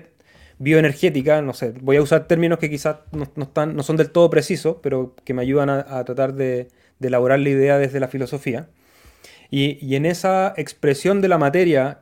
bioenergética, 0.59 1.41
no 1.41 1.53
sé, 1.53 1.73
voy 1.81 1.95
a 1.95 2.01
usar 2.01 2.27
términos 2.27 2.59
que 2.59 2.69
quizás 2.69 2.97
no, 3.11 3.23
están, 3.43 3.75
no 3.75 3.83
son 3.83 3.95
del 3.95 4.11
todo 4.11 4.29
precisos, 4.29 4.77
pero 4.83 5.15
que 5.23 5.33
me 5.33 5.41
ayudan 5.41 5.69
a, 5.69 6.03
tratar 6.03 6.33
de, 6.33 6.67
elaborar 6.99 7.39
la 7.39 7.49
idea 7.49 7.77
desde 7.77 7.99
la 7.99 8.09
filosofía. 8.09 8.69
Y, 9.49 9.95
en 9.95 10.05
esa 10.05 10.53
expresión 10.57 11.21
de 11.21 11.29
la 11.29 11.37
materia, 11.37 12.01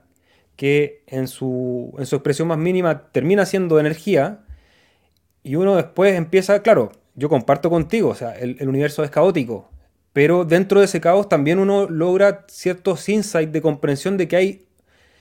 que 0.56 1.04
en 1.08 1.28
su, 1.28 1.94
en 2.00 2.06
su 2.08 2.16
expresión 2.16 2.48
más 2.48 2.58
mínima 2.58 3.12
termina 3.12 3.46
siendo 3.46 3.80
energía, 3.80 4.40
y 5.44 5.56
uno 5.56 5.76
después 5.76 6.16
empieza, 6.16 6.62
claro, 6.62 6.92
yo 7.18 7.30
comparto 7.30 7.70
contigo, 7.70 8.10
o 8.10 8.16
sea, 8.16 8.38
el, 8.38 8.70
universo 8.70 9.04
es 9.04 9.10
caótico, 9.10 9.70
pero 10.14 10.46
dentro 10.46 10.80
de 10.80 10.86
ese 10.86 11.02
caos 11.02 11.28
también 11.28 11.58
uno 11.58 11.90
logra 11.90 12.46
ciertos 12.48 13.10
insights 13.10 13.52
de 13.52 13.62
comprensión 13.62 14.18
de 14.18 14.28
que 14.28 14.36
hay 14.36 14.66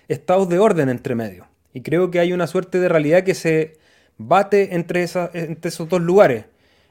estados 0.07 0.49
de 0.49 0.59
orden 0.59 0.91
entre 0.91 1.15
medio. 1.15 1.49
Y 1.73 1.81
creo 1.81 2.11
que 2.11 2.21
hay 2.21 2.33
una 2.35 2.47
suerte 2.47 2.79
de 2.79 2.89
realidad 2.89 3.25
que 3.25 3.35
se 3.35 3.79
bate 4.19 4.75
entre, 4.75 5.07
entre 5.33 5.69
esos 5.69 5.89
dos 5.89 6.01
lugares, 6.03 6.45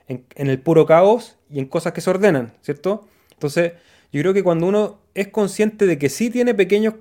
en, 0.08 0.26
el 0.36 0.60
puro 0.60 0.86
caos 0.86 1.38
y 1.50 1.60
en 1.60 1.66
cosas 1.66 1.94
que 1.94 2.02
se 2.02 2.10
ordenan, 2.10 2.54
¿cierto? 2.62 3.08
Entonces, 3.32 3.74
yo 4.12 4.22
creo 4.22 4.34
que 4.34 4.44
cuando 4.44 4.68
uno 4.68 5.00
es 5.14 5.28
consciente 5.28 5.86
de 5.86 5.98
que 5.98 6.10
sí 6.10 6.30
tiene 6.32 6.54
pequeños 6.54 6.96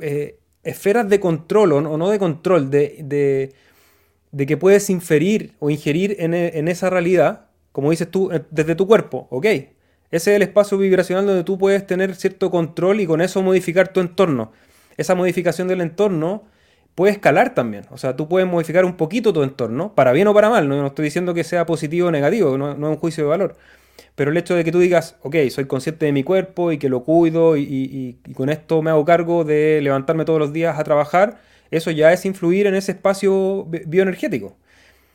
eh, 0.00 0.38
esferas 0.64 1.08
de 1.08 1.20
control 1.20 1.72
o 1.72 1.80
no, 1.80 2.10
de 2.10 2.18
control, 2.18 2.70
de, 2.70 2.98
de, 3.02 3.54
que 4.46 4.56
puedes 4.56 4.90
inferir 4.90 5.52
o 5.58 5.70
ingerir 5.70 6.16
en, 6.18 6.34
en, 6.34 6.68
esa 6.68 6.90
realidad, 6.90 7.46
como 7.72 7.90
dices 7.90 8.10
tú, 8.10 8.30
eh, 8.32 8.42
desde 8.50 8.74
tu 8.74 8.86
cuerpo, 8.86 9.26
¿ok? 9.30 9.46
Ese 9.46 9.70
es 10.30 10.36
el 10.36 10.42
espacio 10.42 10.78
vibracional 10.78 11.26
donde 11.26 11.44
tú 11.44 11.58
puedes 11.58 11.86
tener 11.86 12.14
cierto 12.14 12.50
control 12.50 13.00
y 13.00 13.06
con 13.06 13.20
eso 13.20 13.42
modificar 13.42 13.88
tu 13.88 14.00
entorno. 14.00 14.52
Esa 14.96 15.14
modificación 15.14 15.68
del 15.68 15.80
entorno 15.80 16.44
puede 16.96 17.12
escalar 17.12 17.54
también. 17.54 17.84
O 17.90 17.98
sea, 17.98 18.16
tú 18.16 18.28
puedes 18.28 18.48
modificar 18.48 18.84
un 18.84 18.96
poquito 18.96 19.32
tu 19.32 19.44
entorno, 19.44 19.94
para 19.94 20.12
bien 20.12 20.26
o 20.26 20.34
para 20.34 20.48
mal. 20.48 20.68
No, 20.68 20.86
estoy 20.86 21.04
diciendo 21.04 21.34
que 21.34 21.44
sea 21.44 21.66
positivo 21.66 22.08
o 22.08 22.10
negativo, 22.10 22.58
no, 22.58 22.72
es 22.72 22.78
un 22.78 22.96
juicio 22.96 23.24
de 23.24 23.30
valor. 23.30 23.56
Pero 24.14 24.30
el 24.30 24.36
hecho 24.36 24.54
de 24.54 24.64
que 24.64 24.72
tú 24.72 24.78
digas, 24.78 25.16
ok, 25.22 25.36
soy 25.50 25.66
consciente 25.66 26.06
de 26.06 26.12
mi 26.12 26.24
cuerpo 26.24 26.72
y 26.72 26.78
que 26.78 26.88
lo 26.88 27.04
cuido 27.04 27.56
y, 27.56 28.18
con 28.34 28.48
esto 28.48 28.82
me 28.82 28.90
hago 28.90 29.04
cargo 29.04 29.44
de 29.44 29.80
levantarme 29.82 30.24
todos 30.24 30.38
los 30.38 30.52
días 30.52 30.78
a 30.78 30.84
trabajar, 30.84 31.38
eso 31.70 31.90
ya 31.90 32.12
es 32.12 32.24
influir 32.24 32.66
en 32.66 32.74
ese 32.74 32.92
espacio 32.92 33.66
bioenergético. 33.86 34.56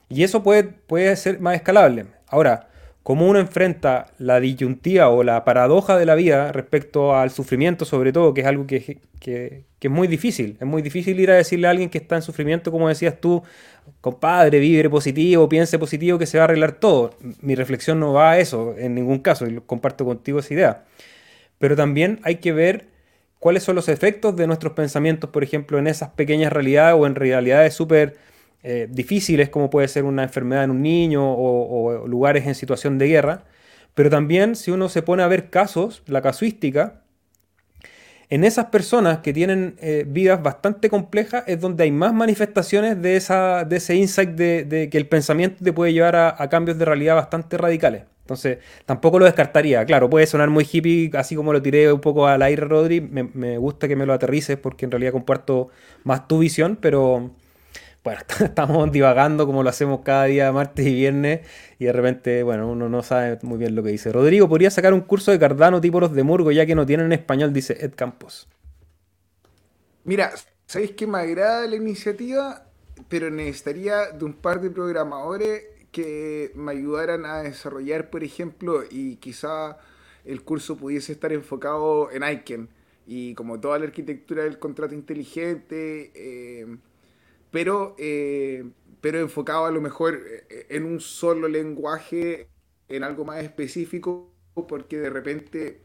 Y 0.10 0.24
eso 0.24 0.44
puede, 0.44 0.64
puede 0.64 1.16
ser 1.16 1.40
más 1.40 1.56
escalable. 1.56 2.06
Ahora, 2.28 2.70
cómo 3.04 3.28
uno 3.28 3.40
enfrenta 3.40 4.08
la 4.20 4.40
disyuntiva 4.40 5.10
o 5.10 5.24
la 5.24 5.44
paradoja 5.44 5.98
de 5.98 6.06
la 6.06 6.16
vida 6.16 6.52
respecto 6.52 7.16
al 7.16 7.32
sufrimiento, 7.32 7.86
sobre 7.86 8.14
todo, 8.14 8.34
que 8.34 8.42
es 8.42 8.48
algo 8.48 8.68
que, 8.68 9.00
es 9.80 9.90
muy 9.90 10.08
difícil. 10.08 10.58
Es 10.60 10.68
muy 10.68 10.82
difícil 10.82 11.20
ir 11.20 11.32
a 11.32 11.36
decirle 11.36 11.68
a 11.68 11.72
alguien 11.72 11.90
que 11.90 11.98
está 11.98 12.16
en 12.16 12.22
sufrimiento, 12.22 12.72
como 12.72 12.90
decías 12.90 13.20
tú, 13.20 13.42
compadre, 14.02 14.60
vive 14.60 14.90
positivo, 14.90 15.50
piense 15.50 15.80
positivo, 15.80 16.20
que 16.20 16.26
se 16.26 16.38
va 16.38 16.44
a 16.44 16.46
arreglar 16.46 16.74
todo. 16.74 17.16
Mi 17.42 17.56
reflexión 17.56 18.00
no 18.00 18.14
va 18.14 18.32
a 18.32 18.40
eso 18.40 18.76
en 18.78 18.96
ningún 18.96 19.20
caso, 19.20 19.48
y 19.48 19.60
comparto 19.66 20.06
contigo 20.06 20.40
esa 20.40 20.54
idea. 20.54 20.86
Pero 21.58 21.76
también 21.76 22.20
hay 22.24 22.36
que 22.36 22.52
ver 22.52 22.91
cuáles 23.42 23.64
son 23.64 23.76
los 23.76 23.90
efectos 23.90 24.36
de 24.36 24.46
nuestros 24.46 24.74
pensamientos, 24.74 25.32
por 25.32 25.44
ejemplo, 25.44 25.80
en 25.80 25.88
esas 25.88 26.10
pequeñas 26.10 26.54
realidades 26.54 26.96
o 26.96 27.08
en 27.08 27.16
realidades 27.16 27.74
súper 27.74 28.16
eh, 28.62 28.88
difíciles, 28.88 29.50
como 29.50 29.72
puede 29.72 29.88
ser 29.88 30.04
una 30.04 30.22
enfermedad 30.22 30.64
en 30.64 30.70
un 30.70 30.84
niño 30.84 31.24
o, 31.26 32.08
lugares 32.08 32.46
en 32.46 32.54
situación 32.54 33.00
de 33.00 33.08
guerra, 33.08 33.44
pero 33.96 34.12
también 34.12 34.56
si 34.56 34.70
uno 34.70 34.90
se 34.90 35.02
pone 35.02 35.24
a 35.24 35.28
ver 35.28 35.50
casos, 35.50 36.04
la 36.06 36.22
casuística, 36.22 37.02
en 38.30 38.44
esas 38.44 38.68
personas 38.68 39.20
que 39.22 39.34
tienen 39.34 39.76
eh, 39.82 40.06
vidas 40.08 40.44
bastante 40.44 40.92
complejas 40.92 41.44
es 41.48 41.60
donde 41.60 41.86
hay 41.86 41.92
más 41.92 42.14
manifestaciones 42.14 43.02
de, 43.02 43.16
esa, 43.16 43.66
de 43.66 43.78
ese 43.78 43.96
insight 43.96 44.30
de, 44.30 44.88
que 44.92 44.98
el 45.00 45.08
pensamiento 45.08 45.64
te 45.64 45.74
puede 45.74 45.94
llevar 45.94 46.16
a, 46.16 46.48
cambios 46.50 46.78
de 46.78 46.86
realidad 46.86 47.16
bastante 47.16 47.58
radicales. 47.58 48.04
Entonces, 48.22 48.60
tampoco 48.86 49.20
lo 49.20 49.26
descartaría. 49.26 49.86
Claro, 49.86 50.10
puede 50.10 50.26
sonar 50.28 50.50
muy 50.50 50.68
hippie, 50.72 51.12
así 51.16 51.36
como 51.36 51.54
lo 51.54 51.62
tiré 51.62 51.92
un 51.92 52.02
poco 52.02 52.28
al 52.28 52.42
aire, 52.42 52.64
Rodri. 52.64 53.02
Me, 53.02 53.58
gusta 53.58 53.88
que 53.88 53.96
me 53.96 54.06
lo 54.06 54.14
aterrices 54.14 54.58
porque 54.58 54.86
en 54.86 54.92
realidad 54.92 55.12
comparto 55.12 55.70
más 56.04 56.28
tu 56.28 56.40
visión, 56.40 56.78
pero, 56.80 57.32
bueno, 58.04 58.22
estamos 58.40 58.92
divagando 58.92 59.46
como 59.46 59.64
lo 59.64 59.70
hacemos 59.70 60.02
cada 60.02 60.26
día, 60.26 60.52
martes 60.52 60.86
y 60.86 60.94
viernes, 60.94 61.42
y 61.80 61.86
de 61.86 61.94
repente, 61.94 62.44
bueno, 62.44 62.70
uno 62.70 62.88
no 62.90 63.04
sabe 63.04 63.40
muy 63.42 63.58
bien 63.58 63.76
lo 63.76 63.84
que 63.84 63.90
dice. 63.90 64.12
Rodrigo, 64.12 64.48
¿podría 64.48 64.70
sacar 64.70 64.94
un 64.94 65.02
curso 65.02 65.32
de 65.32 65.40
Cardano 65.40 65.82
tipo 65.82 66.00
los 66.00 66.14
de 66.14 66.24
Murgo, 66.24 66.52
ya 66.52 66.66
que 66.66 66.76
no 66.76 66.86
tienen 66.86 67.08
en 67.08 67.14
español? 67.14 67.52
Dice 67.52 67.78
Ed 67.82 67.94
Campos. 67.96 68.48
Mira, 70.04 70.32
¿sabéis 70.66 70.92
que 70.92 71.06
me 71.06 71.20
agrada 71.20 71.68
la 71.68 71.76
iniciativa? 71.76 72.66
Pero 73.10 73.30
necesitaría 73.30 74.12
de 74.12 74.26
un 74.26 74.34
par 74.34 74.62
de 74.62 74.70
programadores 74.70 75.64
que 75.92 76.52
me 76.56 76.72
ayudaran 76.74 77.26
a 77.26 77.44
desarrollar, 77.44 78.10
por 78.10 78.24
ejemplo, 78.24 78.84
y 78.90 79.18
quizá 79.18 79.78
el 80.26 80.44
curso 80.44 80.78
pudiese 80.78 81.14
estar 81.14 81.34
enfocado 81.34 82.12
en 82.12 82.24
Iken. 82.24 82.70
Y 83.08 83.34
como 83.36 83.60
toda 83.60 83.80
la 83.80 83.86
arquitectura 83.86 84.44
del 84.44 84.60
contrato 84.60 84.94
inteligente, 84.96 86.12
eh, 86.16 86.78
pero, 87.52 87.96
eh, 88.00 88.72
pero 89.02 89.20
enfocado 89.20 89.66
a 89.66 89.72
lo 89.72 89.82
mejor 89.82 90.22
eh, 90.50 90.68
en 90.70 90.86
un 90.86 91.00
solo 91.02 91.48
lenguaje, 91.48 92.48
en 92.90 93.04
algo 93.04 93.26
más 93.26 93.44
específico, 93.44 94.34
porque 94.68 95.00
de 95.00 95.10
repente, 95.10 95.82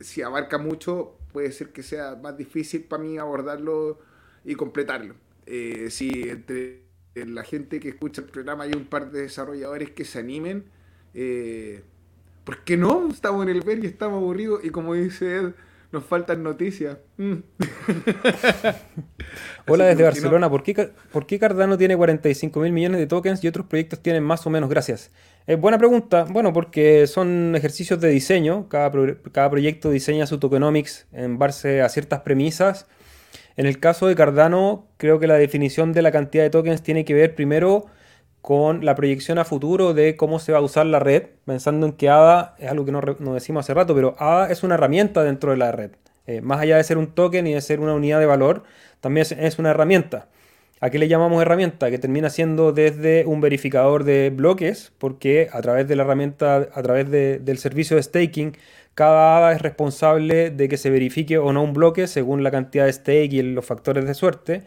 si 0.00 0.22
abarca 0.22 0.58
mucho, 0.58 1.18
puede 1.32 1.52
ser 1.52 1.72
que 1.72 1.82
sea 1.82 2.16
más 2.16 2.36
difícil 2.36 2.84
para 2.84 3.02
mí 3.02 3.18
abordarlo 3.18 3.98
y 4.44 4.54
completarlo. 4.54 5.16
Eh, 5.46 5.90
si 5.90 6.28
entre 6.28 6.85
la 7.24 7.44
gente 7.44 7.80
que 7.80 7.88
escucha 7.88 8.20
el 8.20 8.28
programa 8.28 8.64
hay 8.64 8.72
un 8.74 8.84
par 8.84 9.10
de 9.10 9.22
desarrolladores 9.22 9.90
que 9.90 10.04
se 10.04 10.18
animen, 10.18 10.64
eh, 11.14 11.82
¿por 12.44 12.62
qué 12.64 12.76
no? 12.76 13.08
Estamos 13.10 13.42
en 13.44 13.48
el 13.48 13.62
ver 13.62 13.82
y 13.82 13.86
estamos 13.86 14.18
aburridos 14.18 14.62
y 14.64 14.70
como 14.70 14.94
dice 14.94 15.36
Ed, 15.36 15.52
nos 15.92 16.04
faltan 16.04 16.42
noticias. 16.42 16.98
Mm. 17.16 17.36
Hola 19.66 19.86
desde 19.86 20.02
Barcelona. 20.02 20.50
¿Por, 20.50 20.62
qué, 20.62 21.38
Cardano 21.38 21.78
tiene 21.78 21.96
45 21.96 22.60
mil 22.60 22.72
millones 22.72 23.00
de 23.00 23.06
tokens 23.06 23.42
y 23.42 23.48
otros 23.48 23.66
proyectos 23.66 24.00
tienen 24.00 24.22
más 24.22 24.46
o 24.46 24.50
menos? 24.50 24.68
Gracias. 24.68 25.10
Es 25.46 25.58
buena 25.58 25.78
pregunta. 25.78 26.26
Bueno, 26.28 26.52
porque 26.52 27.06
son 27.06 27.54
ejercicios 27.56 28.00
de 28.00 28.08
diseño. 28.08 28.68
Cada, 28.68 28.90
cada 29.32 29.48
proyecto 29.48 29.90
diseña 29.90 30.26
su 30.26 30.38
tokenomics 30.38 31.06
en 31.12 31.38
base 31.38 31.82
a 31.82 31.88
ciertas 31.88 32.20
premisas. 32.20 32.86
En 33.56 33.66
el 33.66 33.80
caso 33.80 34.06
de 34.06 34.14
Cardano, 34.14 34.86
creo 34.98 35.18
que 35.18 35.26
la 35.26 35.34
definición 35.34 35.92
de 35.92 36.02
la 36.02 36.12
cantidad 36.12 36.44
de 36.44 36.50
tokens 36.50 36.82
tiene 36.82 37.04
que 37.04 37.14
ver 37.14 37.34
primero 37.34 37.86
con 38.42 38.84
la 38.84 38.94
proyección 38.94 39.38
a 39.38 39.44
futuro 39.44 39.94
de 39.94 40.14
cómo 40.14 40.38
se 40.38 40.52
va 40.52 40.58
a 40.58 40.60
usar 40.60 40.86
la 40.86 41.00
red, 41.00 41.24
pensando 41.46 41.86
en 41.86 41.92
que 41.92 42.08
ADA 42.08 42.54
es 42.58 42.70
algo 42.70 42.84
que 42.84 42.92
no, 42.92 43.34
decimos 43.34 43.64
hace 43.64 43.74
rato, 43.74 43.94
pero 43.94 44.14
ADA 44.18 44.52
es 44.52 44.62
una 44.62 44.74
herramienta 44.74 45.24
dentro 45.24 45.50
de 45.50 45.56
la 45.56 45.72
red. 45.72 45.90
Eh, 46.26 46.42
más 46.42 46.60
allá 46.60 46.76
de 46.76 46.84
ser 46.84 46.98
un 46.98 47.08
token 47.08 47.46
y 47.46 47.54
de 47.54 47.60
ser 47.60 47.80
una 47.80 47.94
unidad 47.94 48.20
de 48.20 48.26
valor, 48.26 48.62
también 49.00 49.26
es, 49.28 49.58
una 49.58 49.70
herramienta. 49.70 50.28
¿A 50.80 50.90
qué 50.90 50.98
le 50.98 51.08
llamamos 51.08 51.40
herramienta? 51.40 51.90
Que 51.90 51.98
termina 51.98 52.28
siendo 52.30 52.72
desde 52.72 53.24
un 53.24 53.40
verificador 53.40 54.04
de 54.04 54.30
bloques, 54.30 54.92
porque 54.98 55.48
a 55.50 55.60
través 55.62 55.88
de 55.88 55.96
la 55.96 56.02
herramienta, 56.02 56.68
a 56.72 56.82
través 56.82 57.10
del 57.10 57.58
servicio 57.58 57.96
de 57.96 58.02
staking, 58.02 58.56
cada 58.96 59.36
ADA 59.36 59.52
es 59.52 59.60
responsable 59.60 60.48
de 60.48 60.68
que 60.70 60.78
se 60.78 60.88
verifique 60.88 61.36
o 61.36 61.52
no 61.52 61.62
un 61.62 61.74
bloque 61.74 62.06
según 62.06 62.42
la 62.42 62.50
cantidad 62.50 62.86
de 62.86 62.92
stake 62.94 63.30
y 63.34 63.42
los 63.42 63.66
factores 63.66 64.06
de 64.06 64.14
suerte. 64.14 64.62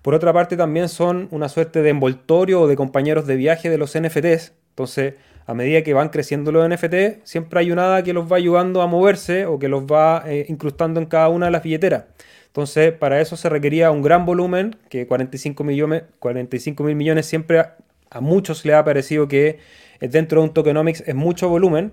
Por 0.00 0.14
otra 0.14 0.32
parte, 0.32 0.56
también 0.56 0.88
son 0.88 1.28
una 1.32 1.50
suerte 1.50 1.82
de 1.82 1.90
envoltorio 1.90 2.62
o 2.62 2.66
de 2.66 2.76
compañeros 2.76 3.26
de 3.26 3.36
viaje 3.36 3.68
de 3.68 3.76
los 3.76 3.94
NFTs. 3.94 4.54
Entonces, 4.70 5.16
a 5.44 5.52
medida 5.52 5.82
que 5.82 5.92
van 5.92 6.08
creciendo 6.08 6.50
los 6.50 6.66
NFT, 6.66 7.24
siempre 7.24 7.60
hay 7.60 7.70
una 7.70 7.84
hada 7.84 8.02
que 8.02 8.14
los 8.14 8.32
va 8.32 8.38
ayudando 8.38 8.80
a 8.80 8.86
moverse 8.86 9.44
o 9.44 9.58
que 9.58 9.68
los 9.68 9.82
va 9.84 10.24
eh, 10.26 10.46
incrustando 10.48 10.98
en 10.98 11.04
cada 11.04 11.28
una 11.28 11.46
de 11.46 11.52
las 11.52 11.62
billeteras. 11.62 12.04
Entonces, 12.46 12.92
para 12.92 13.20
eso 13.20 13.36
se 13.36 13.50
requería 13.50 13.90
un 13.90 14.00
gran 14.00 14.24
volumen, 14.24 14.76
que 14.88 15.06
45 15.06 15.62
millones, 15.62 16.04
45 16.20 16.84
mil 16.84 16.96
millones 16.96 17.26
siempre 17.26 17.58
a, 17.58 17.76
a 18.08 18.22
muchos 18.22 18.64
le 18.64 18.72
ha 18.72 18.82
parecido 18.82 19.28
que 19.28 19.58
dentro 20.00 20.40
de 20.40 20.48
un 20.48 20.54
tokenomics 20.54 21.02
es 21.06 21.14
mucho 21.14 21.50
volumen. 21.50 21.92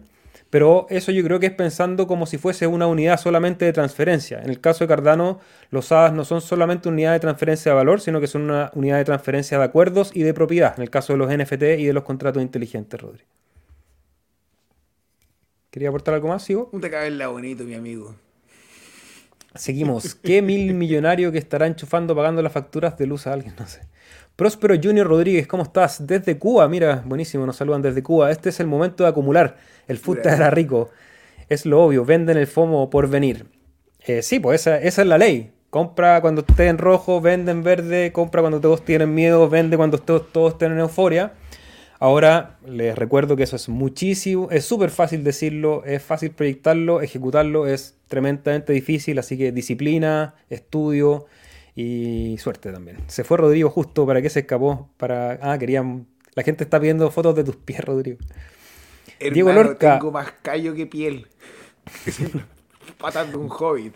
Pero 0.49 0.87
eso 0.89 1.11
yo 1.11 1.23
creo 1.23 1.39
que 1.39 1.47
es 1.47 1.51
pensando 1.51 2.07
como 2.07 2.25
si 2.25 2.37
fuese 2.37 2.67
una 2.67 2.87
unidad 2.87 3.19
solamente 3.19 3.65
de 3.65 3.73
transferencia. 3.73 4.39
En 4.41 4.49
el 4.49 4.61
caso 4.61 4.83
de 4.83 4.87
Cardano, 4.87 5.39
los 5.69 5.91
HADAS 5.91 6.13
no 6.13 6.23
son 6.23 6.41
solamente 6.41 6.87
unidad 6.87 7.13
de 7.13 7.19
transferencia 7.19 7.71
de 7.71 7.75
valor, 7.75 7.99
sino 7.99 8.21
que 8.21 8.27
son 8.27 8.43
una 8.43 8.71
unidad 8.73 8.97
de 8.97 9.05
transferencia 9.05 9.57
de 9.57 9.63
acuerdos 9.63 10.11
y 10.13 10.23
de 10.23 10.33
propiedad, 10.33 10.73
en 10.77 10.83
el 10.83 10.89
caso 10.89 11.13
de 11.13 11.19
los 11.19 11.29
NFT 11.29 11.79
y 11.79 11.85
de 11.85 11.93
los 11.93 12.03
contratos 12.03 12.41
inteligentes, 12.41 13.01
Rodri. 13.01 13.23
¿Quería 15.71 15.89
aportar 15.89 16.13
algo 16.13 16.29
más, 16.29 16.41
sigo? 16.43 16.69
Un 16.71 16.81
la 17.17 17.27
bonito, 17.27 17.65
mi 17.65 17.73
amigo. 17.73 18.15
Seguimos. 19.55 20.15
¿Qué 20.15 20.41
mil 20.41 20.73
millonario 20.75 21.31
que 21.33 21.37
estará 21.37 21.67
enchufando 21.67 22.15
pagando 22.15 22.41
las 22.41 22.53
facturas 22.53 22.97
de 22.97 23.07
luz 23.07 23.27
a 23.27 23.33
alguien? 23.33 23.55
No 23.59 23.67
sé. 23.67 23.81
Próspero 24.35 24.75
Junior 24.75 25.07
Rodríguez, 25.07 25.47
¿cómo 25.47 25.63
estás? 25.63 26.05
Desde 26.05 26.37
Cuba, 26.37 26.67
mira, 26.67 27.01
buenísimo, 27.05 27.45
nos 27.45 27.55
saludan 27.55 27.81
desde 27.81 28.03
Cuba. 28.03 28.31
Este 28.31 28.49
es 28.49 28.59
el 28.59 28.67
momento 28.67 29.03
de 29.03 29.09
acumular. 29.09 29.55
El 29.87 29.97
FUTA 29.97 30.35
era 30.35 30.49
rico. 30.49 30.89
Es 31.47 31.65
lo 31.65 31.81
obvio, 31.81 32.03
venden 32.03 32.35
el 32.35 32.45
FOMO 32.45 32.89
por 32.89 33.09
venir. 33.09 33.45
Eh, 34.05 34.21
sí, 34.21 34.41
pues 34.41 34.59
esa, 34.59 34.77
esa, 34.77 35.03
es 35.03 35.07
la 35.07 35.17
ley. 35.17 35.53
Compra 35.69 36.19
cuando 36.19 36.43
esté 36.45 36.67
en 36.67 36.79
rojo, 36.79 37.21
vende 37.21 37.53
en 37.53 37.63
verde, 37.63 38.11
compra 38.11 38.41
cuando 38.41 38.59
todos 38.59 38.83
tienen 38.83 39.13
miedo, 39.13 39.47
vende 39.47 39.77
cuando 39.77 39.99
todos, 39.99 40.29
todos 40.33 40.53
estén 40.53 40.73
en 40.73 40.79
euforia. 40.79 41.31
Ahora 41.99 42.57
les 42.67 42.93
recuerdo 42.93 43.37
que 43.37 43.43
eso 43.43 43.55
es 43.55 43.69
muchísimo, 43.69 44.49
es 44.51 44.65
súper 44.65 44.89
fácil 44.89 45.23
decirlo, 45.23 45.85
es 45.85 46.03
fácil 46.03 46.31
proyectarlo, 46.31 47.01
ejecutarlo 47.01 47.67
es 47.67 47.95
tremendamente 48.09 48.73
difícil, 48.73 49.17
así 49.17 49.37
que 49.37 49.53
disciplina, 49.53 50.35
estudio 50.49 51.25
y 51.75 52.37
suerte 52.37 52.71
también. 52.71 52.97
Se 53.07 53.23
fue 53.23 53.37
Rodrigo 53.37 53.69
justo, 53.69 54.05
¿para 54.05 54.21
qué 54.21 54.29
se 54.29 54.41
escapó? 54.41 54.89
Para... 54.97 55.39
Ah, 55.41 55.57
querían... 55.57 56.07
La 56.33 56.43
gente 56.43 56.63
está 56.63 56.79
pidiendo 56.79 57.09
fotos 57.11 57.35
de 57.35 57.43
tus 57.43 57.55
pies, 57.55 57.83
Rodrigo. 57.83 58.17
Diego 59.19 59.51
Lorca. 59.53 59.99
tengo 59.99 60.11
más 60.11 60.31
callo 60.41 60.73
que 60.73 60.85
piel. 60.85 61.27
Patando 62.97 63.39
un 63.39 63.49
hobbit. 63.49 63.95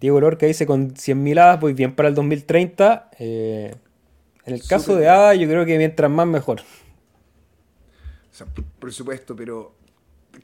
Diego 0.00 0.20
Lorca 0.20 0.46
dice, 0.46 0.66
con 0.66 0.94
100.000 0.94 1.40
hadas 1.40 1.60
voy 1.60 1.72
bien 1.72 1.94
para 1.94 2.08
el 2.08 2.14
2030. 2.14 3.10
Eh, 3.18 3.74
en 4.44 4.54
el 4.54 4.62
caso 4.66 4.96
de 4.96 5.08
hadas, 5.08 5.38
yo 5.38 5.48
creo 5.48 5.66
que 5.66 5.76
mientras 5.76 6.10
más 6.10 6.26
mejor. 6.26 6.60
O 6.60 8.34
sea, 8.34 8.46
por 8.78 8.92
supuesto, 8.92 9.34
pero 9.34 9.74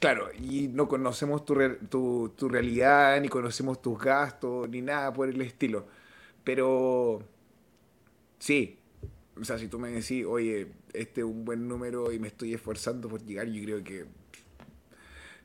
claro, 0.00 0.28
y 0.38 0.68
no 0.68 0.88
conocemos 0.88 1.44
tu, 1.44 1.56
tu, 1.88 2.32
tu, 2.36 2.48
realidad, 2.48 3.20
ni 3.20 3.28
conocemos 3.28 3.80
tus 3.80 3.98
gastos, 3.98 4.68
ni 4.68 4.82
nada 4.82 5.12
por 5.12 5.28
el 5.28 5.40
estilo. 5.40 5.86
Pero 6.44 7.22
sí, 8.38 8.78
o 9.40 9.44
sea, 9.44 9.58
si 9.58 9.68
tú 9.68 9.78
me 9.78 9.90
decís, 9.90 10.24
oye, 10.26 10.68
este 10.92 11.22
es 11.22 11.26
un 11.26 11.44
buen 11.44 11.66
número 11.66 12.12
y 12.12 12.18
me 12.18 12.28
estoy 12.28 12.54
esforzando 12.54 13.08
por 13.08 13.24
llegar, 13.24 13.46
yo 13.48 13.64
creo 13.64 13.82
que 13.82 14.06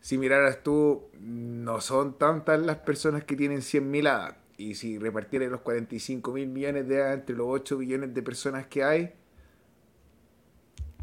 si 0.02 0.18
miraras 0.18 0.64
tú, 0.64 1.10
no 1.20 1.82
son 1.82 2.18
tantas 2.18 2.60
las 2.60 2.78
personas 2.78 3.24
que 3.24 3.36
tienen 3.36 3.60
100.000 3.60 4.08
hadas. 4.08 4.36
Y 4.58 4.76
si 4.76 4.98
repartieras 4.98 5.50
los 5.50 5.62
45 5.62 6.34
mil 6.34 6.48
millones 6.48 6.88
de 6.88 7.02
hadas 7.02 7.20
entre 7.20 7.36
los 7.36 7.48
8 7.50 7.78
billones 7.78 8.14
de 8.14 8.22
personas 8.22 8.68
que 8.68 8.84
hay, 8.84 9.14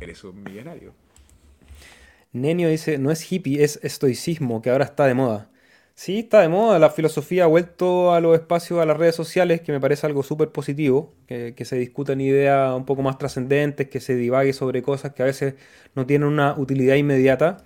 eres 0.01 0.23
un 0.25 0.43
millonario. 0.43 0.93
Nenio 2.33 2.69
dice, 2.69 2.99
no 2.99 3.11
es 3.11 3.33
hippie, 3.33 3.65
es 3.65 3.81
estoicismo, 3.83 4.61
que 4.61 4.71
ahora 4.71 4.85
está 4.85 5.07
de 5.07 5.15
moda. 5.15 5.51
Sí, 5.99 6.19
está 6.21 6.43
de 6.43 6.49
moda. 6.49 6.79
La 6.79 6.91
filosofía 6.91 7.45
ha 7.45 7.47
vuelto 7.47 8.13
a 8.13 8.21
los 8.21 8.35
espacios, 8.35 8.81
a 8.81 8.85
las 8.85 8.99
redes 8.99 9.15
sociales, 9.17 9.63
que 9.63 9.73
me 9.73 9.81
parece 9.81 10.07
algo 10.07 10.23
súper 10.23 10.51
positivo, 10.53 11.15
que, 11.27 11.55
se 11.65 11.77
discutan 11.77 12.21
ideas 12.21 12.77
un 12.77 12.85
poco 12.85 13.01
más 13.03 13.17
trascendentes, 13.17 13.89
que 13.89 14.01
se 14.01 14.15
divague 14.15 14.53
sobre 14.53 14.83
cosas 14.83 15.15
que 15.15 15.23
a 15.23 15.27
veces 15.27 15.55
no 15.95 16.05
tienen 16.07 16.29
una 16.29 16.55
utilidad 16.59 16.97
inmediata. 16.97 17.65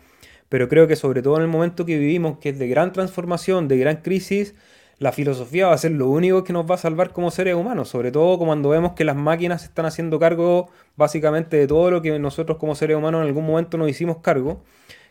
Pero 0.48 0.68
creo 0.68 0.86
que 0.86 0.96
sobre 0.96 1.22
todo 1.22 1.36
en 1.36 1.42
el 1.42 1.48
momento 1.48 1.84
que 1.84 1.98
vivimos, 1.98 2.38
que 2.38 2.50
es 2.50 2.58
de 2.58 2.68
gran 2.68 2.92
transformación, 2.92 3.66
de 3.66 3.78
gran 3.78 3.96
crisis, 3.96 4.54
la 4.98 5.12
filosofía 5.12 5.66
va 5.68 5.74
a 5.74 5.78
ser 5.78 5.92
lo 5.92 6.08
único 6.08 6.44
que 6.44 6.52
nos 6.52 6.70
va 6.70 6.76
a 6.76 6.78
salvar 6.78 7.12
como 7.12 7.30
seres 7.32 7.54
humanos, 7.56 7.88
sobre 7.88 8.12
todo 8.12 8.38
cuando 8.38 8.68
vemos 8.68 8.92
que 8.92 9.04
las 9.04 9.16
máquinas 9.16 9.64
están 9.64 9.86
haciendo 9.86 10.18
cargo 10.20 10.70
básicamente 10.96 11.56
de 11.56 11.66
todo 11.66 11.90
lo 11.90 12.02
que 12.02 12.18
nosotros 12.18 12.58
como 12.58 12.74
seres 12.76 12.96
humanos 12.96 13.22
en 13.22 13.28
algún 13.28 13.46
momento 13.46 13.76
nos 13.76 13.90
hicimos 13.90 14.18
cargo. 14.18 14.62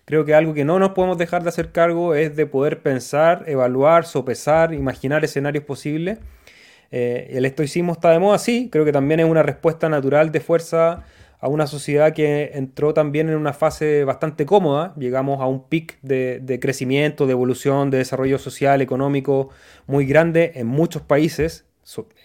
Creo 0.09 0.25
que 0.25 0.33
algo 0.33 0.55
que 0.55 0.65
no 0.65 0.79
nos 0.79 0.93
podemos 0.93 1.19
dejar 1.19 1.43
de 1.43 1.49
hacer 1.49 1.71
cargo 1.71 2.15
es 2.15 2.35
de 2.35 2.47
poder 2.47 2.81
pensar, 2.81 3.43
evaluar, 3.45 4.07
sopesar, 4.07 4.73
imaginar 4.73 5.23
escenarios 5.23 5.63
posibles. 5.65 6.17
Eh, 6.89 7.27
el 7.33 7.45
estoicismo 7.45 7.93
está 7.93 8.09
de 8.09 8.17
moda, 8.17 8.39
sí, 8.39 8.69
creo 8.71 8.85
que 8.85 8.91
también 8.91 9.19
es 9.19 9.27
una 9.27 9.43
respuesta 9.43 9.87
natural 9.87 10.31
de 10.31 10.39
fuerza 10.39 11.03
a 11.39 11.47
una 11.47 11.67
sociedad 11.67 12.11
que 12.13 12.53
entró 12.55 12.95
también 12.95 13.29
en 13.29 13.35
una 13.35 13.53
fase 13.53 14.03
bastante 14.03 14.47
cómoda. 14.47 14.95
Llegamos 14.97 15.41
a 15.41 15.45
un 15.45 15.65
pic 15.65 15.99
de, 16.01 16.57
crecimiento, 16.59 17.27
de 17.27 17.33
evolución, 17.33 17.91
de 17.91 17.99
desarrollo 17.99 18.39
social, 18.39 18.81
económico 18.81 19.49
muy 19.85 20.07
grande 20.07 20.53
en 20.55 20.65
muchos 20.65 21.03
países. 21.03 21.65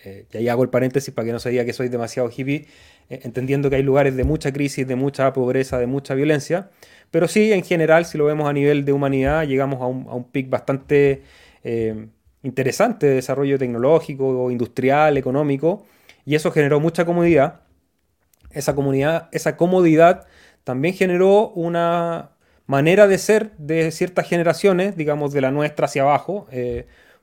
Eh, 0.04 0.26
y 0.32 0.36
ahí 0.36 0.48
hago 0.48 0.62
el 0.62 0.68
paréntesis 0.68 1.12
para 1.14 1.26
que 1.26 1.32
no 1.32 1.38
se 1.38 1.50
diga 1.50 1.64
que 1.64 1.72
soy 1.72 1.88
demasiado 1.88 2.30
hippie, 2.34 2.66
eh, 3.08 3.20
entendiendo 3.22 3.70
que 3.70 3.76
hay 3.76 3.82
lugares 3.82 4.16
de 4.16 4.24
mucha 4.24 4.52
crisis, 4.52 4.86
de 4.86 4.96
mucha 4.96 5.32
pobreza, 5.32 5.78
de 5.78 5.86
mucha 5.86 6.14
violencia. 6.14 6.70
Pero 7.10 7.28
sí, 7.28 7.52
en 7.52 7.64
general, 7.64 8.04
si 8.04 8.18
lo 8.18 8.24
vemos 8.24 8.48
a 8.48 8.52
nivel 8.52 8.84
de 8.84 8.92
humanidad, 8.92 9.46
llegamos 9.46 9.80
a 9.80 9.86
un, 9.86 10.06
a 10.08 10.32
pic 10.32 10.50
bastante 10.50 11.22
eh, 11.62 12.08
interesante 12.42 13.06
de 13.06 13.14
desarrollo 13.16 13.58
tecnológico, 13.58 14.50
industrial, 14.50 15.16
económico, 15.16 15.86
y 16.24 16.34
eso 16.34 16.50
generó 16.50 16.80
mucha 16.80 17.04
comodidad. 17.04 17.60
Esa, 18.50 18.74
comunidad, 18.74 19.28
esa 19.32 19.56
comodidad 19.56 20.26
también 20.62 20.94
generó 20.94 21.50
una 21.50 22.30
manera 22.66 23.06
de 23.08 23.18
ser 23.18 23.52
de 23.58 23.90
ciertas 23.90 24.28
generaciones, 24.28 24.96
digamos 24.96 25.32
de 25.32 25.40
la 25.40 25.50
nuestra 25.50 25.86
hacia 25.86 26.02
abajo, 26.02 26.46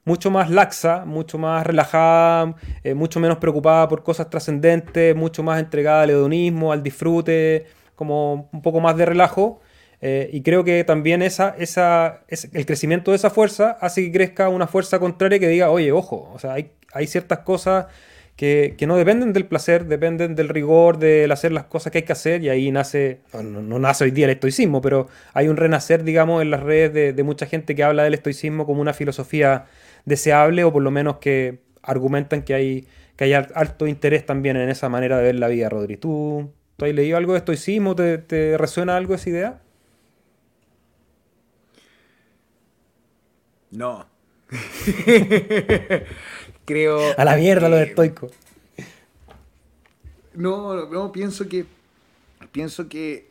mucho 0.06 0.32
más 0.32 0.50
laxa, 0.50 1.06
mucho 1.06 1.38
más 1.38 1.66
relajada, 1.66 2.56
eh, 2.84 2.94
mucho 2.94 3.20
menos 3.20 3.38
preocupada 3.38 3.88
por 3.88 4.04
cosas 4.04 4.30
trascendentes, 4.30 5.16
mucho 5.16 5.44
más 5.44 5.60
entregada 5.60 6.04
al 6.04 6.10
hedonismo, 6.10 6.72
al 6.72 6.84
disfrute, 6.84 7.66
como 7.96 8.50
un 8.52 8.62
poco 8.62 8.80
más 8.80 8.98
de 8.98 9.06
relajo. 9.06 9.62
Eh, 10.02 10.30
y 10.34 10.42
creo 10.42 10.64
que 10.64 10.84
también 10.84 11.22
esa, 11.22 11.56
esa, 11.60 12.22
el 12.28 12.66
crecimiento 12.66 13.12
de 13.12 13.18
esa 13.18 13.30
fuerza 13.30 13.78
hace 13.80 14.04
que 14.04 14.12
crezca 14.12 14.50
una 14.50 14.66
fuerza 14.66 14.98
contraria 14.98 15.38
que 15.38 15.48
diga, 15.48 15.70
oye, 15.70 15.92
ojo, 15.92 16.32
o 16.34 16.40
sea, 16.40 16.54
hay, 16.54 16.72
hay 16.92 17.06
ciertas 17.06 17.40
cosas 17.40 17.86
que, 18.36 18.74
que, 18.80 18.88
no 18.88 18.98
dependen 18.98 19.34
del 19.34 19.46
placer, 19.46 19.86
dependen 19.86 20.34
del 20.34 20.50
rigor, 20.50 20.98
del 20.98 21.32
hacer 21.32 21.52
las 21.52 21.66
cosas 21.66 21.92
que 21.92 22.00
hay 22.00 22.04
que 22.04 22.14
hacer, 22.14 22.42
y 22.42 22.50
ahí 22.50 22.72
nace, 22.72 23.20
no, 23.44 23.78
nace 23.78 24.06
hoy 24.06 24.10
día 24.10 24.26
el 24.26 24.32
estoicismo, 24.32 24.82
pero 24.82 25.08
hay 25.34 25.48
un 25.48 25.58
renacer, 25.58 26.04
digamos, 26.04 26.42
en 26.42 26.50
las 26.50 26.62
redes 26.62 26.92
de, 26.92 27.14
de, 27.14 27.24
mucha 27.24 27.46
gente 27.46 27.76
que 27.76 27.84
habla 27.84 28.04
del 28.04 28.16
estoicismo 28.16 28.66
como 28.66 28.82
una 28.82 28.94
filosofía 28.94 29.66
deseable, 30.06 30.64
o 30.64 30.72
por 30.72 30.84
lo 30.84 30.92
menos 30.92 31.18
que 31.18 31.60
argumentan 31.82 32.44
que 32.44 32.54
hay, 32.54 32.88
que 33.16 33.26
hay 33.26 33.34
alto 33.34 33.88
interés 33.88 34.26
también 34.26 34.58
en 34.58 34.70
esa 34.70 34.90
manera 34.90 35.18
de 35.18 35.24
ver 35.24 35.36
la 35.36 35.48
vida, 35.48 35.70
Rodri. 35.70 35.98
¿Tú, 35.98 36.52
¿tú 36.78 36.86
has 36.86 36.94
leído 36.94 37.18
algo 37.18 37.34
de 37.34 37.40
estoicismo? 37.40 37.96
¿Te, 37.96 38.18
te 38.18 38.58
resuena 38.58 38.98
algo 38.98 39.16
esa 39.16 39.30
idea? 39.30 39.62
No. 43.72 44.06
Creo. 46.66 47.00
A 47.18 47.26
la 47.26 47.38
mierda 47.38 47.70
lo 47.70 47.78
de 47.78 47.84
estoico. 47.84 48.30
No, 50.34 50.86
no, 50.88 51.12
pienso 51.12 51.48
que. 51.48 51.66
Pienso 52.52 52.88
que. 52.90 53.30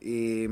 Eh, 0.00 0.48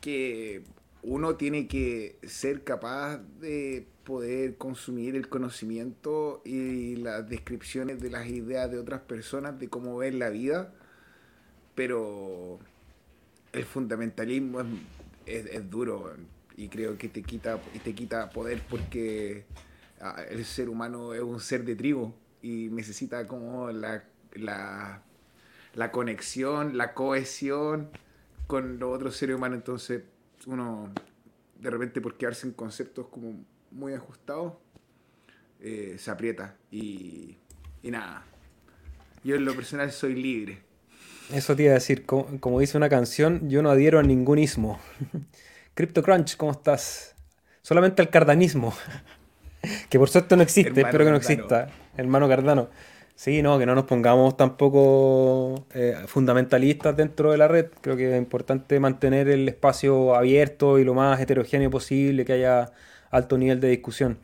que 0.00 0.62
uno 1.02 1.36
tiene 1.36 1.66
que 1.66 2.18
ser 2.22 2.62
capaz 2.62 3.18
de 3.40 3.86
poder 4.04 4.56
consumir 4.56 5.16
el 5.16 5.28
conocimiento 5.28 6.42
y 6.44 6.96
las 6.96 7.28
descripciones 7.28 8.00
de 8.00 8.10
las 8.10 8.26
ideas 8.26 8.70
de 8.70 8.78
otras 8.78 9.00
personas 9.02 9.58
de 9.58 9.68
cómo 9.68 9.96
ven 9.96 10.18
la 10.18 10.30
vida, 10.30 10.74
pero 11.74 12.58
el 13.52 13.64
fundamentalismo 13.64 14.60
es, 15.26 15.46
es 15.46 15.70
duro 15.70 16.12
y 16.56 16.68
creo 16.68 16.98
que 16.98 17.08
te 17.08 17.22
quita, 17.22 17.58
te 17.82 17.94
quita 17.94 18.28
poder 18.30 18.62
porque 18.68 19.46
ah, 20.00 20.22
el 20.28 20.44
ser 20.44 20.68
humano 20.68 21.14
es 21.14 21.22
un 21.22 21.40
ser 21.40 21.64
de 21.64 21.76
tribu 21.76 22.12
y 22.42 22.68
necesita 22.70 23.26
como 23.26 23.70
la, 23.70 24.04
la, 24.34 25.02
la 25.74 25.92
conexión, 25.92 26.76
la 26.76 26.92
cohesión 26.92 27.88
con 28.46 28.78
los 28.78 28.94
otros 28.94 29.16
seres 29.16 29.36
humanos. 29.36 29.56
Entonces 29.56 30.02
uno 30.46 30.92
de 31.58 31.70
repente 31.70 32.00
por 32.00 32.16
quedarse 32.16 32.46
en 32.46 32.52
conceptos 32.52 33.08
como 33.08 33.44
muy 33.70 33.92
ajustados 33.94 34.54
eh, 35.60 35.96
se 35.98 36.10
aprieta 36.10 36.56
y, 36.70 37.36
y 37.82 37.90
nada. 37.90 38.24
Yo 39.22 39.36
en 39.36 39.44
lo 39.44 39.54
personal 39.54 39.92
soy 39.92 40.14
libre. 40.14 40.70
Eso 41.32 41.54
te 41.54 41.64
iba 41.64 41.72
a 41.72 41.74
decir, 41.74 42.06
como, 42.06 42.60
dice 42.60 42.76
una 42.76 42.88
canción, 42.88 43.48
yo 43.48 43.62
no 43.62 43.70
adhiero 43.70 43.98
a 43.98 44.02
ningún 44.02 44.38
ismo. 44.38 44.80
CryptoCrunch, 45.74 46.36
¿cómo 46.36 46.52
estás? 46.52 47.14
Solamente 47.62 48.02
al 48.02 48.10
cardanismo. 48.10 48.74
que 49.90 49.98
por 49.98 50.08
suerte 50.08 50.36
no 50.36 50.42
existe, 50.42 50.80
espero 50.80 51.04
que 51.04 51.10
no 51.10 51.16
exista. 51.16 51.68
Hermano 51.96 52.28
Cardano. 52.28 52.70
Sí, 53.20 53.42
no, 53.42 53.58
que 53.58 53.66
no 53.66 53.74
nos 53.74 53.84
pongamos 53.84 54.34
tampoco 54.34 55.66
eh, 55.74 55.94
fundamentalistas 56.06 56.96
dentro 56.96 57.32
de 57.32 57.36
la 57.36 57.48
red. 57.48 57.66
Creo 57.82 57.94
que 57.94 58.10
es 58.10 58.18
importante 58.18 58.80
mantener 58.80 59.28
el 59.28 59.46
espacio 59.46 60.14
abierto 60.14 60.78
y 60.78 60.84
lo 60.84 60.94
más 60.94 61.20
heterogéneo 61.20 61.68
posible, 61.68 62.24
que 62.24 62.32
haya 62.32 62.72
alto 63.10 63.36
nivel 63.36 63.60
de 63.60 63.68
discusión. 63.68 64.16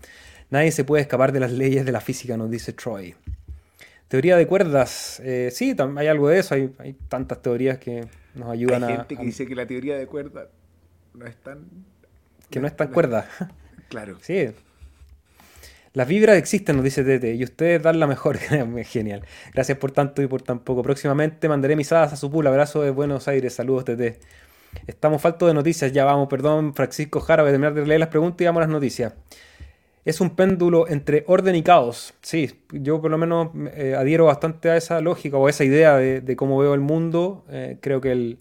Nadie 0.48 0.72
se 0.72 0.82
puede 0.82 1.02
escapar 1.02 1.32
de 1.32 1.40
las 1.40 1.52
leyes 1.52 1.84
de 1.84 1.92
la 1.92 2.00
física, 2.00 2.38
nos 2.38 2.50
dice 2.50 2.72
Troy. 2.72 3.14
Teoría 4.08 4.34
de 4.38 4.46
cuerdas. 4.46 5.20
Eh, 5.22 5.50
sí, 5.52 5.76
hay 5.96 6.06
algo 6.06 6.30
de 6.30 6.38
eso. 6.38 6.54
Hay, 6.54 6.96
tantas 7.10 7.42
teorías 7.42 7.76
que 7.76 8.06
nos 8.34 8.48
ayudan 8.48 8.82
a. 8.82 8.86
Hay 8.86 8.96
gente 8.96 9.16
que 9.18 9.24
dice 9.24 9.46
que 9.46 9.54
la 9.54 9.66
teoría 9.66 9.98
de 9.98 10.06
cuerdas 10.06 10.48
no 11.12 11.26
es 11.26 11.36
tan. 11.36 11.66
Que 12.48 12.60
no 12.60 12.66
es 12.66 12.74
tan 12.74 12.88
cuerda. 12.88 13.28
Claro. 13.88 14.18
Sí, 14.20 14.48
las 15.96 16.06
vibras 16.06 16.36
existen, 16.36 16.76
nos 16.76 16.84
dice 16.84 17.04
Tete, 17.04 17.32
y 17.32 17.42
ustedes 17.42 17.82
dan 17.82 17.98
la 17.98 18.06
mejor. 18.06 18.36
Genial. 18.84 19.22
Gracias 19.54 19.78
por 19.78 19.92
tanto 19.92 20.20
y 20.20 20.26
por 20.26 20.42
tan 20.42 20.58
poco. 20.58 20.82
Próximamente 20.82 21.48
mandaré 21.48 21.74
mis 21.74 21.90
hadas 21.90 22.12
a 22.12 22.16
su 22.16 22.30
pool. 22.30 22.46
Abrazo 22.46 22.82
de 22.82 22.90
Buenos 22.90 23.28
Aires. 23.28 23.54
Saludos, 23.54 23.86
Tete. 23.86 24.20
Estamos 24.86 25.22
faltos 25.22 25.48
de 25.48 25.54
noticias. 25.54 25.90
Ya 25.92 26.04
vamos, 26.04 26.28
perdón, 26.28 26.74
Francisco 26.74 27.20
Jara. 27.20 27.44
Voy 27.44 27.48
a 27.48 27.52
terminar 27.54 27.72
de 27.72 27.86
leer 27.86 28.00
las 28.00 28.10
preguntas 28.10 28.42
y 28.42 28.44
vamos 28.44 28.58
a 28.58 28.66
las 28.66 28.68
noticias. 28.68 29.14
Es 30.04 30.20
un 30.20 30.36
péndulo 30.36 30.86
entre 30.86 31.24
orden 31.28 31.56
y 31.56 31.62
caos. 31.62 32.12
Sí, 32.20 32.60
yo 32.72 33.00
por 33.00 33.10
lo 33.10 33.16
menos 33.16 33.48
eh, 33.74 33.94
adhiero 33.96 34.26
bastante 34.26 34.68
a 34.68 34.76
esa 34.76 35.00
lógica 35.00 35.38
o 35.38 35.46
a 35.46 35.50
esa 35.50 35.64
idea 35.64 35.96
de, 35.96 36.36
cómo 36.36 36.58
veo 36.58 36.74
el 36.74 36.80
mundo. 36.80 37.46
Eh, 37.48 37.78
creo 37.80 38.02
que 38.02 38.12
el, 38.12 38.38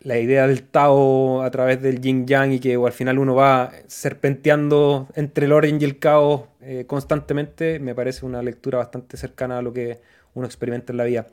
la 0.00 0.18
idea 0.18 0.46
del 0.46 0.62
Tao 0.62 1.42
a 1.42 1.50
través 1.50 1.80
del 1.82 2.00
yin 2.00 2.26
yang 2.26 2.52
y 2.52 2.60
que 2.60 2.74
al 2.74 2.92
final 2.92 3.18
uno 3.18 3.34
va 3.34 3.72
serpenteando 3.86 5.08
entre 5.14 5.46
el 5.46 5.52
orden 5.52 5.80
y 5.80 5.84
el 5.84 5.98
caos 5.98 6.42
eh, 6.60 6.84
constantemente, 6.86 7.78
me 7.78 7.94
parece 7.94 8.24
una 8.24 8.42
lectura 8.42 8.78
bastante 8.78 9.16
cercana 9.16 9.58
a 9.58 9.62
lo 9.62 9.72
que 9.72 10.00
uno 10.34 10.46
experimenta 10.46 10.92
en 10.92 10.96
la 10.96 11.04
vida. 11.04 11.26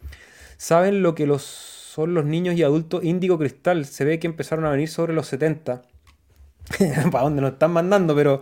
¿Saben 0.57 1.03
lo 1.03 1.15
que 1.15 1.25
los, 1.25 1.43
son 1.43 2.13
los 2.13 2.25
niños 2.25 2.55
y 2.55 2.63
adultos 2.63 3.03
índigo 3.03 3.37
cristal? 3.37 3.85
Se 3.85 4.05
ve 4.05 4.19
que 4.19 4.27
empezaron 4.27 4.65
a 4.65 4.71
venir 4.71 4.89
sobre 4.89 5.13
los 5.13 5.27
70. 5.27 5.83
¿Para 7.11 7.23
dónde 7.23 7.41
nos 7.41 7.53
están 7.53 7.71
mandando? 7.71 8.15
Pero... 8.15 8.41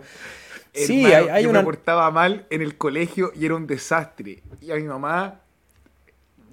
sí, 0.72 1.04
hay, 1.06 1.44
yo 1.44 1.50
una... 1.50 1.60
me 1.60 1.64
portaba 1.64 2.10
mal 2.10 2.46
en 2.50 2.62
el 2.62 2.76
colegio 2.76 3.32
y 3.34 3.44
era 3.46 3.54
un 3.54 3.66
desastre. 3.66 4.42
Y 4.60 4.70
a 4.70 4.76
mi 4.76 4.84
mamá 4.84 5.40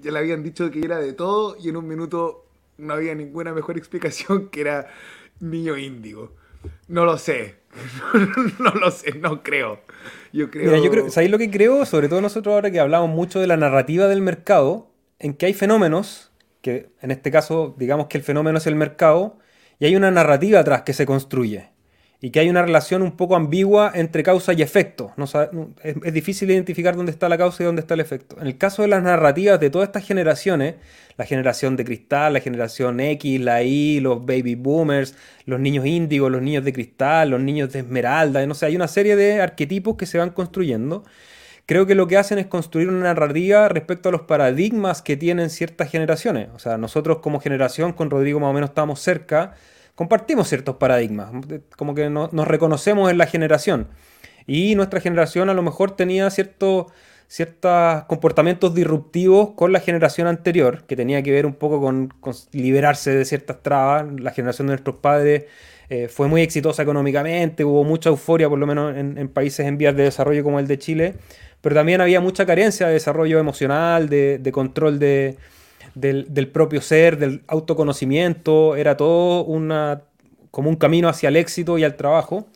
ya 0.02 0.12
le 0.12 0.18
habían 0.18 0.42
dicho 0.42 0.70
que 0.70 0.80
era 0.80 0.98
de 0.98 1.12
todo 1.12 1.56
y 1.58 1.68
en 1.68 1.76
un 1.76 1.88
minuto 1.88 2.45
no 2.78 2.94
había 2.94 3.14
ninguna 3.14 3.52
mejor 3.52 3.76
explicación 3.76 4.48
que 4.48 4.60
era 4.60 4.88
niño 5.40 5.76
índigo. 5.76 6.34
No 6.88 7.04
lo 7.04 7.18
sé. 7.18 7.56
no 8.58 8.70
lo 8.72 8.90
sé, 8.90 9.12
no 9.18 9.42
creo. 9.42 9.80
Yo 10.32 10.50
creo. 10.50 10.80
Mira, 10.80 11.10
¿sabéis 11.10 11.30
lo 11.30 11.38
que 11.38 11.50
creo? 11.50 11.84
Sobre 11.84 12.08
todo 12.08 12.20
nosotros 12.20 12.54
ahora 12.54 12.70
que 12.70 12.80
hablamos 12.80 13.10
mucho 13.10 13.40
de 13.40 13.46
la 13.46 13.56
narrativa 13.56 14.08
del 14.08 14.22
mercado, 14.22 14.90
en 15.18 15.34
que 15.34 15.46
hay 15.46 15.54
fenómenos, 15.54 16.32
que 16.62 16.90
en 17.00 17.10
este 17.10 17.30
caso 17.30 17.74
digamos 17.78 18.06
que 18.06 18.18
el 18.18 18.24
fenómeno 18.24 18.58
es 18.58 18.66
el 18.66 18.74
mercado, 18.74 19.38
y 19.78 19.86
hay 19.86 19.94
una 19.94 20.10
narrativa 20.10 20.60
atrás 20.60 20.82
que 20.82 20.94
se 20.94 21.06
construye 21.06 21.75
y 22.20 22.30
que 22.30 22.40
hay 22.40 22.48
una 22.48 22.62
relación 22.62 23.02
un 23.02 23.16
poco 23.16 23.36
ambigua 23.36 23.92
entre 23.94 24.22
causa 24.22 24.52
y 24.54 24.62
efecto. 24.62 25.12
No, 25.16 25.26
es, 25.82 26.12
difícil 26.14 26.50
identificar 26.50 26.96
dónde 26.96 27.12
está 27.12 27.28
la 27.28 27.36
causa 27.36 27.62
y 27.62 27.66
dónde 27.66 27.80
está 27.80 27.94
el 27.94 28.00
efecto. 28.00 28.36
En 28.40 28.46
el 28.46 28.56
caso 28.56 28.82
de 28.82 28.88
las 28.88 29.02
narrativas 29.02 29.60
de 29.60 29.68
todas 29.68 29.88
estas 29.88 30.04
generaciones, 30.06 30.76
la 31.18 31.26
generación 31.26 31.76
de 31.76 31.84
cristal, 31.84 32.32
la 32.32 32.40
generación 32.40 33.00
X, 33.00 33.40
la 33.40 33.62
Y, 33.62 34.00
los 34.00 34.24
baby 34.24 34.54
boomers, 34.54 35.14
los 35.44 35.60
niños 35.60 35.84
índigos, 35.84 36.30
los 36.30 36.40
niños 36.40 36.64
de 36.64 36.72
cristal, 36.72 37.30
los 37.30 37.40
niños 37.40 37.72
de 37.72 37.80
esmeralda, 37.80 38.44
no 38.46 38.54
sé, 38.54 38.66
hay 38.66 38.76
una 38.76 38.88
serie 38.88 39.16
de 39.16 39.40
arquetipos 39.40 39.96
que 39.96 40.06
se 40.06 40.18
van 40.18 40.30
construyendo. 40.30 41.04
Creo 41.66 41.84
que 41.84 41.96
lo 41.96 42.06
que 42.06 42.16
hacen 42.16 42.38
es 42.38 42.46
construir 42.46 42.88
una 42.88 43.00
narrativa 43.00 43.68
respecto 43.68 44.08
a 44.08 44.12
los 44.12 44.22
paradigmas 44.22 45.02
que 45.02 45.16
tienen 45.16 45.50
ciertas 45.50 45.90
generaciones. 45.90 46.48
O 46.54 46.60
sea, 46.60 46.78
nosotros 46.78 47.18
como 47.18 47.40
generación 47.40 47.92
con 47.92 48.08
Rodrigo 48.08 48.38
más 48.38 48.50
o 48.50 48.52
menos 48.52 48.70
estamos 48.70 49.00
cerca 49.00 49.54
compartimos 49.96 50.48
ciertos 50.48 50.76
paradigmas, 50.76 51.32
como 51.76 51.94
que 51.94 52.08
nos 52.08 52.46
reconocemos 52.46 53.10
en 53.10 53.18
la 53.18 53.26
generación. 53.26 53.88
Y 54.46 54.76
nuestra 54.76 55.00
generación 55.00 55.50
a 55.50 55.54
lo 55.54 55.62
mejor 55.62 55.96
tenía 55.96 56.30
ciertos 56.30 56.92
comportamientos 58.06 58.74
disruptivos 58.74 59.54
con 59.56 59.72
la 59.72 59.80
generación 59.80 60.28
anterior, 60.28 60.84
que 60.86 60.94
tenía 60.94 61.22
que 61.22 61.32
ver 61.32 61.46
un 61.46 61.54
poco 61.54 61.80
con, 61.80 62.12
liberarse 62.52 63.10
de 63.10 63.24
ciertas 63.24 63.62
trabas. 63.62 64.06
La 64.20 64.30
generación 64.30 64.68
de 64.68 64.74
nuestros 64.74 64.96
padres 64.96 65.46
eh, 65.88 66.08
fue 66.08 66.28
muy 66.28 66.42
exitosa 66.42 66.82
económicamente, 66.82 67.64
hubo 67.64 67.82
mucha 67.82 68.10
euforia, 68.10 68.48
por 68.48 68.58
lo 68.58 68.66
menos 68.66 68.94
en, 68.96 69.28
países 69.28 69.66
en 69.66 69.78
vías 69.78 69.96
de 69.96 70.04
desarrollo 70.04 70.44
como 70.44 70.60
el 70.60 70.66
de 70.66 70.78
Chile, 70.78 71.14
pero 71.62 71.74
también 71.74 72.02
había 72.02 72.20
mucha 72.20 72.44
carencia 72.44 72.86
de 72.86 72.92
desarrollo 72.92 73.38
emocional, 73.38 74.08
de 74.10 74.50
control 74.52 74.98
de, 74.98 75.38
del, 75.96 76.48
propio 76.48 76.82
ser, 76.82 77.18
del 77.18 77.42
autoconocimiento, 77.48 78.76
era 78.76 78.96
todo 78.96 79.44
una, 79.44 80.02
como 80.50 80.68
un 80.68 80.76
camino 80.76 81.08
hacia 81.08 81.30
el 81.30 81.36
éxito 81.36 81.78
y 81.78 81.84
al 81.84 81.96
trabajo. 81.96 82.46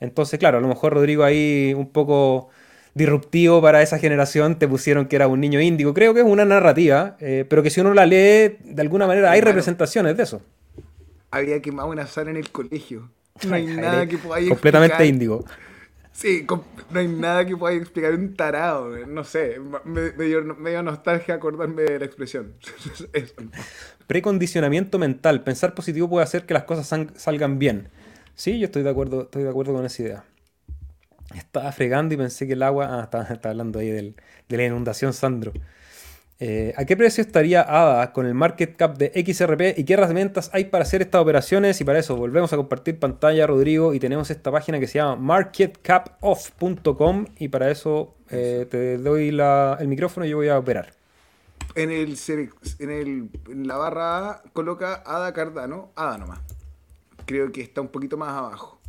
Entonces, 0.00 0.38
claro, 0.38 0.58
a 0.58 0.60
lo 0.60 0.68
mejor 0.68 0.94
Rodrigo 0.94 1.22
ahí 1.22 1.72
un 1.76 1.88
poco 1.88 2.48
disruptivo 2.94 3.62
para 3.62 3.80
esa 3.82 3.98
generación, 3.98 4.58
te 4.58 4.66
pusieron 4.66 5.06
que 5.06 5.16
era 5.16 5.28
un 5.28 5.40
niño 5.40 5.60
índigo. 5.60 5.94
Creo 5.94 6.12
que 6.14 6.20
es 6.20 6.26
una 6.26 6.44
narrativa, 6.44 7.16
eh, 7.20 7.46
pero 7.48 7.62
que 7.62 7.70
si 7.70 7.80
uno 7.80 7.94
la 7.94 8.06
lee, 8.06 8.56
de 8.64 8.82
alguna 8.82 9.06
manera 9.06 9.30
hay 9.30 9.40
representaciones 9.40 10.16
de 10.16 10.24
eso. 10.24 10.42
Había 11.30 11.62
quemado 11.62 11.90
una 11.90 12.08
sala 12.08 12.30
en 12.30 12.38
el 12.38 12.50
colegio. 12.50 13.08
No 13.46 13.54
hay 13.54 13.66
nada 13.66 14.06
que 14.08 14.18
podáis 14.18 14.48
Completamente 14.48 15.06
índigo. 15.06 15.44
Sí, 16.12 16.46
no 16.90 17.00
hay 17.00 17.08
nada 17.08 17.46
que 17.46 17.56
pueda 17.56 17.74
explicar 17.74 18.12
un 18.14 18.34
tarado, 18.34 19.06
no 19.06 19.24
sé, 19.24 19.58
me, 19.84 20.10
dio, 20.24 20.42
nostalgia 20.82 21.36
acordarme 21.36 21.82
de 21.82 21.98
la 21.98 22.04
expresión. 22.04 22.54
Precondicionamiento 24.06 24.98
mental, 24.98 25.42
pensar 25.44 25.74
positivo 25.74 26.10
puede 26.10 26.24
hacer 26.24 26.46
que 26.46 26.54
las 26.54 26.64
cosas 26.64 27.08
salgan 27.14 27.58
bien. 27.58 27.88
Sí, 28.34 28.58
yo 28.58 28.66
estoy 28.66 28.82
de 28.82 28.90
acuerdo, 28.90 29.22
estoy 29.22 29.44
de 29.44 29.50
acuerdo 29.50 29.72
con 29.72 29.84
esa 29.84 30.02
idea. 30.02 30.24
Estaba 31.34 31.70
fregando 31.72 32.14
y 32.14 32.16
pensé 32.16 32.46
que 32.46 32.54
el 32.54 32.62
agua... 32.62 32.88
Ah, 32.90 33.02
estaba, 33.04 33.50
hablando 33.50 33.78
ahí 33.78 33.90
de 33.90 34.56
la 34.56 34.64
inundación, 34.64 35.12
Sandro. 35.12 35.52
Eh, 36.42 36.72
¿A 36.78 36.86
qué 36.86 36.96
precio 36.96 37.20
estaría 37.20 37.60
ADA 37.60 38.14
con 38.14 38.24
el 38.24 38.32
market 38.32 38.74
cap 38.74 38.96
de 38.96 39.12
XRP 39.14 39.78
y 39.78 39.84
qué 39.84 39.92
herramientas 39.92 40.48
hay 40.54 40.64
para 40.64 40.84
hacer 40.84 41.02
estas 41.02 41.20
operaciones? 41.20 41.78
Y 41.82 41.84
para 41.84 41.98
eso 41.98 42.16
volvemos 42.16 42.50
a 42.54 42.56
compartir 42.56 42.98
pantalla, 42.98 43.46
Rodrigo, 43.46 43.92
y 43.92 44.00
tenemos 44.00 44.30
esta 44.30 44.50
página 44.50 44.80
que 44.80 44.86
se 44.86 44.94
llama 44.94 45.16
marketcapoff.com 45.16 47.26
y 47.38 47.48
para 47.48 47.70
eso 47.70 48.14
eh, 48.30 48.66
te 48.70 48.96
doy 48.96 49.28
el 49.28 49.88
micrófono 49.88 50.24
y 50.24 50.30
yo 50.30 50.38
voy 50.38 50.48
a 50.48 50.58
operar. 50.58 50.94
En, 51.74 51.90
el, 51.90 52.16
en, 52.78 52.90
el, 52.90 53.28
en 53.50 53.68
la 53.68 53.76
barra 53.76 54.30
A 54.30 54.42
coloca 54.54 55.02
ADA 55.04 55.34
Cardano, 55.34 55.92
ADA 55.94 56.16
nomás. 56.16 56.40
Creo 57.26 57.52
que 57.52 57.60
está 57.60 57.82
un 57.82 57.88
poquito 57.88 58.16
más 58.16 58.30
abajo. 58.30 58.80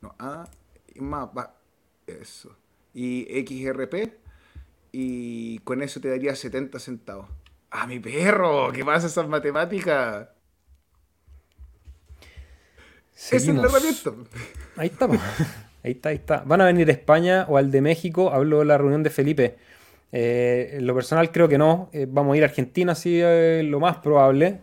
No, 0.00 0.14
ADA 0.18 0.48
más 0.96 1.28
Eso. 2.06 2.56
Y 2.94 3.26
XRP 3.46 4.29
y 4.92 5.58
con 5.60 5.82
eso 5.82 6.00
te 6.00 6.08
daría 6.08 6.34
70 6.34 6.78
centavos. 6.78 7.28
¡Ah, 7.70 7.86
mi 7.86 8.00
perro! 8.00 8.72
¿Qué 8.72 8.84
pasa 8.84 9.06
esas 9.06 9.28
matemáticas? 9.28 10.28
Es 13.30 13.46
el 13.46 13.58
herramienta. 13.58 14.12
Ahí 14.76 14.88
estamos. 14.88 15.18
Ahí 15.82 15.92
está, 15.92 16.08
ahí 16.10 16.16
está. 16.16 16.42
Van 16.44 16.60
a 16.60 16.66
venir 16.66 16.88
a 16.88 16.92
España 16.92 17.46
o 17.48 17.56
al 17.56 17.70
de 17.70 17.80
México. 17.80 18.30
Habló 18.30 18.58
de 18.58 18.64
la 18.66 18.76
reunión 18.76 19.02
de 19.02 19.10
Felipe. 19.10 19.56
Eh, 20.12 20.72
en 20.74 20.86
lo 20.86 20.94
personal 20.94 21.30
creo 21.30 21.48
que 21.48 21.58
no. 21.58 21.88
Eh, 21.92 22.06
vamos 22.08 22.34
a 22.34 22.36
ir 22.36 22.42
a 22.42 22.46
Argentina, 22.46 22.94
sí, 22.94 23.20
eh, 23.22 23.62
lo 23.64 23.80
más 23.80 23.96
probable. 23.98 24.60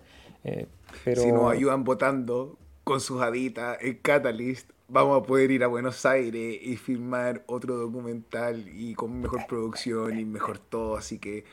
pero... 1.04 1.22
Si 1.22 1.32
nos 1.32 1.52
ayudan 1.52 1.84
votando 1.84 2.58
con 2.84 3.02
sus 3.02 3.22
haditas 3.22 3.78
en 3.82 3.96
Catalyst, 3.96 4.72
vamos 4.88 5.22
a 5.22 5.26
poder 5.26 5.52
ir 5.52 5.64
a 5.64 5.68
Buenos 5.68 6.06
Aires 6.06 6.60
y 6.62 6.78
filmar 6.78 7.44
otro 7.48 7.76
documental 7.78 8.68
y 8.68 8.96
con 8.96 9.22
mejor 9.22 9.46
producción 9.48 10.20
y 10.20 10.26
mejor 10.26 10.60
todo. 10.60 10.98
Así 10.98 11.20
que 11.20 11.46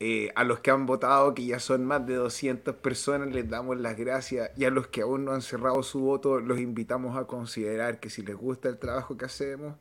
eh, 0.00 0.32
a 0.34 0.44
los 0.44 0.58
que 0.60 0.70
han 0.70 0.86
votado, 0.86 1.32
que 1.34 1.44
ya 1.46 1.60
son 1.60 1.84
más 1.84 2.04
de 2.06 2.14
200 2.16 2.74
personas, 2.76 3.28
les 3.28 3.48
damos 3.48 3.78
las 3.78 3.96
gracias. 3.96 4.50
Y 4.56 4.64
a 4.64 4.70
los 4.70 4.88
que 4.88 5.02
aún 5.02 5.24
no 5.24 5.32
han 5.32 5.42
cerrado 5.42 5.82
su 5.82 6.00
voto, 6.00 6.40
los 6.40 6.58
invitamos 6.58 7.16
a 7.16 7.24
considerar 7.24 8.00
que 8.00 8.10
si 8.10 8.22
les 8.22 8.36
gusta 8.36 8.68
el 8.68 8.78
trabajo 8.78 9.16
que 9.16 9.26
hacemos, 9.26 9.76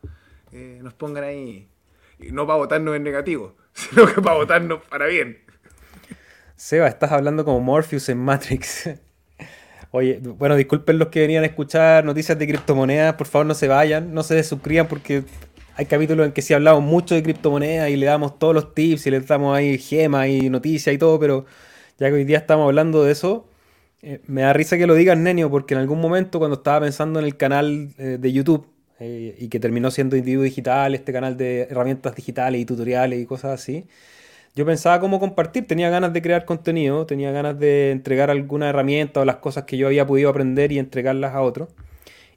eh, 0.52 0.80
nos 0.84 0.94
pongan 0.94 1.24
ahí. 1.24 1.68
Y 2.20 2.32
no 2.32 2.46
para 2.46 2.60
votarnos 2.60 2.96
en 2.96 3.04
negativo, 3.04 3.56
sino 3.74 4.06
que 4.06 4.22
para 4.22 4.36
votarnos 4.36 4.84
para 4.86 5.08
bien. 5.08 5.40
Seba, 6.56 6.88
estás 6.88 7.12
hablando 7.12 7.44
como 7.44 7.60
Morpheus 7.60 8.08
en 8.10 8.20
Matrix. 8.20 8.92
Oye, 9.94 10.22
bueno, 10.24 10.56
disculpen 10.56 10.98
los 11.00 11.10
que 11.10 11.20
venían 11.20 11.44
a 11.44 11.48
escuchar 11.48 12.06
noticias 12.06 12.40
de 12.40 12.48
criptomonedas, 12.48 13.16
por 13.16 13.28
favor 13.28 13.46
no 13.46 13.54
se 13.54 13.68
vayan, 13.68 14.14
no 14.14 14.24
se 14.24 14.36
desuscriban 14.36 14.88
porque 14.88 15.24
hay 15.76 15.86
capítulos 15.86 16.26
en 16.26 16.32
que 16.32 16.42
sí 16.42 16.54
hablamos 16.54 16.82
mucho 16.82 17.14
de 17.14 17.24
criptomonedas 17.24 17.90
y 17.90 17.98
le 17.98 18.06
damos 18.06 18.40
todos 18.40 18.54
los 18.54 18.74
tips 18.74 19.08
y 19.08 19.12
le 19.12 19.20
damos 19.20 19.56
ahí 19.56 19.78
gemas 19.78 20.30
y 20.30 20.50
noticias 20.50 20.96
y 20.96 20.98
todo, 20.98 21.20
pero 21.20 21.46
ya 22.00 22.08
que 22.08 22.14
hoy 22.14 22.24
día 22.24 22.38
estamos 22.38 22.66
hablando 22.66 23.04
de 23.04 23.12
eso, 23.12 23.48
eh, 24.02 24.22
me 24.28 24.42
da 24.42 24.54
risa 24.54 24.78
que 24.78 24.88
lo 24.88 24.96
digas, 24.96 25.18
Nenio, 25.18 25.50
porque 25.52 25.74
en 25.74 25.82
algún 25.82 26.00
momento 26.00 26.40
cuando 26.40 26.58
estaba 26.58 26.82
pensando 26.82 27.20
en 27.20 27.26
el 27.26 27.36
canal 27.36 27.90
eh, 27.98 28.18
de 28.20 28.32
YouTube 28.32 28.68
eh, 29.00 29.36
y 29.40 29.50
que 29.50 29.60
terminó 29.60 29.92
siendo 29.92 30.16
Individuo 30.16 30.44
Digital, 30.44 30.96
este 30.96 31.12
canal 31.12 31.36
de 31.36 31.64
herramientas 31.64 32.16
digitales 32.16 32.62
y 32.62 32.66
tutoriales 32.66 33.20
y 33.20 33.26
cosas 33.26 33.60
así, 33.60 33.88
yo 34.56 34.66
pensaba 34.66 35.00
cómo 35.00 35.20
compartir, 35.20 35.68
tenía 35.68 35.90
ganas 35.90 36.14
de 36.14 36.22
crear 36.22 36.46
contenido, 36.46 37.06
tenía 37.06 37.32
ganas 37.32 37.58
de 37.60 37.92
entregar 37.92 38.30
alguna 38.30 38.70
herramienta 38.70 39.22
o 39.22 39.26
las 39.26 39.38
cosas 39.38 39.64
que 39.64 39.78
yo 39.78 39.88
había 39.88 40.06
podido 40.06 40.30
aprender 40.30 40.72
y 40.72 40.80
entregarlas 40.80 41.34
a 41.34 41.42
otros. 41.42 41.70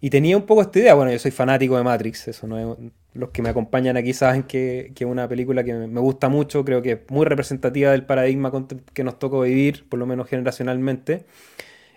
Y 0.01 0.11
tenía 0.11 0.37
un 0.37 0.45
poco 0.45 0.63
esta 0.63 0.79
idea, 0.79 0.95
bueno, 0.95 1.11
yo 1.13 1.19
soy 1.19 1.31
fanático 1.31 1.77
de 1.77 1.83
Matrix, 1.83 2.29
eso 2.29 2.47
no 2.47 2.59
es, 2.59 2.93
los 3.15 3.31
que 3.31 3.41
me 3.43 3.49
acompañan 3.49 3.97
aquí 3.97 4.13
saben 4.13 4.43
que 4.43 4.93
es 4.95 5.07
una 5.07 5.29
película 5.29 5.65
que 5.65 5.73
me 5.73 6.01
gusta 6.01 6.29
mucho, 6.29 6.65
creo 6.65 6.83
que 6.83 6.93
es 6.93 6.99
muy 7.09 7.25
representativa 7.25 7.91
del 7.91 8.05
paradigma 8.05 8.53
que 8.93 9.05
nos 9.05 9.19
tocó 9.19 9.41
vivir, 9.41 9.89
por 9.89 9.99
lo 9.99 10.07
menos 10.07 10.29
generacionalmente. 10.29 11.25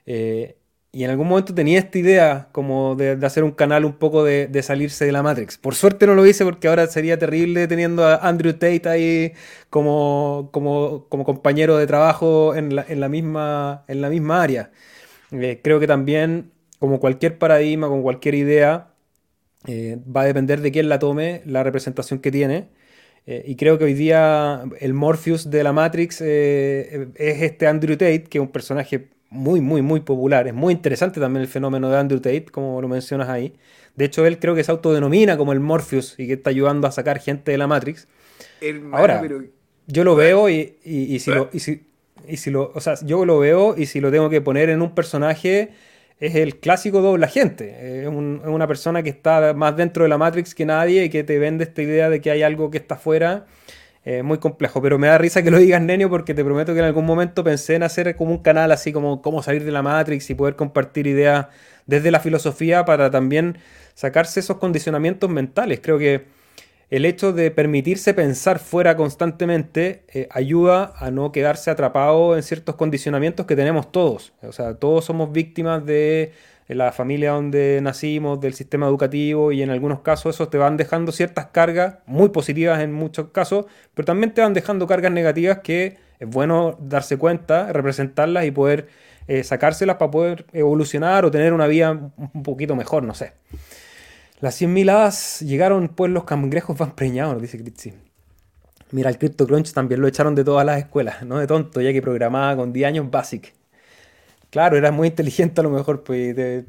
Eh, 0.06 0.58
y 0.98 1.04
en 1.04 1.12
algún 1.12 1.28
momento 1.28 1.54
tenía 1.54 1.78
esta 1.78 2.00
idea 2.00 2.50
como 2.52 2.96
de, 2.96 3.12
hacer 3.24 3.44
un 3.44 3.52
canal 3.52 3.86
un 3.86 3.94
poco 3.94 4.24
de, 4.24 4.50
salirse 4.64 5.06
de 5.06 5.12
la 5.12 5.22
Matrix. 5.22 5.60
Por 5.60 5.76
suerte 5.76 6.08
no 6.08 6.16
lo 6.16 6.26
hice 6.26 6.44
porque 6.44 6.68
ahora 6.68 6.88
sería 6.88 7.20
terrible 7.20 7.68
teniendo 7.68 8.04
a 8.04 8.16
Andrew 8.16 8.54
Tate 8.54 8.90
ahí 8.90 9.34
como, 9.70 10.50
como, 10.52 11.08
compañero 11.08 11.78
de 11.78 11.86
trabajo 11.86 12.56
en 12.56 12.76
la, 12.76 13.10
misma, 13.10 13.86
en 13.88 14.02
la 14.02 14.10
misma 14.10 14.42
área. 14.42 14.72
Eh, 15.32 15.60
creo 15.64 15.80
que 15.80 15.86
también 15.86 16.52
como 16.80 17.00
cualquier 17.00 17.38
paradigma, 17.38 17.88
con 17.90 18.02
cualquier 18.02 18.34
idea, 18.34 18.88
eh, 19.68 20.00
va 20.04 20.22
a 20.22 20.26
depender 20.26 20.62
de 20.62 20.72
quién 20.72 20.90
la 20.90 20.98
tome, 20.98 21.44
la 21.46 21.62
representación 21.62 22.18
que 22.22 22.32
tiene. 22.32 22.70
Eh, 23.28 23.44
y 23.46 23.56
creo 23.56 23.78
que 23.78 23.84
hoy 23.84 23.94
día 23.94 24.64
el 24.80 24.96
Morpheus 24.96 25.52
de 25.52 25.64
la 25.64 25.74
Matrix 25.74 26.22
es 26.22 27.12
este 27.18 27.68
Andrew 27.68 27.98
Tate, 27.98 28.24
que 28.24 28.40
es 28.40 28.42
un 28.42 28.52
personaje 28.52 29.10
muy, 29.30 29.62
muy, 29.62 29.82
muy 29.82 30.00
popular. 30.00 30.48
Es 30.48 30.54
muy 30.54 30.74
interesante 30.74 31.20
también 31.20 31.42
el 31.42 31.48
fenómeno 31.48 31.90
de 31.90 31.98
Andrew 31.98 32.20
Tate, 32.20 32.46
como 32.46 32.82
lo 32.82 32.88
mencionas 32.88 33.30
ahí. 33.30 33.54
De 33.96 34.06
hecho, 34.06 34.26
él 34.26 34.40
creo 34.40 34.56
que 34.56 34.64
se 34.64 34.72
autodenomina 34.72 35.38
como 35.38 35.54
el 35.54 35.60
Morpheus 35.60 36.16
y 36.18 36.28
que 36.28 36.34
está 36.34 36.50
ayudando 36.50 36.88
a 36.88 36.92
sacar 36.92 37.20
gente 37.20 37.52
de 37.52 37.58
la 37.58 37.68
Matrix. 37.68 38.08
Ahora, 38.92 39.22
yo 39.88 40.04
lo 40.04 40.16
veo 40.16 40.50
y, 40.50 40.78
y, 40.84 41.20
si 41.20 41.32
lo, 41.32 41.50
y, 41.52 41.60
si, 41.60 41.88
y 42.28 42.38
si 42.38 42.52
lo... 42.52 42.72
O 42.76 42.82
sea, 42.82 42.96
yo 43.04 43.26
lo 43.26 43.40
veo 43.40 43.76
y 43.78 43.88
si 43.88 44.00
lo 44.00 44.12
tengo 44.12 44.30
que 44.30 44.42
poner 44.42 44.70
en 44.70 44.82
un 44.82 44.94
personaje 44.94 45.72
es 46.20 46.36
el 46.36 46.58
clásico 46.58 47.02
doble 47.02 47.26
agente. 47.26 48.04
Es, 48.04 48.08
una 48.08 48.68
persona 48.68 49.04
que 49.04 49.10
está 49.10 49.54
más 49.54 49.76
dentro 49.76 50.04
de 50.04 50.10
la 50.10 50.18
Matrix 50.18 50.56
que 50.56 50.66
nadie 50.66 51.06
y 51.06 51.10
que 51.10 51.24
te 51.24 51.40
vende 51.40 51.64
esta 51.64 51.82
idea 51.82 52.10
de 52.10 52.22
que 52.22 52.32
hay 52.32 52.44
algo 52.44 52.72
que 52.72 52.78
está 52.78 52.98
fuera. 54.08 54.24
muy 54.24 54.38
complejo, 54.38 54.82
pero 54.82 54.98
me 54.98 55.08
da 55.08 55.18
risa 55.18 55.44
que 55.44 55.52
lo 55.52 55.60
digas, 55.60 55.82
Nenio, 55.82 56.10
porque 56.10 56.34
te 56.34 56.44
prometo 56.44 56.74
que 56.74 56.80
en 56.80 56.86
algún 56.86 57.06
momento 57.06 57.44
pensé 57.44 57.76
en 57.76 57.84
hacer 57.84 58.16
como 58.16 58.32
un 58.32 58.40
canal 58.40 58.72
así 58.72 58.92
como 58.92 59.22
cómo 59.22 59.44
salir 59.44 59.64
de 59.64 59.72
la 59.72 59.82
Matrix 59.82 60.30
y 60.30 60.36
poder 60.36 60.56
compartir 60.56 61.08
ideas 61.08 61.48
desde 61.86 62.12
la 62.12 62.20
filosofía 62.20 62.86
para 62.86 63.10
también 63.12 63.58
sacarse 63.94 64.40
esos 64.40 64.58
condicionamientos 64.58 65.30
mentales. 65.30 65.80
Creo 65.82 65.98
que 65.98 66.26
el 66.90 67.04
hecho 67.04 67.34
de 67.34 67.52
permitirse 67.52 68.14
pensar 68.14 68.60
fuera 68.60 68.96
constantemente 68.96 70.04
eh, 70.08 70.28
ayuda 70.32 70.94
a 70.98 71.12
no 71.12 71.32
quedarse 71.32 71.70
atrapado 71.70 72.38
en 72.38 72.44
ciertos 72.44 72.76
condicionamientos 72.76 73.46
que 73.46 73.56
tenemos 73.56 73.92
todos. 73.92 74.34
O 74.42 74.54
sea, 74.54 74.76
todos 74.76 75.04
somos 75.04 75.32
víctimas 75.34 75.86
de 75.86 76.32
la 76.68 76.92
familia 76.92 77.32
donde 77.32 77.80
nacimos, 77.82 78.40
del 78.42 78.54
sistema 78.54 78.88
educativo 78.88 79.52
y 79.52 79.62
en 79.62 79.70
algunos 79.70 80.02
casos 80.02 80.36
esos 80.36 80.50
te 80.50 80.58
van 80.58 80.76
dejando 80.76 81.12
ciertas 81.12 81.48
cargas, 81.48 82.00
muy 82.06 82.30
positivas 82.30 82.82
en 82.82 82.92
muchos 82.92 83.30
casos, 83.30 83.66
pero 83.94 84.06
también 84.06 84.34
te 84.34 84.42
van 84.42 84.54
dejando 84.54 84.86
cargas 84.86 85.12
negativas 85.12 85.60
que 85.60 85.98
es 86.20 86.28
bueno 86.28 86.78
darse 86.82 87.18
cuenta, 87.18 87.72
representarlas 87.72 88.46
y 88.46 88.52
poder 88.52 88.88
eh, 89.28 89.44
sacárselas 89.44 89.98
para 89.98 90.12
poder 90.12 90.46
evolucionar 90.54 91.26
o 91.26 91.32
tener 91.32 91.54
una 91.54 91.68
vida 91.68 91.92
un 91.92 92.44
poquito 92.44 92.76
mejor, 92.76 93.04
no 93.04 93.14
sé. 93.14 93.34
Las 94.40 94.62
100.000 94.62 94.92
hadas 94.92 95.42
llegaron, 95.42 95.90
pues 95.90 96.12
los 96.12 96.24
cangrejos 96.24 96.78
van 96.78 96.96
preñados, 96.96 97.34
nos 97.34 97.42
dice 97.42 97.58
Critzy. 97.58 97.94
Mira, 98.92 99.10
el 99.10 99.18
CryptoCrunch 99.18 99.74
también 99.74 100.00
lo 100.00 100.08
echaron 100.08 100.36
de 100.36 100.44
todas 100.44 100.66
las 100.66 100.78
escuelas, 100.78 101.24
no 101.24 101.40
de 101.40 101.48
tonto, 101.48 101.82
ya 101.82 101.92
que 101.92 102.02
programaba 102.02 102.56
con 102.56 102.72
10 102.72 102.88
años 102.88 103.12
Basic. 103.12 103.54
Claro, 104.58 104.76
era 104.76 104.92
muy 104.92 105.10
inteligente 105.10 105.62
a 105.62 105.64
lo 105.64 105.70
mejor, 105.70 106.02
pues 106.02 106.66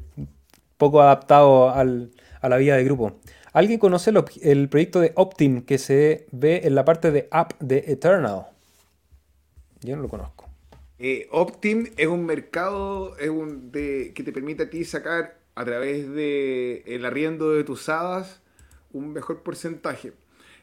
poco 0.77 1.01
adaptado 1.01 1.71
a 1.71 1.83
la 1.83 2.57
vida 2.57 2.77
de 2.77 2.83
grupo. 2.83 3.19
¿Alguien 3.51 3.79
conoce 3.79 4.13
el 4.43 4.69
proyecto 4.69 4.99
de 4.99 5.11
Optim 5.15 5.63
que 5.63 5.79
se 5.79 6.27
ve 6.31 6.61
en 6.65 6.75
la 6.75 6.85
parte 6.85 7.09
de 7.09 7.27
app 7.31 7.59
de 7.59 7.85
Eternal? 7.87 8.45
Yo 9.81 9.95
no 9.95 10.03
lo 10.03 10.07
conozco. 10.07 10.47
Eh, 10.99 11.29
Optim 11.31 11.87
es 11.97 12.05
un 12.05 12.27
mercado 12.27 13.17
es 13.17 13.29
un 13.29 13.71
de, 13.71 14.11
que 14.13 14.21
te 14.21 14.31
permite 14.31 14.61
a 14.65 14.69
ti 14.69 14.85
sacar 14.85 15.39
a 15.55 15.65
través 15.65 16.11
de 16.11 16.83
el 16.85 17.05
arriendo 17.05 17.53
de 17.53 17.63
tus 17.63 17.89
hadas 17.89 18.39
un 18.93 19.13
mejor 19.13 19.41
porcentaje. 19.41 20.13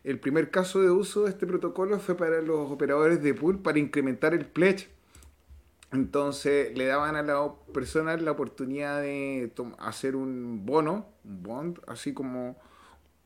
El 0.05 0.21
primer 0.21 0.53
caso 0.53 0.81
de 0.81 0.93
uso 0.93 1.25
de 1.25 1.31
este 1.31 1.45
protocolo 1.45 1.99
fue 1.99 2.17
para 2.17 2.41
los 2.41 2.71
operadores 2.71 3.21
de 3.21 3.35
pool 3.35 3.59
para 3.59 3.81
incrementar 3.81 4.33
el 4.33 4.47
pledge. 4.47 4.95
Entonces 5.97 6.77
le 6.77 6.85
daban 6.85 7.17
a 7.17 7.23
las 7.23 7.53
personas 7.73 8.21
la 8.21 8.33
oportunidad 8.33 9.01
de 9.01 9.51
hacer 9.79 10.15
un 10.15 10.67
bono, 10.67 11.07
un 11.25 11.43
bond, 11.43 11.81
así 11.87 12.13
como 12.13 12.61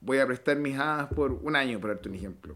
voy 0.01 0.18
a 0.18 0.27
prestar 0.27 0.57
mis 0.57 0.79
hadas 0.79 1.12
por 1.12 1.33
un 1.33 1.57
año, 1.57 1.81
para 1.81 1.95
darte 1.95 2.09
un 2.09 2.14
ejemplo. 2.14 2.55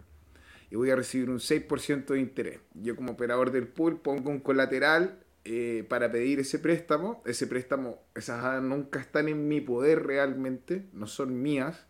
Y 0.70 0.76
voy 0.76 0.90
a 0.90 0.96
recibir 0.96 1.30
un 1.30 1.40
6% 1.40 2.06
de 2.06 2.20
interés. 2.20 2.60
Yo 2.74 2.94
como 2.94 3.14
operador 3.14 3.50
del 3.50 3.66
pool 3.66 4.00
pongo 4.00 4.30
un 4.30 4.38
colateral 4.38 5.18
eh, 5.44 5.84
para 5.88 6.12
pedir 6.12 6.38
ese 6.38 6.60
préstamo. 6.60 7.20
Ese 7.26 7.48
préstamo, 7.48 7.98
esas 8.14 8.44
hadas 8.44 8.62
nunca 8.62 9.00
están 9.00 9.28
en 9.28 9.48
mi 9.48 9.60
poder 9.60 10.06
realmente, 10.06 10.86
no 10.92 11.08
son 11.08 11.42
mías, 11.42 11.86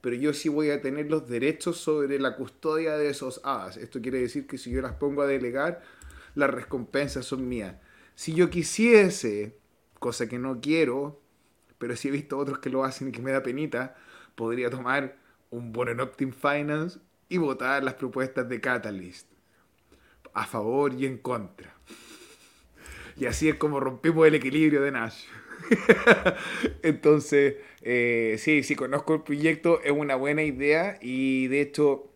pero 0.00 0.16
yo 0.16 0.32
sí 0.32 0.48
voy 0.48 0.70
a 0.70 0.80
tener 0.80 1.10
los 1.10 1.28
derechos 1.28 1.76
sobre 1.76 2.18
la 2.18 2.36
custodia 2.36 2.96
de 2.96 3.10
esos 3.10 3.42
hadas. 3.44 3.76
Esto 3.76 4.00
quiere 4.00 4.18
decir 4.18 4.46
que 4.46 4.56
si 4.56 4.70
yo 4.70 4.80
las 4.80 4.94
pongo 4.94 5.20
a 5.20 5.26
delegar, 5.26 5.82
las 6.36 6.50
recompensas 6.50 7.24
son 7.24 7.48
mías. 7.48 7.74
Si 8.14 8.34
yo 8.34 8.50
quisiese, 8.50 9.58
cosa 9.98 10.28
que 10.28 10.38
no 10.38 10.60
quiero, 10.60 11.20
pero 11.78 11.96
sí 11.96 12.08
he 12.08 12.10
visto 12.12 12.38
otros 12.38 12.60
que 12.60 12.70
lo 12.70 12.84
hacen 12.84 13.08
y 13.08 13.12
que 13.12 13.22
me 13.22 13.32
da 13.32 13.42
penita, 13.42 13.96
podría 14.34 14.70
tomar 14.70 15.16
un 15.50 15.72
bono 15.72 15.90
en 15.90 16.00
Optim 16.00 16.32
Finance 16.32 17.00
y 17.28 17.38
votar 17.38 17.82
las 17.82 17.94
propuestas 17.94 18.48
de 18.48 18.60
Catalyst 18.60 19.28
a 20.34 20.46
favor 20.46 20.92
y 20.92 21.06
en 21.06 21.18
contra. 21.18 21.74
Y 23.16 23.24
así 23.24 23.48
es 23.48 23.54
como 23.54 23.80
rompimos 23.80 24.26
el 24.26 24.34
equilibrio 24.34 24.82
de 24.82 24.90
Nash. 24.90 25.24
Entonces, 26.82 27.56
eh, 27.80 28.36
sí, 28.38 28.62
sí, 28.62 28.76
conozco 28.76 29.14
el 29.14 29.22
proyecto, 29.22 29.80
es 29.82 29.92
una 29.92 30.14
buena 30.14 30.42
idea 30.42 30.98
y 31.00 31.46
de 31.48 31.62
hecho 31.62 32.12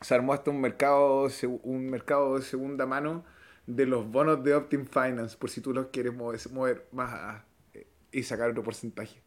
se 0.00 0.14
armó 0.14 0.32
hasta 0.32 0.50
un 0.50 0.62
mercado, 0.62 1.28
un 1.62 1.90
mercado 1.90 2.38
de 2.38 2.42
segunda 2.42 2.86
mano 2.86 3.24
de 3.76 3.86
los 3.86 4.10
bonos 4.10 4.42
de 4.44 4.54
Optim 4.54 4.86
Finance, 4.86 5.36
por 5.36 5.50
si 5.50 5.60
tú 5.60 5.72
los 5.72 5.86
quieres 5.86 6.12
mover, 6.14 6.86
más 6.92 7.42
eh, 7.74 7.86
y 8.12 8.22
sacar 8.22 8.50
otro 8.50 8.62
porcentaje. 8.62 9.20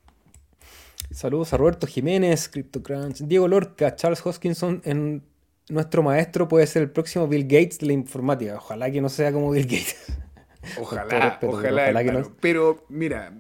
Saludos 1.12 1.54
a 1.54 1.58
Roberto 1.58 1.88
Jiménez, 1.88 2.50
CryptoCrunch, 2.50 3.22
Diego 3.22 3.48
Lorca, 3.48 3.96
Charles 3.96 4.26
Hoskinson, 4.26 4.82
en 4.86 5.24
nuestro 5.70 6.04
maestro 6.04 6.48
puede 6.48 6.68
ser 6.68 6.84
el 6.84 6.92
próximo 6.92 7.28
Bill 7.28 7.44
Gates 7.44 7.80
de 7.80 7.88
la 7.88 7.94
informática. 7.94 8.56
Ojalá 8.56 8.92
que 8.92 9.02
no 9.02 9.10
sea 9.10 9.32
como 9.32 9.52
Bill 9.52 9.66
Gates. 9.66 10.18
Ojalá, 10.80 11.40
ojalá, 11.44 12.24
pero 12.40 12.86
mira, 12.88 13.34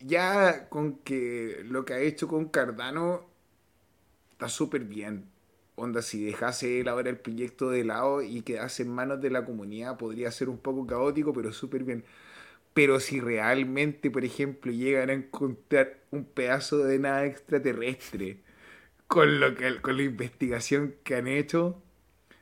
ya 0.00 0.70
con 0.70 0.96
que 1.00 1.60
lo 1.64 1.84
que 1.84 1.92
ha 1.92 1.98
hecho 1.98 2.28
con 2.28 2.48
Cardano 2.48 3.26
está 4.30 4.48
súper 4.48 4.84
bien. 4.84 5.33
Onda, 5.76 6.02
si 6.02 6.24
dejase 6.24 6.80
él 6.80 6.88
ahora 6.88 7.10
el 7.10 7.18
proyecto 7.18 7.70
de 7.70 7.84
lado 7.84 8.22
y 8.22 8.42
quedase 8.42 8.84
en 8.84 8.90
manos 8.90 9.20
de 9.20 9.30
la 9.30 9.44
comunidad, 9.44 9.96
podría 9.96 10.30
ser 10.30 10.48
un 10.48 10.58
poco 10.58 10.86
caótico, 10.86 11.32
pero 11.32 11.52
súper 11.52 11.84
bien. 11.84 12.04
Pero 12.74 13.00
si 13.00 13.20
realmente, 13.20 14.10
por 14.10 14.24
ejemplo, 14.24 14.72
llegan 14.72 15.10
a 15.10 15.14
encontrar 15.14 15.98
un 16.10 16.24
pedazo 16.24 16.78
de 16.78 16.98
nada 16.98 17.26
extraterrestre 17.26 18.38
con, 19.08 19.40
lo 19.40 19.54
que, 19.54 19.80
con 19.80 19.96
la 19.96 20.02
investigación 20.04 20.94
que 21.04 21.16
han 21.16 21.28
hecho, 21.28 21.82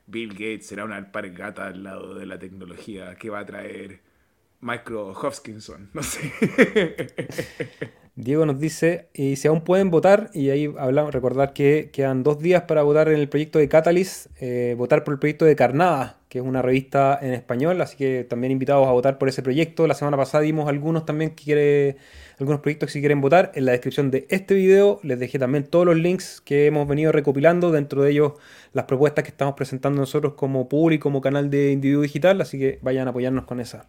Bill 0.06 0.30
Gates 0.32 0.66
será 0.66 0.84
una 0.84 0.96
alpargata 0.96 1.66
al 1.66 1.82
lado 1.82 2.14
de 2.14 2.26
la 2.26 2.38
tecnología 2.38 3.14
que 3.16 3.30
va 3.30 3.40
a 3.40 3.46
traer 3.46 4.00
Micro 4.60 5.10
Hopkinson, 5.10 5.90
no 5.92 6.02
sé. 6.02 6.32
Diego 8.14 8.44
nos 8.44 8.60
dice, 8.60 9.08
y 9.14 9.36
si 9.36 9.48
aún 9.48 9.62
pueden 9.62 9.90
votar, 9.90 10.30
y 10.34 10.50
ahí 10.50 10.70
hablamos, 10.78 11.14
recordar 11.14 11.54
que 11.54 11.88
quedan 11.94 12.22
dos 12.22 12.38
días 12.40 12.64
para 12.64 12.82
votar 12.82 13.08
en 13.08 13.18
el 13.18 13.26
proyecto 13.30 13.58
de 13.58 13.70
Catalyst, 13.70 14.26
eh, 14.38 14.74
votar 14.76 15.02
por 15.02 15.14
el 15.14 15.18
proyecto 15.18 15.46
de 15.46 15.56
Carnada, 15.56 16.18
que 16.28 16.38
es 16.38 16.44
una 16.44 16.60
revista 16.60 17.18
en 17.22 17.32
español, 17.32 17.80
así 17.80 17.96
que 17.96 18.24
también 18.24 18.52
invitados 18.52 18.86
a 18.86 18.92
votar 18.92 19.16
por 19.16 19.30
ese 19.30 19.42
proyecto. 19.42 19.86
La 19.86 19.94
semana 19.94 20.18
pasada 20.18 20.42
dimos 20.42 20.68
algunos 20.68 21.06
también 21.06 21.30
que 21.30 21.44
quiere, 21.44 21.96
algunos 22.38 22.60
proyectos 22.60 22.88
que 22.88 22.92
si 22.92 23.00
quieren 23.00 23.22
votar. 23.22 23.50
En 23.54 23.64
la 23.64 23.72
descripción 23.72 24.10
de 24.10 24.26
este 24.28 24.54
video 24.54 25.00
les 25.02 25.18
dejé 25.18 25.38
también 25.38 25.64
todos 25.64 25.86
los 25.86 25.96
links 25.96 26.42
que 26.42 26.66
hemos 26.66 26.86
venido 26.86 27.12
recopilando, 27.12 27.70
dentro 27.70 28.02
de 28.02 28.10
ellos 28.10 28.32
las 28.74 28.84
propuestas 28.84 29.24
que 29.24 29.30
estamos 29.30 29.54
presentando 29.54 30.00
nosotros 30.00 30.34
como 30.34 30.68
público, 30.68 31.04
como 31.04 31.22
canal 31.22 31.48
de 31.48 31.72
individuo 31.72 32.02
digital, 32.02 32.42
así 32.42 32.58
que 32.58 32.78
vayan 32.82 33.06
a 33.06 33.10
apoyarnos 33.10 33.44
con 33.44 33.58
esa. 33.60 33.86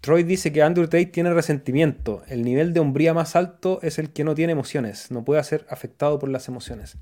Troy 0.00 0.22
dice 0.22 0.52
que 0.52 0.62
Andrew 0.62 0.86
Tate 0.86 1.06
tiene 1.06 1.32
resentimiento. 1.34 2.22
El 2.28 2.42
nivel 2.42 2.72
de 2.72 2.80
hombría 2.80 3.12
más 3.12 3.36
alto 3.36 3.80
es 3.82 3.98
el 3.98 4.10
que 4.10 4.24
no 4.24 4.34
tiene 4.34 4.52
emociones. 4.52 5.10
No 5.10 5.24
puede 5.24 5.42
ser 5.44 5.66
afectado 5.68 6.18
por 6.18 6.30
las 6.30 6.48
emociones. 6.48 6.96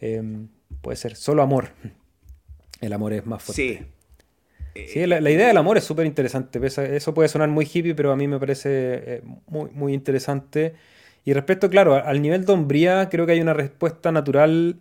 Em, 0.00 0.48
puede 0.80 0.96
ser 0.96 1.14
solo 1.14 1.42
amor. 1.42 1.70
El 2.80 2.92
amor 2.92 3.12
es 3.12 3.24
más 3.24 3.42
fuerte. 3.42 3.62
Sí. 3.62 3.86
Sí, 4.86 5.06
la, 5.06 5.18
idea 5.30 5.48
del 5.48 5.56
amor 5.56 5.76
es 5.76 5.84
súper 5.84 6.06
interesante. 6.06 6.60
Eso 6.64 7.14
puede 7.14 7.28
sonar 7.28 7.48
muy 7.48 7.64
hippie, 7.72 7.94
pero 7.94 8.12
a 8.12 8.16
mí 8.16 8.28
me 8.28 8.38
parece 8.38 8.68
eh, 8.70 9.22
muy, 9.46 9.70
muy 9.70 9.92
interesante. 9.92 10.74
Y 11.24 11.32
respecto, 11.32 11.68
claro, 11.68 11.94
al 11.94 12.22
nivel 12.22 12.44
de 12.44 12.52
hombría, 12.52 13.08
creo 13.08 13.26
que 13.26 13.32
hay 13.32 13.40
una 13.40 13.54
respuesta 13.54 14.12
natural 14.12 14.76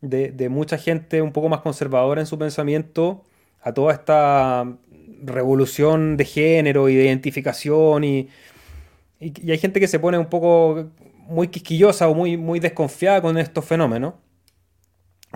de, 0.00 0.32
de, 0.32 0.48
mucha 0.48 0.78
gente 0.78 1.22
un 1.22 1.32
poco 1.32 1.48
más 1.48 1.60
conservadora 1.60 2.20
en 2.20 2.26
su 2.26 2.38
pensamiento 2.38 3.24
a 3.62 3.72
toda 3.72 3.92
esta 3.92 4.76
revolución 5.22 6.16
de 6.16 6.24
género 6.24 6.88
y 6.88 6.96
de 6.96 7.04
identificación. 7.04 8.04
Y, 8.04 8.28
y, 9.20 9.50
hay 9.50 9.58
gente 9.58 9.80
que 9.80 9.88
se 9.88 9.98
pone 9.98 10.18
un 10.18 10.26
poco 10.26 10.90
muy 11.28 11.48
quisquillosa 11.48 12.08
o 12.08 12.14
muy, 12.14 12.36
muy 12.36 12.60
desconfiada 12.60 13.20
con 13.22 13.38
estos 13.38 13.64
fenómenos 13.64 14.14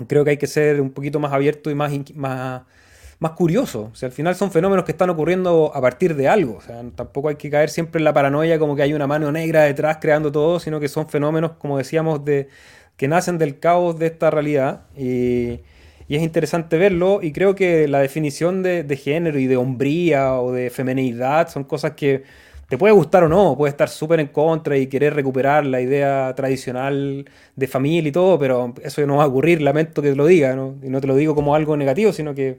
creo 0.07 0.25
que 0.25 0.31
hay 0.31 0.37
que 0.37 0.47
ser 0.47 0.81
un 0.81 0.91
poquito 0.91 1.19
más 1.21 1.33
abierto 1.33 1.71
y 1.71 1.75
más, 1.75 1.93
más, 2.15 2.63
más 3.19 3.33
curioso. 3.33 3.91
O 3.93 3.95
sea, 3.95 4.09
al 4.09 4.13
final 4.13 4.35
son 4.35 4.51
fenómenos 4.51 4.85
que 4.85 4.93
están 4.93 5.11
ocurriendo 5.11 5.73
a 5.75 5.81
partir 5.81 6.15
de 6.15 6.29
algo. 6.29 6.57
O 6.57 6.61
sea, 6.61 6.83
tampoco 6.95 7.29
hay 7.29 7.37
que 7.37 7.51
caer 7.51 7.71
siempre 7.71 7.99
en 7.99 8.05
la 8.05 8.13
paranoia 8.13 8.59
como 8.59 8.77
que 8.77 8.83
hay 8.83 8.93
una 8.93 9.07
mano 9.07 9.31
negra 9.33 9.63
detrás 9.65 9.99
creando 10.01 10.33
todo, 10.33 10.61
sino 10.61 10.81
que 10.81 10.89
son 10.89 11.09
fenómenos, 11.09 11.53
como 11.53 11.79
decíamos, 11.79 12.25
de, 12.25 12.49
que 12.97 13.09
nacen 13.09 13.39
del 13.39 13.59
caos 13.59 13.99
de 13.99 14.07
esta 14.07 14.31
realidad. 14.31 14.83
Y, 14.97 15.61
y 16.11 16.17
es 16.17 16.23
interesante 16.25 16.77
verlo. 16.77 17.21
Y 17.23 17.31
creo 17.31 17.55
que 17.55 17.87
la 17.87 18.01
definición 18.01 18.65
de, 18.65 18.97
género 18.97 19.39
y 19.39 19.47
de 19.47 19.57
hombría 19.57 20.35
o 20.41 20.51
de 20.51 20.69
femenidad 20.69 21.49
son 21.49 21.63
cosas 21.63 21.93
que 21.93 22.25
te 22.69 22.77
puede 22.77 22.93
gustar 22.93 23.23
o 23.23 23.29
no, 23.29 23.57
puede 23.57 23.71
estar 23.71 23.89
súper 23.89 24.19
en 24.19 24.27
contra 24.27 24.77
y 24.77 24.89
querer 24.89 25.15
recuperar 25.15 25.65
la 25.67 25.81
idea 25.81 26.35
tradicional 26.35 27.27
de 27.55 27.67
familia 27.69 28.09
y 28.09 28.13
todo, 28.13 28.41
pero 28.41 28.75
eso 28.83 29.07
no 29.07 29.19
va 29.19 29.25
a 29.25 29.29
ocurrir, 29.29 29.63
lamento 29.63 30.03
que 30.03 30.11
te 30.11 30.17
lo 30.17 30.27
diga, 30.27 30.57
¿no? 30.57 30.75
y 30.83 30.89
no 30.89 31.01
te 31.01 31.07
lo 31.07 31.15
digo 31.15 31.37
como 31.37 31.55
algo 31.55 31.77
negativo, 31.77 32.13
sino 32.13 32.35
que 32.35 32.59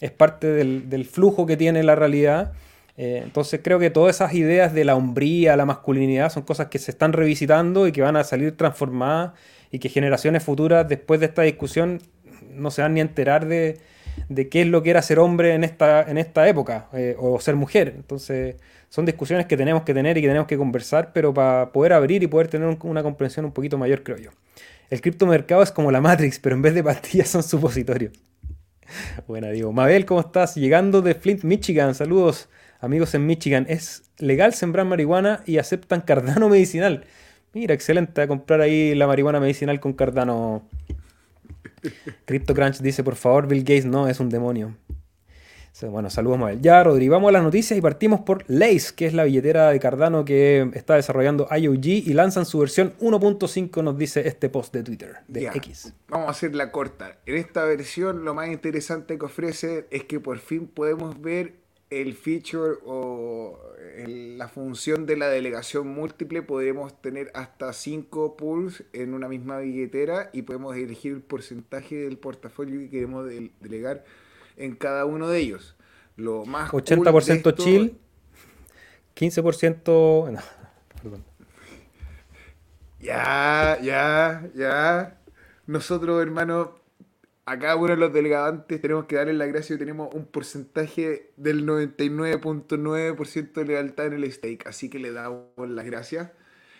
es 0.00 0.12
parte 0.12 0.46
del, 0.46 1.04
flujo 1.04 1.44
que 1.44 1.56
tiene 1.56 1.82
la 1.82 1.96
realidad. 1.96 2.52
Eh, 2.96 3.22
entonces 3.24 3.60
creo 3.64 3.80
que 3.80 3.90
todas 3.90 4.14
esas 4.14 4.32
ideas 4.34 4.72
de 4.74 4.84
la 4.84 4.94
hombría, 4.94 5.56
la 5.56 5.66
masculinidad, 5.66 6.30
son 6.30 6.44
cosas 6.44 6.68
que 6.68 6.78
se 6.78 6.92
están 6.92 7.12
revisitando 7.12 7.88
y 7.88 7.92
que 7.92 8.00
van 8.00 8.14
a 8.14 8.22
salir 8.22 8.56
transformadas 8.56 9.32
y 9.72 9.80
que 9.80 9.88
generaciones 9.88 10.44
futuras 10.44 10.88
después 10.88 11.18
de 11.18 11.26
esta 11.26 11.42
discusión 11.42 11.98
no 12.54 12.70
se 12.70 12.82
van 12.82 12.94
ni 12.94 13.00
a 13.00 13.02
enterar 13.02 13.46
de, 13.46 13.78
qué 14.50 14.62
es 14.62 14.66
lo 14.66 14.82
que 14.82 14.90
era 14.90 15.02
ser 15.02 15.18
hombre 15.18 15.54
en 15.54 15.64
esta, 15.64 16.02
en 16.02 16.18
esta 16.18 16.48
época 16.48 16.88
eh, 16.92 17.16
o 17.18 17.40
ser 17.40 17.56
mujer. 17.56 17.92
Entonces 17.96 18.56
son 18.88 19.06
discusiones 19.06 19.46
que 19.46 19.56
tenemos 19.56 19.82
que 19.82 19.94
tener 19.94 20.18
y 20.18 20.20
que 20.20 20.28
tenemos 20.28 20.46
que 20.46 20.58
conversar, 20.58 21.12
pero 21.12 21.32
para 21.32 21.72
poder 21.72 21.92
abrir 21.94 22.22
y 22.22 22.26
poder 22.26 22.48
tener 22.48 22.76
una 22.82 23.02
comprensión 23.02 23.44
un 23.44 23.52
poquito 23.52 23.78
mayor, 23.78 24.02
creo 24.02 24.18
yo. 24.18 24.30
El 24.90 25.00
criptomercado 25.00 25.62
es 25.62 25.72
como 25.72 25.90
la 25.90 26.02
Matrix, 26.02 26.38
pero 26.38 26.54
en 26.54 26.60
vez 26.60 26.74
de 26.74 26.84
pastillas 26.84 27.28
son 27.28 27.42
supositorios. 27.42 28.12
Buena, 29.26 29.48
digo. 29.48 29.72
Mabel, 29.72 30.04
¿cómo 30.04 30.20
estás? 30.20 30.56
Llegando 30.56 31.02
de 31.02 31.14
Flint, 31.14 31.44
Michigan. 31.44 31.94
Saludos, 31.94 32.48
amigos 32.80 33.14
en 33.14 33.26
Michigan. 33.26 33.66
¿Es 33.68 34.04
legal 34.18 34.54
sembrar 34.54 34.86
marihuana 34.86 35.42
y 35.46 35.58
aceptan 35.58 36.02
cardano 36.02 36.48
medicinal? 36.50 37.04
Mira, 37.54 37.74
excelente 37.74 38.20
a 38.20 38.28
comprar 38.28 38.60
ahí 38.60 38.94
la 38.94 39.06
marihuana 39.06 39.40
medicinal 39.40 39.80
con 39.80 39.92
cardano. 39.92 40.68
CryptoCrunch 42.24 42.78
dice, 42.78 43.02
por 43.04 43.16
favor, 43.16 43.46
Bill 43.46 43.60
Gates 43.60 43.86
no, 43.86 44.08
es 44.08 44.20
un 44.20 44.28
demonio. 44.28 44.74
Bueno, 45.80 46.10
saludos 46.10 46.38
Mabel. 46.38 46.60
Ya, 46.60 46.84
Rodri, 46.84 47.08
vamos 47.08 47.30
a 47.30 47.32
las 47.32 47.42
noticias 47.42 47.76
y 47.76 47.80
partimos 47.80 48.20
por 48.20 48.44
Lace, 48.46 48.94
que 48.94 49.06
es 49.06 49.14
la 49.14 49.24
billetera 49.24 49.70
de 49.70 49.80
Cardano 49.80 50.24
que 50.24 50.70
está 50.74 50.94
desarrollando 50.94 51.48
IOG 51.50 51.84
y 51.84 52.12
lanzan 52.12 52.46
su 52.46 52.58
versión 52.58 52.94
1.5, 53.00 53.82
nos 53.82 53.98
dice 53.98 54.28
este 54.28 54.48
post 54.48 54.72
de 54.74 54.84
Twitter, 54.84 55.16
de 55.26 55.46
X. 55.46 55.92
Vamos 56.08 56.28
a 56.28 56.30
hacer 56.30 56.54
la 56.54 56.70
corta. 56.70 57.18
En 57.26 57.36
esta 57.36 57.64
versión 57.64 58.24
lo 58.24 58.34
más 58.34 58.48
interesante 58.48 59.18
que 59.18 59.24
ofrece 59.24 59.86
es 59.90 60.04
que 60.04 60.20
por 60.20 60.38
fin 60.38 60.68
podemos 60.68 61.20
ver 61.20 61.54
el 61.90 62.14
feature 62.14 62.78
o 62.86 63.58
la 64.06 64.48
función 64.48 65.06
de 65.06 65.16
la 65.16 65.28
delegación 65.28 65.88
múltiple. 65.88 66.42
Podremos 66.42 67.00
tener 67.00 67.30
hasta 67.34 67.72
5 67.72 68.36
pools 68.36 68.84
en 68.92 69.14
una 69.14 69.28
misma 69.28 69.58
billetera 69.58 70.30
y 70.32 70.42
podemos 70.42 70.76
elegir 70.76 71.12
el 71.12 71.22
porcentaje 71.22 71.96
del 71.96 72.18
portafolio 72.18 72.80
que 72.80 72.90
queremos 72.90 73.26
delegar 73.60 74.04
en 74.56 74.74
cada 74.76 75.04
uno 75.04 75.28
de 75.28 75.38
ellos. 75.40 75.76
Lo 76.16 76.44
más 76.44 76.70
80% 76.70 77.56
chill, 77.56 77.96
15%... 79.16 80.42
perdón. 81.02 81.24
Ya, 83.00 83.78
ya, 83.82 84.48
ya. 84.54 85.18
Nosotros, 85.66 86.22
hermano, 86.22 86.81
a 87.44 87.58
cada 87.58 87.76
uno 87.76 87.88
de 87.88 87.96
los 87.96 88.12
delegantes 88.12 88.80
tenemos 88.80 89.06
que 89.06 89.16
darle 89.16 89.32
la 89.32 89.46
gracia 89.46 89.74
y 89.74 89.78
tenemos 89.78 90.14
un 90.14 90.26
porcentaje 90.26 91.32
del 91.36 91.66
99.9% 91.66 93.52
de 93.52 93.64
lealtad 93.64 94.06
en 94.06 94.12
el 94.12 94.30
stake. 94.32 94.66
Así 94.66 94.88
que 94.88 94.98
le 94.98 95.12
damos 95.12 95.48
las 95.56 95.84
gracias. 95.84 96.30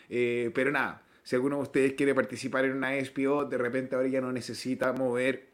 Eh, 0.08 0.50
pero 0.54 0.70
nada, 0.70 1.02
si 1.24 1.34
alguno 1.34 1.56
de 1.56 1.62
ustedes 1.62 1.92
quiere 1.94 2.14
participar 2.14 2.64
en 2.64 2.72
una 2.72 2.92
SPO, 3.04 3.46
de 3.46 3.58
repente 3.58 3.96
ahora 3.96 4.08
ya 4.08 4.20
no 4.20 4.32
necesita 4.32 4.92
mover 4.92 5.50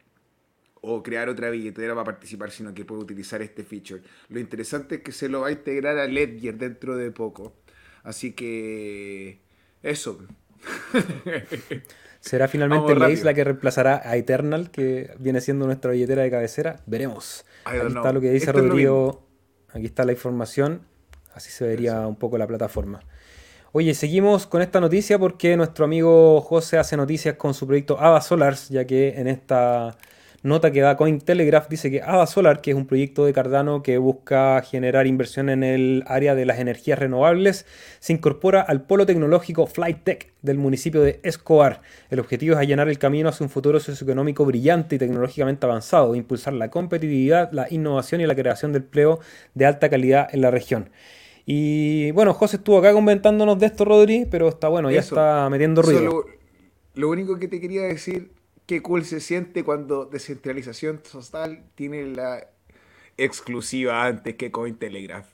o 0.80 1.02
crear 1.02 1.28
otra 1.28 1.50
billetera 1.50 1.94
para 1.94 2.04
participar, 2.04 2.50
sino 2.50 2.74
que 2.74 2.84
puede 2.84 3.02
utilizar 3.02 3.42
este 3.42 3.64
feature. 3.64 4.02
Lo 4.28 4.40
interesante 4.40 4.96
es 4.96 5.02
que 5.02 5.12
se 5.12 5.28
lo 5.28 5.40
va 5.40 5.48
a 5.48 5.52
integrar 5.52 5.98
a 5.98 6.06
Ledger 6.06 6.56
dentro 6.56 6.96
de 6.96 7.10
poco. 7.10 7.54
Así 8.02 8.32
que 8.32 9.40
eso. 9.82 10.26
¿Será 12.20 12.48
finalmente 12.48 12.94
Lace 12.94 13.24
la 13.24 13.32
que 13.32 13.44
reemplazará 13.44 14.02
a 14.04 14.16
Eternal, 14.16 14.70
que 14.70 15.14
viene 15.18 15.40
siendo 15.40 15.66
nuestra 15.66 15.92
billetera 15.92 16.22
de 16.22 16.30
cabecera? 16.30 16.80
Veremos. 16.86 17.44
Aquí 17.64 17.86
está 17.86 18.12
lo 18.12 18.20
que 18.20 18.30
dice 18.30 18.52
Rodrigo. 18.52 19.26
Aquí 19.72 19.86
está 19.86 20.04
la 20.04 20.12
información. 20.12 20.82
Así 21.34 21.50
se 21.50 21.66
vería 21.66 22.06
un 22.06 22.16
poco 22.16 22.36
la 22.38 22.46
plataforma. 22.46 23.00
Oye, 23.72 23.94
seguimos 23.94 24.46
con 24.46 24.62
esta 24.62 24.80
noticia 24.80 25.18
porque 25.18 25.56
nuestro 25.56 25.84
amigo 25.84 26.40
José 26.40 26.78
hace 26.78 26.96
noticias 26.96 27.36
con 27.36 27.54
su 27.54 27.66
proyecto 27.66 28.00
Ava 28.00 28.20
Solars, 28.20 28.70
ya 28.70 28.84
que 28.86 29.10
en 29.20 29.28
esta 29.28 29.96
Nota 30.44 30.70
que 30.70 30.80
da 30.80 30.96
Cointelegraph 30.96 31.68
dice 31.68 31.90
que 31.90 32.00
Ada 32.00 32.24
Solar, 32.28 32.60
que 32.60 32.70
es 32.70 32.76
un 32.76 32.86
proyecto 32.86 33.24
de 33.24 33.32
Cardano 33.32 33.82
que 33.82 33.98
busca 33.98 34.62
generar 34.62 35.08
inversión 35.08 35.48
en 35.48 35.64
el 35.64 36.04
área 36.06 36.36
de 36.36 36.46
las 36.46 36.60
energías 36.60 36.96
renovables, 36.96 37.66
se 37.98 38.12
incorpora 38.12 38.60
al 38.60 38.82
polo 38.82 39.04
tecnológico 39.04 39.66
FlightTech 39.66 40.32
del 40.42 40.56
municipio 40.56 41.00
de 41.02 41.18
Escobar. 41.24 41.82
El 42.08 42.20
objetivo 42.20 42.54
es 42.54 42.60
allanar 42.60 42.88
el 42.88 42.98
camino 42.98 43.28
hacia 43.28 43.42
un 43.42 43.50
futuro 43.50 43.80
socioeconómico 43.80 44.44
brillante 44.44 44.94
y 44.94 44.98
tecnológicamente 45.00 45.66
avanzado, 45.66 46.14
impulsar 46.14 46.52
la 46.52 46.70
competitividad, 46.70 47.50
la 47.50 47.66
innovación 47.68 48.20
y 48.20 48.26
la 48.26 48.36
creación 48.36 48.72
de 48.72 48.78
empleo 48.78 49.18
de 49.54 49.66
alta 49.66 49.88
calidad 49.88 50.28
en 50.32 50.42
la 50.42 50.52
región. 50.52 50.90
Y 51.46 52.12
bueno, 52.12 52.32
José 52.32 52.58
estuvo 52.58 52.78
acá 52.78 52.92
comentándonos 52.92 53.58
de 53.58 53.66
esto, 53.66 53.84
Rodri, 53.84 54.28
pero 54.30 54.48
está 54.48 54.68
bueno, 54.68 54.88
ya 54.92 55.00
está 55.00 55.48
metiendo 55.50 55.82
ruido. 55.82 56.26
lo 56.94 57.08
único 57.08 57.40
que 57.40 57.48
te 57.48 57.60
quería 57.60 57.82
decir 57.82 58.37
qué 58.68 58.82
cool 58.82 59.04
se 59.06 59.18
siente 59.20 59.64
cuando 59.64 60.04
descentralización 60.04 60.98
total 60.98 61.64
tiene 61.74 62.04
la 62.04 62.46
exclusiva 63.16 64.04
antes 64.04 64.36
que 64.36 64.50
Cointelegraph. 64.52 65.26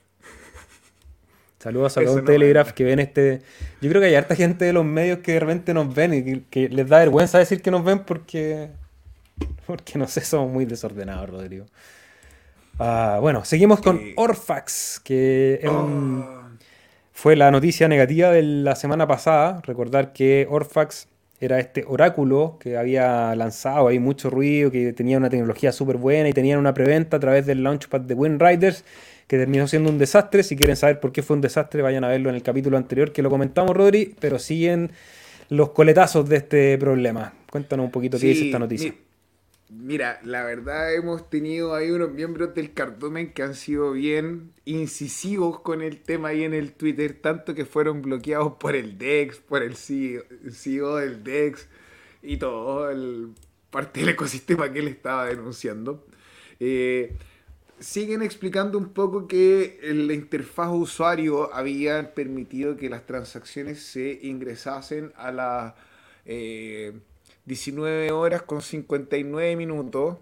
Saludos 1.59 1.97
a 1.97 2.05
Cointelegraph 2.05 2.71
que 2.71 2.85
ven 2.85 2.99
este. 2.99 3.41
Yo 3.81 3.89
creo 3.89 4.01
que 4.01 4.07
hay 4.07 4.15
harta 4.15 4.35
gente 4.35 4.63
de 4.63 4.71
los 4.71 4.85
medios 4.85 5.19
que 5.19 5.33
de 5.33 5.41
repente 5.41 5.73
nos 5.73 5.93
ven 5.93 6.13
y 6.13 6.39
que, 6.49 6.69
les 6.69 6.87
da 6.87 6.99
vergüenza 6.99 7.37
decir 7.37 7.61
que 7.61 7.69
nos 7.71 7.83
ven 7.83 7.99
porque. 7.99 8.69
Porque 9.67 9.99
no 9.99 10.07
sé, 10.07 10.21
somos 10.21 10.49
muy 10.49 10.63
desordenados, 10.63 11.29
Rodrigo. 11.29 11.65
Ah, 12.79 13.17
bueno, 13.19 13.43
seguimos 13.43 13.81
con 13.81 13.99
Orfax, 14.15 15.01
que 15.03 15.59
oh. 15.67 16.23
fue 17.11 17.35
la 17.35 17.51
noticia 17.51 17.89
negativa 17.89 18.29
de 18.31 18.43
la 18.43 18.77
semana 18.77 19.07
pasada. 19.07 19.59
Recordar 19.65 20.13
que 20.13 20.47
Orfax 20.49 21.09
era 21.39 21.59
este 21.59 21.83
oráculo 21.87 22.57
que 22.59 22.77
había 22.77 23.35
lanzado 23.35 23.87
ahí 23.87 23.99
mucho 23.99 24.29
ruido, 24.29 24.71
que 24.71 24.93
tenía 24.93 25.17
una 25.17 25.29
tecnología 25.29 25.71
súper 25.71 25.97
buena 25.97 26.29
y 26.29 26.33
tenían 26.33 26.59
una 26.59 26.73
preventa 26.73 27.17
a 27.17 27.19
través 27.19 27.45
del 27.45 27.63
launchpad 27.63 28.01
de 28.01 28.13
Windriders 28.13 28.85
que 29.27 29.37
terminó 29.37 29.67
siendo 29.67 29.89
un 29.89 29.97
desastre. 29.97 30.43
Si 30.43 30.55
quieren 30.55 30.75
saber 30.75 30.99
por 30.99 31.11
qué 31.11 31.23
fue 31.23 31.35
un 31.35 31.41
desastre, 31.41 31.81
vayan 31.81 32.03
a 32.03 32.07
verlo 32.07 32.29
en 32.29 32.35
el 32.35 32.43
capítulo 32.43 32.77
anterior 32.77 33.11
que 33.11 33.21
lo 33.21 33.29
comentamos, 33.29 33.75
Rodri, 33.75 34.15
pero 34.19 34.39
siguen 34.39 34.91
los 35.49 35.71
coletazos 35.71 36.27
de 36.29 36.37
este 36.37 36.77
problema. 36.77 37.33
Cuéntanos 37.51 37.85
un 37.85 37.91
poquito 37.91 38.17
qué 38.17 38.27
dice 38.27 38.45
esta 38.45 38.59
noticia. 38.59 38.93
Mira, 39.69 40.19
la 40.23 40.43
verdad 40.43 40.93
hemos 40.93 41.27
tenido 41.29 41.73
ahí 41.73 41.89
unos 41.89 42.11
miembros 42.11 42.53
del 42.53 42.73
cardumen 42.73 43.33
que 43.33 43.41
han 43.41 43.55
sido 43.55 43.93
bien 43.93 44.53
incisivos 44.63 45.59
con 45.61 45.81
el 45.81 46.01
tema 46.01 46.29
ahí 46.29 46.43
en 46.43 46.53
el 46.53 46.73
Twitter, 46.73 47.19
tanto 47.19 47.55
que 47.55 47.65
fueron 47.65 48.03
bloqueados 48.03 48.53
por 48.53 48.75
el 48.75 48.99
DEX, 48.99 49.37
por 49.39 49.63
el 49.63 49.75
CEO, 49.75 50.23
CEO 50.51 50.97
del 50.97 51.23
DEX 51.23 51.67
y 52.21 52.37
todo 52.37 52.91
el 52.91 53.33
parte 53.71 54.01
del 54.01 54.09
ecosistema 54.09 54.71
que 54.71 54.79
él 54.79 54.87
estaba 54.87 55.25
denunciando. 55.25 56.05
Eh, 56.59 57.15
siguen 57.79 58.21
explicando 58.21 58.77
un 58.77 58.93
poco 58.93 59.27
que 59.27 59.79
la 59.81 60.13
interfaz 60.13 60.69
usuario 60.71 61.53
había 61.53 62.13
permitido 62.13 62.77
que 62.77 62.89
las 62.89 63.05
transacciones 63.07 63.81
se 63.81 64.19
ingresasen 64.21 65.11
a 65.15 65.31
las 65.31 65.73
19 67.45 68.11
horas 68.11 68.41
con 68.43 68.61
59 68.61 69.55
minutos, 69.55 70.17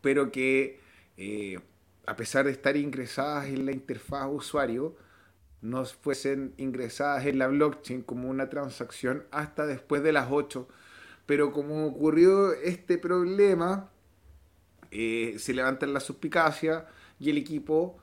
pero 0.00 0.32
que 0.32 0.80
eh, 1.16 1.58
a 2.06 2.16
pesar 2.16 2.46
de 2.46 2.52
estar 2.52 2.76
ingresadas 2.76 3.46
en 3.46 3.66
la 3.66 3.72
interfaz 3.72 4.28
usuario, 4.30 4.96
no 5.60 5.84
fuesen 5.84 6.54
ingresadas 6.56 7.26
en 7.26 7.38
la 7.38 7.48
blockchain 7.48 8.02
como 8.02 8.30
una 8.30 8.48
transacción 8.48 9.24
hasta 9.30 9.66
después 9.66 10.02
de 10.02 10.12
las 10.12 10.28
8. 10.30 10.68
Pero 11.26 11.52
como 11.52 11.86
ocurrió 11.86 12.52
este 12.52 12.96
problema, 12.96 13.90
eh, 14.90 15.36
se 15.38 15.52
levantan 15.52 15.92
las 15.92 16.04
suspicacias 16.04 16.84
y 17.20 17.30
el 17.30 17.36
equipo 17.38 17.98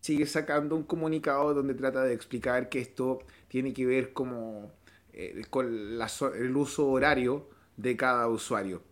sigue 0.00 0.26
sacando 0.26 0.76
un 0.76 0.82
comunicado 0.82 1.54
donde 1.54 1.74
trata 1.74 2.02
de 2.02 2.12
explicar 2.12 2.68
que 2.68 2.80
esto 2.80 3.20
tiene 3.48 3.72
que 3.72 3.86
ver 3.86 4.12
como 4.12 4.72
eh, 5.18 5.42
con 5.50 5.66
el 5.66 6.56
uso 6.56 6.88
horario 6.88 7.50
de 7.76 7.96
cada 7.96 8.26
usuario. 8.28 8.82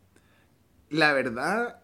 La 0.90 1.14
verdad, 1.14 1.82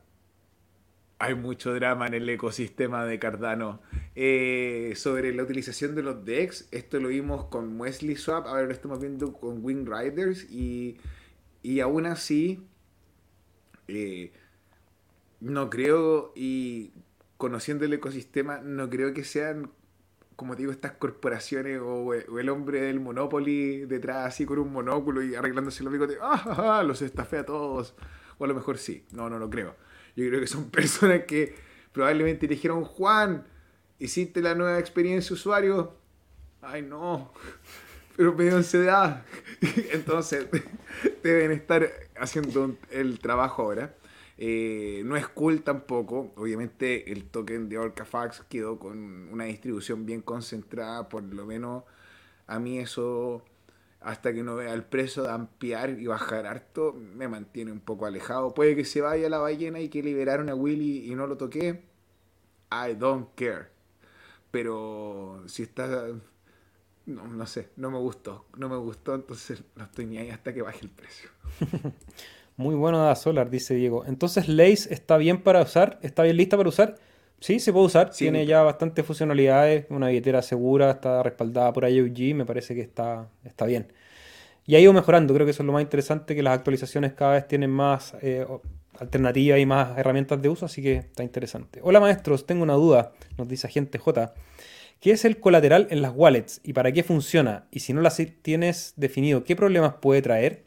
hay 1.18 1.34
mucho 1.34 1.72
drama 1.72 2.06
en 2.06 2.14
el 2.14 2.28
ecosistema 2.28 3.06
de 3.06 3.18
Cardano. 3.18 3.80
Eh, 4.14 4.92
sobre 4.96 5.32
la 5.34 5.42
utilización 5.42 5.94
de 5.94 6.02
los 6.02 6.24
DEX, 6.24 6.68
esto 6.70 7.00
lo 7.00 7.08
vimos 7.08 7.46
con 7.46 7.80
Wesley 7.80 8.16
Swap, 8.16 8.46
ahora 8.46 8.64
lo 8.64 8.72
estamos 8.72 9.00
viendo 9.00 9.32
con 9.32 9.64
Wing 9.64 9.86
Riders 9.86 10.50
y, 10.50 10.98
y 11.62 11.80
aún 11.80 12.04
así 12.04 12.66
no 15.40 15.70
creo, 15.70 16.32
y 16.34 16.92
conociendo 17.36 17.84
el 17.84 17.92
ecosistema, 17.92 18.58
no 18.58 18.88
creo 18.88 19.12
que 19.12 19.24
sean, 19.24 19.70
como 20.36 20.56
digo, 20.56 20.72
estas 20.72 20.92
corporaciones 20.92 21.80
o, 21.82 22.14
el 22.14 22.48
hombre 22.48 22.80
del 22.80 23.00
Monopoly 23.00 23.84
detrás 23.86 24.26
así 24.26 24.44
con 24.44 24.58
un 24.58 24.72
monóculo 24.72 25.22
y 25.22 25.34
arreglándose 25.34 25.84
los 25.84 25.92
bigotes, 25.92 26.18
¡ah, 26.20 26.82
los 26.86 27.02
estafé 27.02 27.38
a 27.38 27.46
todos! 27.46 27.94
O 28.38 28.44
a 28.44 28.48
lo 28.48 28.54
mejor 28.54 28.78
sí, 28.78 29.06
no, 29.12 29.28
no 29.28 29.38
lo 29.38 29.50
creo. 29.50 29.76
Yo 30.16 30.26
creo 30.26 30.40
que 30.40 30.46
son 30.46 30.70
personas 30.70 31.24
que 31.26 31.54
probablemente 31.92 32.46
dijeron, 32.46 32.84
Juan, 32.84 33.46
hiciste 33.98 34.40
la 34.40 34.54
nueva 34.54 34.78
experiencia 34.78 35.34
usuario. 35.34 35.96
Ay, 36.60 36.82
no, 36.82 37.32
pero 38.16 38.34
me 38.34 38.44
dio 38.44 38.56
ansiedad. 38.56 39.24
Entonces, 39.92 40.46
deben 41.22 41.52
estar 41.52 41.88
haciendo 42.16 42.76
el 42.90 43.18
trabajo 43.18 43.62
ahora. 43.62 43.94
Eh, 44.38 45.02
no 45.04 45.16
es 45.16 45.28
cool 45.28 45.62
tampoco. 45.62 46.32
Obviamente 46.36 47.12
el 47.12 47.24
token 47.24 47.68
de 47.68 47.78
Orcafax 47.78 48.42
quedó 48.48 48.78
con 48.78 48.98
una 49.32 49.44
distribución 49.44 50.06
bien 50.06 50.22
concentrada. 50.22 51.08
Por 51.08 51.22
lo 51.22 51.46
menos 51.46 51.84
a 52.46 52.58
mí 52.58 52.78
eso, 52.78 53.42
hasta 54.00 54.32
que 54.32 54.42
no 54.42 54.56
vea 54.56 54.74
el 54.74 54.84
precio 54.84 55.22
de 55.22 55.30
ampliar 55.30 55.90
y 55.90 56.06
bajar 56.06 56.46
harto, 56.46 56.92
me 56.92 57.28
mantiene 57.28 57.72
un 57.72 57.80
poco 57.80 58.06
alejado. 58.06 58.54
Puede 58.54 58.76
que 58.76 58.84
se 58.84 59.00
vaya 59.00 59.28
la 59.28 59.38
ballena 59.38 59.80
y 59.80 59.88
que 59.88 60.02
liberaron 60.02 60.48
a 60.48 60.54
Willy 60.54 61.10
y 61.10 61.14
no 61.14 61.26
lo 61.26 61.36
toqué. 61.36 61.82
I 62.70 62.94
don't 62.94 63.28
care. 63.34 63.68
Pero 64.50 65.42
si 65.46 65.62
está... 65.62 66.08
No, 67.04 67.26
no 67.26 67.46
sé, 67.46 67.70
no 67.76 67.90
me 67.90 67.98
gustó. 67.98 68.46
No 68.56 68.68
me 68.68 68.76
gustó, 68.76 69.14
entonces 69.14 69.64
no 69.76 69.84
estoy 69.84 70.06
ni 70.06 70.18
ahí 70.18 70.30
hasta 70.30 70.54
que 70.54 70.62
baje 70.62 70.80
el 70.82 70.90
precio. 70.90 71.30
Muy 72.56 72.74
bueno 72.74 72.98
da 72.98 73.14
Solar, 73.16 73.50
dice 73.50 73.74
Diego. 73.74 74.04
Entonces, 74.06 74.48
Lace 74.48 74.92
está 74.92 75.16
bien 75.16 75.42
para 75.42 75.62
usar, 75.62 75.98
está 76.02 76.22
bien 76.22 76.36
lista 76.36 76.56
para 76.56 76.68
usar. 76.68 76.96
Sí, 77.40 77.58
se 77.58 77.72
puede 77.72 77.86
usar. 77.86 78.10
Tiene 78.10 78.46
ya 78.46 78.62
bastantes 78.62 79.04
funcionalidades, 79.04 79.86
una 79.90 80.08
billetera 80.08 80.42
segura, 80.42 80.90
está 80.92 81.22
respaldada 81.22 81.72
por 81.72 81.88
IOG, 81.88 82.36
me 82.36 82.44
parece 82.46 82.74
que 82.74 82.82
está, 82.82 83.28
está 83.44 83.66
bien. 83.66 83.92
Y 84.64 84.76
ha 84.76 84.80
ido 84.80 84.92
mejorando, 84.92 85.34
creo 85.34 85.44
que 85.44 85.50
eso 85.50 85.62
es 85.62 85.66
lo 85.66 85.72
más 85.72 85.82
interesante, 85.82 86.36
que 86.36 86.42
las 86.42 86.56
actualizaciones 86.56 87.14
cada 87.14 87.32
vez 87.32 87.48
tienen 87.48 87.70
más 87.70 88.14
eh, 88.22 88.46
alternativas 88.98 89.58
y 89.58 89.66
más 89.66 89.98
herramientas 89.98 90.40
de 90.40 90.48
uso, 90.48 90.66
así 90.66 90.82
que 90.82 90.98
está 90.98 91.24
interesante. 91.24 91.80
Hola 91.82 91.98
maestros, 91.98 92.46
tengo 92.46 92.62
una 92.62 92.74
duda, 92.74 93.12
nos 93.36 93.48
dice 93.48 93.66
agente 93.66 93.98
J. 93.98 94.34
¿Qué 95.00 95.10
es 95.10 95.24
el 95.24 95.40
colateral 95.40 95.88
en 95.90 96.00
las 96.00 96.12
wallets 96.14 96.60
y 96.62 96.74
para 96.74 96.92
qué 96.92 97.02
funciona? 97.02 97.66
Y 97.72 97.80
si 97.80 97.92
no 97.92 98.02
las 98.02 98.22
tienes 98.42 98.92
definido, 98.96 99.42
¿qué 99.42 99.56
problemas 99.56 99.94
puede 99.94 100.22
traer? 100.22 100.62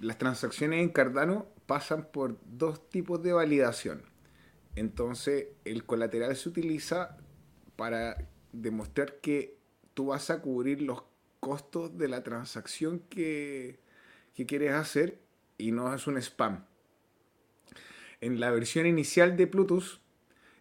Las 0.00 0.18
transacciones 0.18 0.82
en 0.82 0.90
Cardano 0.90 1.46
pasan 1.66 2.08
por 2.12 2.38
dos 2.44 2.88
tipos 2.90 3.22
de 3.22 3.32
validación. 3.32 4.02
Entonces, 4.74 5.48
el 5.64 5.84
colateral 5.84 6.34
se 6.36 6.48
utiliza 6.48 7.16
para 7.76 8.16
demostrar 8.52 9.20
que 9.20 9.56
tú 9.94 10.06
vas 10.06 10.30
a 10.30 10.40
cubrir 10.40 10.82
los 10.82 11.02
costos 11.40 11.96
de 11.98 12.08
la 12.08 12.22
transacción 12.22 13.00
que, 13.10 13.80
que 14.34 14.46
quieres 14.46 14.72
hacer 14.72 15.18
y 15.58 15.72
no 15.72 15.94
es 15.94 16.06
un 16.06 16.16
spam. 16.18 16.64
En 18.20 18.38
la 18.38 18.50
versión 18.50 18.86
inicial 18.86 19.36
de 19.36 19.46
Plutus 19.46 20.00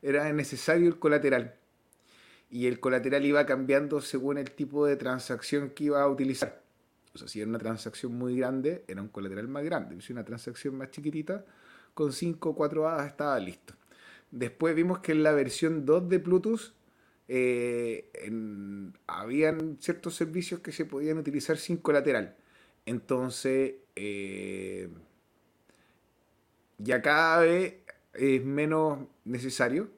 era 0.01 0.31
necesario 0.33 0.87
el 0.87 0.97
colateral 0.97 1.55
y 2.49 2.67
el 2.67 2.79
colateral 2.79 3.25
iba 3.25 3.45
cambiando 3.45 4.01
según 4.01 4.37
el 4.37 4.51
tipo 4.51 4.85
de 4.85 4.97
transacción 4.97 5.69
que 5.69 5.85
iba 5.85 6.01
a 6.01 6.07
utilizar. 6.07 6.60
O 7.13 7.17
sea, 7.17 7.27
si 7.27 7.41
era 7.41 7.49
una 7.49 7.59
transacción 7.59 8.13
muy 8.13 8.37
grande, 8.37 8.83
era 8.87 9.01
un 9.01 9.09
colateral 9.09 9.47
más 9.47 9.63
grande. 9.63 9.99
Si 10.01 10.13
era 10.13 10.21
una 10.21 10.25
transacción 10.25 10.75
más 10.77 10.91
chiquitita, 10.91 11.45
con 11.93 12.13
5 12.13 12.49
o 12.49 12.55
4 12.55 12.87
hadas 12.87 13.07
estaba 13.07 13.39
listo. 13.39 13.73
Después 14.31 14.75
vimos 14.75 14.99
que 14.99 15.11
en 15.11 15.23
la 15.23 15.33
versión 15.33 15.85
2 15.85 16.09
de 16.09 16.19
Plutus 16.19 16.73
eh, 17.27 18.09
habían 19.07 19.77
ciertos 19.79 20.15
servicios 20.15 20.61
que 20.61 20.71
se 20.71 20.85
podían 20.85 21.17
utilizar 21.17 21.57
sin 21.57 21.77
colateral. 21.77 22.35
Entonces, 22.85 23.75
eh, 23.95 24.89
ya 26.77 27.01
cada 27.01 27.41
vez 27.41 27.75
es 28.13 28.43
menos 28.43 28.99
necesario. 29.25 29.89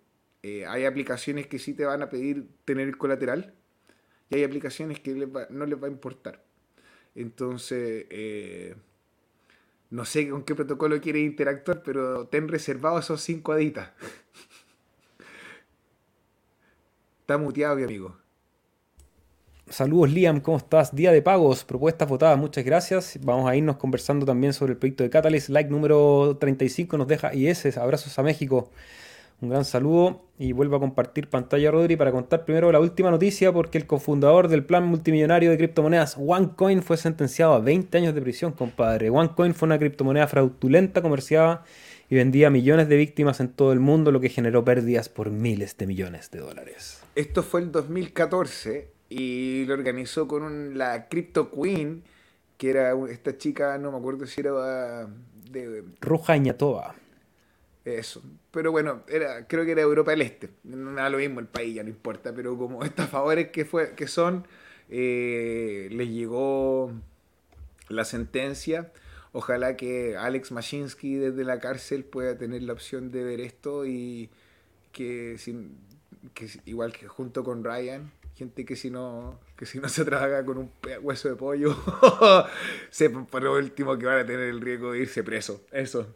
Eh, 0.43 0.66
hay 0.66 0.86
aplicaciones 0.86 1.47
que 1.47 1.59
sí 1.59 1.74
te 1.74 1.86
van 1.86 2.01
a 2.01 2.09
pedir 2.09 2.47
tener 2.66 2.88
el 2.88 2.97
colateral 2.97 3.53
y 4.30 4.36
hay 4.36 4.43
aplicaciones 4.43 4.99
que 4.99 5.14
no 5.49 5.66
les 5.66 5.82
va 5.82 5.88
a 5.88 5.91
importar. 5.91 6.42
Entonces, 7.16 8.05
eh, 8.09 8.76
no 9.89 10.05
sé 10.05 10.30
con 10.30 10.43
qué 10.43 10.55
protocolo 10.55 10.99
quieres 10.99 11.24
interactuar, 11.24 11.84
pero 11.84 12.28
ten 12.28 12.47
reservado 12.47 12.99
esos 12.99 13.22
cinco 13.22 13.51
aditas. 13.51 13.91
Está 17.22 17.38
muteado, 17.38 17.76
mi 17.76 17.84
amigo. 17.84 18.18
Saludos 19.70 20.11
Liam, 20.11 20.39
¿cómo 20.41 20.57
estás? 20.57 20.93
Día 20.93 21.11
de 21.11 21.22
pagos, 21.22 21.64
propuestas 21.64 22.07
votadas, 22.07 22.38
muchas 22.38 22.66
gracias. 22.66 23.18
Vamos 23.22 23.49
a 23.49 23.55
irnos 23.55 23.78
conversando 23.78 24.26
también 24.26 24.53
sobre 24.53 24.74
el 24.74 24.78
proyecto 24.78 25.03
de 25.03 25.09
Catalyst. 25.09 25.49
Like 25.49 25.70
número 25.70 26.38
35 26.39 26.97
nos 26.97 27.07
deja 27.07 27.34
IS, 27.34 27.78
abrazos 27.78 28.20
a 28.20 28.24
México. 28.24 28.70
Un 29.43 29.49
gran 29.49 29.65
saludo 29.65 30.21
y 30.39 30.53
vuelvo 30.53 30.77
a 30.77 30.79
compartir 30.79 31.27
pantalla 31.27 31.69
Rodri 31.69 31.97
para 31.97 32.13
contar 32.13 32.45
primero 32.45 32.71
la 32.71 32.79
última 32.79 33.11
noticia 33.11 33.51
porque 33.51 33.77
el 33.77 33.85
cofundador 33.85 34.47
del 34.47 34.63
plan 34.63 34.85
multimillonario 34.85 35.51
de 35.51 35.57
criptomonedas 35.57 36.15
OneCoin 36.17 36.81
fue 36.81 36.95
sentenciado 36.95 37.51
a 37.51 37.59
20 37.59 37.97
años 37.97 38.15
de 38.15 38.21
prisión, 38.21 38.53
compadre. 38.53 39.09
OneCoin 39.09 39.53
fue 39.53 39.65
una 39.65 39.77
criptomoneda 39.77 40.27
fraudulenta 40.27 41.01
comerciada 41.01 41.65
y 42.09 42.15
vendía 42.15 42.47
a 42.47 42.51
millones 42.51 42.87
de 42.87 42.95
víctimas 42.95 43.41
en 43.41 43.49
todo 43.49 43.73
el 43.73 43.81
mundo, 43.81 44.13
lo 44.13 44.21
que 44.21 44.29
generó 44.29 44.63
pérdidas 44.63 45.09
por 45.09 45.29
miles 45.29 45.75
de 45.77 45.87
millones 45.87 46.31
de 46.31 46.39
dólares. 46.39 47.03
Esto 47.13 47.43
fue 47.43 47.59
el 47.59 47.73
2014 47.73 48.91
y 49.09 49.65
lo 49.65 49.73
organizó 49.73 50.25
con 50.25 50.77
la 50.77 51.09
Crypto 51.09 51.51
Queen, 51.51 52.03
que 52.55 52.69
era 52.69 52.93
esta 53.09 53.37
chica, 53.37 53.77
no 53.77 53.91
me 53.91 53.97
acuerdo 53.97 54.25
si 54.25 54.39
era 54.39 55.05
de... 55.51 55.83
Ruja 55.99 56.37
Iñatoa. 56.37 56.95
Eso. 57.83 58.21
Pero 58.53 58.71
bueno, 58.71 59.03
era, 59.07 59.47
creo 59.47 59.65
que 59.65 59.71
era 59.71 59.81
Europa 59.81 60.11
del 60.11 60.21
Este. 60.21 60.51
No 60.63 60.93
da 60.93 61.09
lo 61.09 61.17
mismo 61.17 61.39
el 61.39 61.47
país, 61.47 61.73
ya 61.73 61.81
no 61.81 61.89
importa. 61.89 62.33
Pero 62.35 62.55
como 62.55 62.83
estafadores 62.85 63.49
que, 63.49 63.65
fue, 63.65 63.95
que 63.95 64.07
son, 64.07 64.47
eh, 64.89 65.89
les 65.91 66.09
llegó 66.09 66.93
la 67.89 68.05
sentencia. 68.05 68.93
Ojalá 69.31 69.75
que 69.75 70.15
Alex 70.15 70.51
Mashinsky 70.51 71.15
desde 71.15 71.43
la 71.43 71.59
cárcel 71.59 72.05
pueda 72.05 72.37
tener 72.37 72.61
la 72.61 72.73
opción 72.73 73.11
de 73.11 73.23
ver 73.23 73.41
esto 73.41 73.87
y 73.87 74.29
que, 74.91 75.39
sin, 75.39 75.79
que 76.35 76.47
igual 76.65 76.93
que 76.93 77.07
junto 77.07 77.43
con 77.43 77.63
Ryan, 77.63 78.11
Gente 78.35 78.65
que 78.65 78.75
si 78.75 78.89
no, 78.89 79.39
que 79.55 79.67
si 79.67 79.79
no 79.79 79.87
se 79.89 80.05
traga 80.05 80.43
con 80.43 80.57
un 80.57 80.71
hueso 81.01 81.29
de 81.29 81.35
pollo, 81.35 81.75
sepan 82.89 83.27
por 83.27 83.45
último 83.45 83.95
que 83.97 84.07
van 84.07 84.21
a 84.21 84.25
tener 84.25 84.49
el 84.49 84.59
riesgo 84.59 84.91
de 84.91 84.99
irse 84.99 85.23
preso. 85.23 85.63
Eso. 85.71 86.07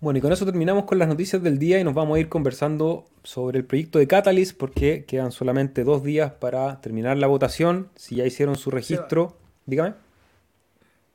Bueno, 0.00 0.18
y 0.18 0.22
con 0.22 0.32
eso 0.32 0.46
terminamos 0.46 0.84
con 0.84 0.98
las 0.98 1.08
noticias 1.08 1.42
del 1.42 1.58
día 1.58 1.78
y 1.78 1.84
nos 1.84 1.92
vamos 1.92 2.16
a 2.16 2.20
ir 2.20 2.30
conversando 2.30 3.04
sobre 3.22 3.58
el 3.58 3.66
proyecto 3.66 3.98
de 3.98 4.06
Catalyst 4.06 4.56
porque 4.56 5.04
quedan 5.04 5.30
solamente 5.30 5.84
dos 5.84 6.02
días 6.02 6.32
para 6.32 6.80
terminar 6.80 7.18
la 7.18 7.26
votación. 7.26 7.90
Si 7.96 8.16
ya 8.16 8.24
hicieron 8.24 8.56
su 8.56 8.70
registro, 8.70 9.36
dígame. 9.66 9.92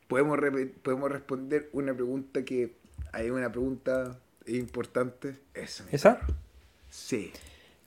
Podemos, 0.08 0.38
podemos 0.84 1.12
responder 1.12 1.68
una 1.74 1.96
pregunta 1.96 2.46
que 2.46 2.76
hay 3.12 3.32
una 3.32 3.52
pregunta 3.52 4.20
importante. 4.46 5.36
Esa. 5.56 5.86
¿Esa? 5.92 6.20
Sí. 6.88 7.32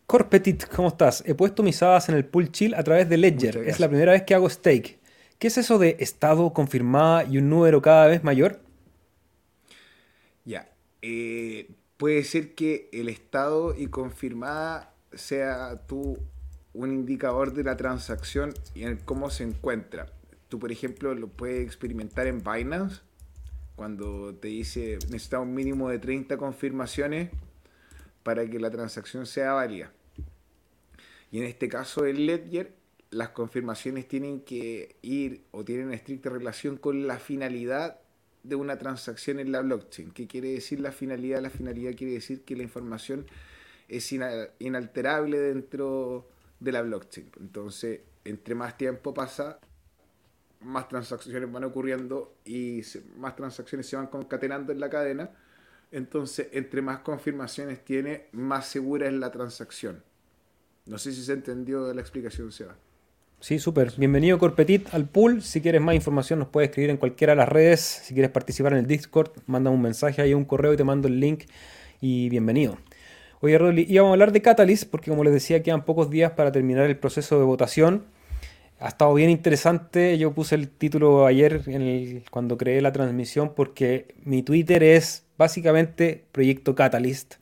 Corpetit, 0.09 0.65
¿cómo 0.67 0.89
estás? 0.89 1.23
He 1.27 1.35
puesto 1.37 1.63
mis 1.63 1.81
hadas 1.81 2.09
en 2.09 2.17
el 2.17 2.25
pool 2.25 2.51
chill 2.51 2.75
a 2.75 2.83
través 2.83 3.09
de 3.09 3.19
Ledger. 3.19 3.59
Es 3.59 3.79
la 3.79 3.89
primera 3.89 4.11
vez 4.11 4.25
que 4.25 4.35
hago 4.35 4.51
stake. 4.51 4.99
¿Qué 5.39 5.47
es 5.47 5.59
eso 5.59 5.79
de 5.79 5.97
estado 6.01 6.53
confirmada 6.53 7.23
y 7.23 7.39
un 7.39 7.49
número 7.49 7.81
cada 7.83 8.09
vez 8.09 8.25
mayor? 8.25 8.59
Ya. 10.45 10.67
Eh, 11.03 11.71
puede 11.97 12.25
ser 12.25 12.55
que 12.55 12.89
el 12.93 13.09
estado 13.09 13.75
y 13.77 13.89
confirmada 13.89 14.95
sea 15.13 15.87
tú 15.87 16.19
un 16.75 16.93
indicador 16.93 17.55
de 17.55 17.65
la 17.65 17.77
transacción 17.77 18.55
y 18.75 18.85
en 18.85 18.97
cómo 18.99 19.31
se 19.31 19.45
encuentra. 19.45 20.07
Tú, 20.49 20.59
por 20.59 20.73
ejemplo, 20.73 21.15
lo 21.15 21.29
puedes 21.29 21.67
experimentar 21.67 22.27
en 22.27 22.43
Binance 22.43 23.01
cuando 23.77 24.35
te 24.35 24.49
dice 24.49 24.99
necesita 25.11 25.39
un 25.39 25.55
mínimo 25.55 25.89
de 25.89 25.99
30 25.99 26.37
confirmaciones 26.37 27.31
para 28.23 28.49
que 28.49 28.59
la 28.59 28.71
transacción 28.71 29.27
sea 29.27 29.53
válida. 29.53 29.93
Y 31.31 31.39
en 31.39 31.45
este 31.45 31.69
caso 31.69 32.05
el 32.05 32.27
Ledger, 32.27 32.75
las 33.11 33.31
confirmaciones 33.31 34.09
tienen 34.09 34.41
que 34.41 34.97
ir 35.03 35.45
o 35.51 35.65
tienen 35.65 35.93
estricta 35.93 36.31
relación 36.31 36.77
con 36.77 37.07
la 37.07 37.19
finalidad 37.19 38.01
de 38.49 38.57
una 38.57 38.79
transacción 38.79 39.39
en 39.39 39.53
la 39.53 39.61
blockchain. 39.61 40.11
¿Qué 40.13 40.27
quiere 40.27 40.53
decir 40.53 40.81
la 40.81 40.93
finalidad? 40.93 41.43
La 41.43 41.51
finalidad 41.51 41.95
quiere 41.97 42.15
decir 42.15 42.45
que 42.45 42.57
la 42.57 42.63
información 42.63 43.27
es 43.89 44.13
inalterable 44.59 45.39
dentro 45.39 46.29
de 46.61 46.73
la 46.73 46.83
blockchain. 46.83 47.31
Entonces, 47.41 48.01
entre 48.25 48.55
más 48.55 48.77
tiempo 48.77 49.15
pasa, 49.15 49.61
más 50.61 50.89
transacciones 50.89 51.51
van 51.51 51.65
ocurriendo 51.65 52.37
y 52.45 52.83
más 53.17 53.37
transacciones 53.37 53.87
se 53.87 53.97
van 53.97 54.09
concatenando 54.09 54.73
en 54.73 54.81
la 54.81 54.91
cadena. 54.91 55.31
Entonces, 55.91 56.49
entre 56.53 56.83
más 56.83 57.01
confirmaciones 57.01 57.85
tiene, 57.85 58.29
más 58.33 58.67
segura 58.69 59.07
es 59.07 59.15
la 59.15 59.31
transacción. 59.31 60.03
No 60.87 60.99
sé 60.99 61.13
si 61.13 61.23
se 61.23 61.33
entendió 61.33 61.93
la 61.95 62.01
explicación, 62.01 62.51
Seba. 62.53 62.77
Sí, 63.41 63.61
súper. 63.61 63.93
Bienvenido 63.97 64.37
Corpetit 64.37 64.93
al 64.93 65.09
pool. 65.09 65.43
Si 65.43 65.61
quieres 65.61 65.81
más 65.81 65.95
información 65.95 66.41
nos 66.41 66.49
puedes 66.49 66.71
escribir 66.71 66.91
en 66.91 66.97
cualquiera 66.97 67.35
de 67.35 67.37
las 67.37 67.49
redes. 67.49 67.81
Si 67.81 68.13
quieres 68.13 68.33
participar 68.33 68.73
en 68.73 68.81
el 68.81 68.87
Discord, 68.89 69.31
manda 69.47 69.71
un 69.71 69.81
mensaje 69.81 70.21
ahí, 70.21 70.35
un 70.35 70.45
correo 70.45 70.75
y 70.75 70.77
te 70.77 70.83
mando 70.83 71.07
el 71.07 71.21
link. 71.21 71.45
Y 72.01 72.29
bienvenido. 72.31 72.79
Oye, 73.41 73.57
Rodley, 73.57 73.87
íbamos 73.89 74.11
a 74.11 74.13
hablar 74.15 74.33
de 74.33 74.43
Catalyst 74.43 74.91
porque 74.91 75.11
como 75.11 75.23
les 75.23 75.33
decía 75.33 75.63
quedan 75.63 75.85
pocos 75.85 76.11
días 76.11 76.33
para 76.33 76.51
terminar 76.51 76.87
el 76.87 76.97
proceso 76.97 77.39
de 77.39 77.45
votación. 77.45 78.07
Ha 78.81 78.89
estado 78.89 79.15
bien 79.15 79.31
interesante. 79.31 80.19
Yo 80.19 80.33
puse 80.33 80.57
el 80.57 80.69
título 80.69 81.25
ayer 81.25 81.63
cuando 82.33 82.59
creé 82.59 82.83
la 82.83 82.91
transmisión 82.91 83.55
porque 83.55 84.17
mi 84.25 84.43
Twitter 84.43 84.83
es 84.83 85.27
básicamente 85.37 86.25
Proyecto 86.33 86.75
Catalyst. 86.75 87.37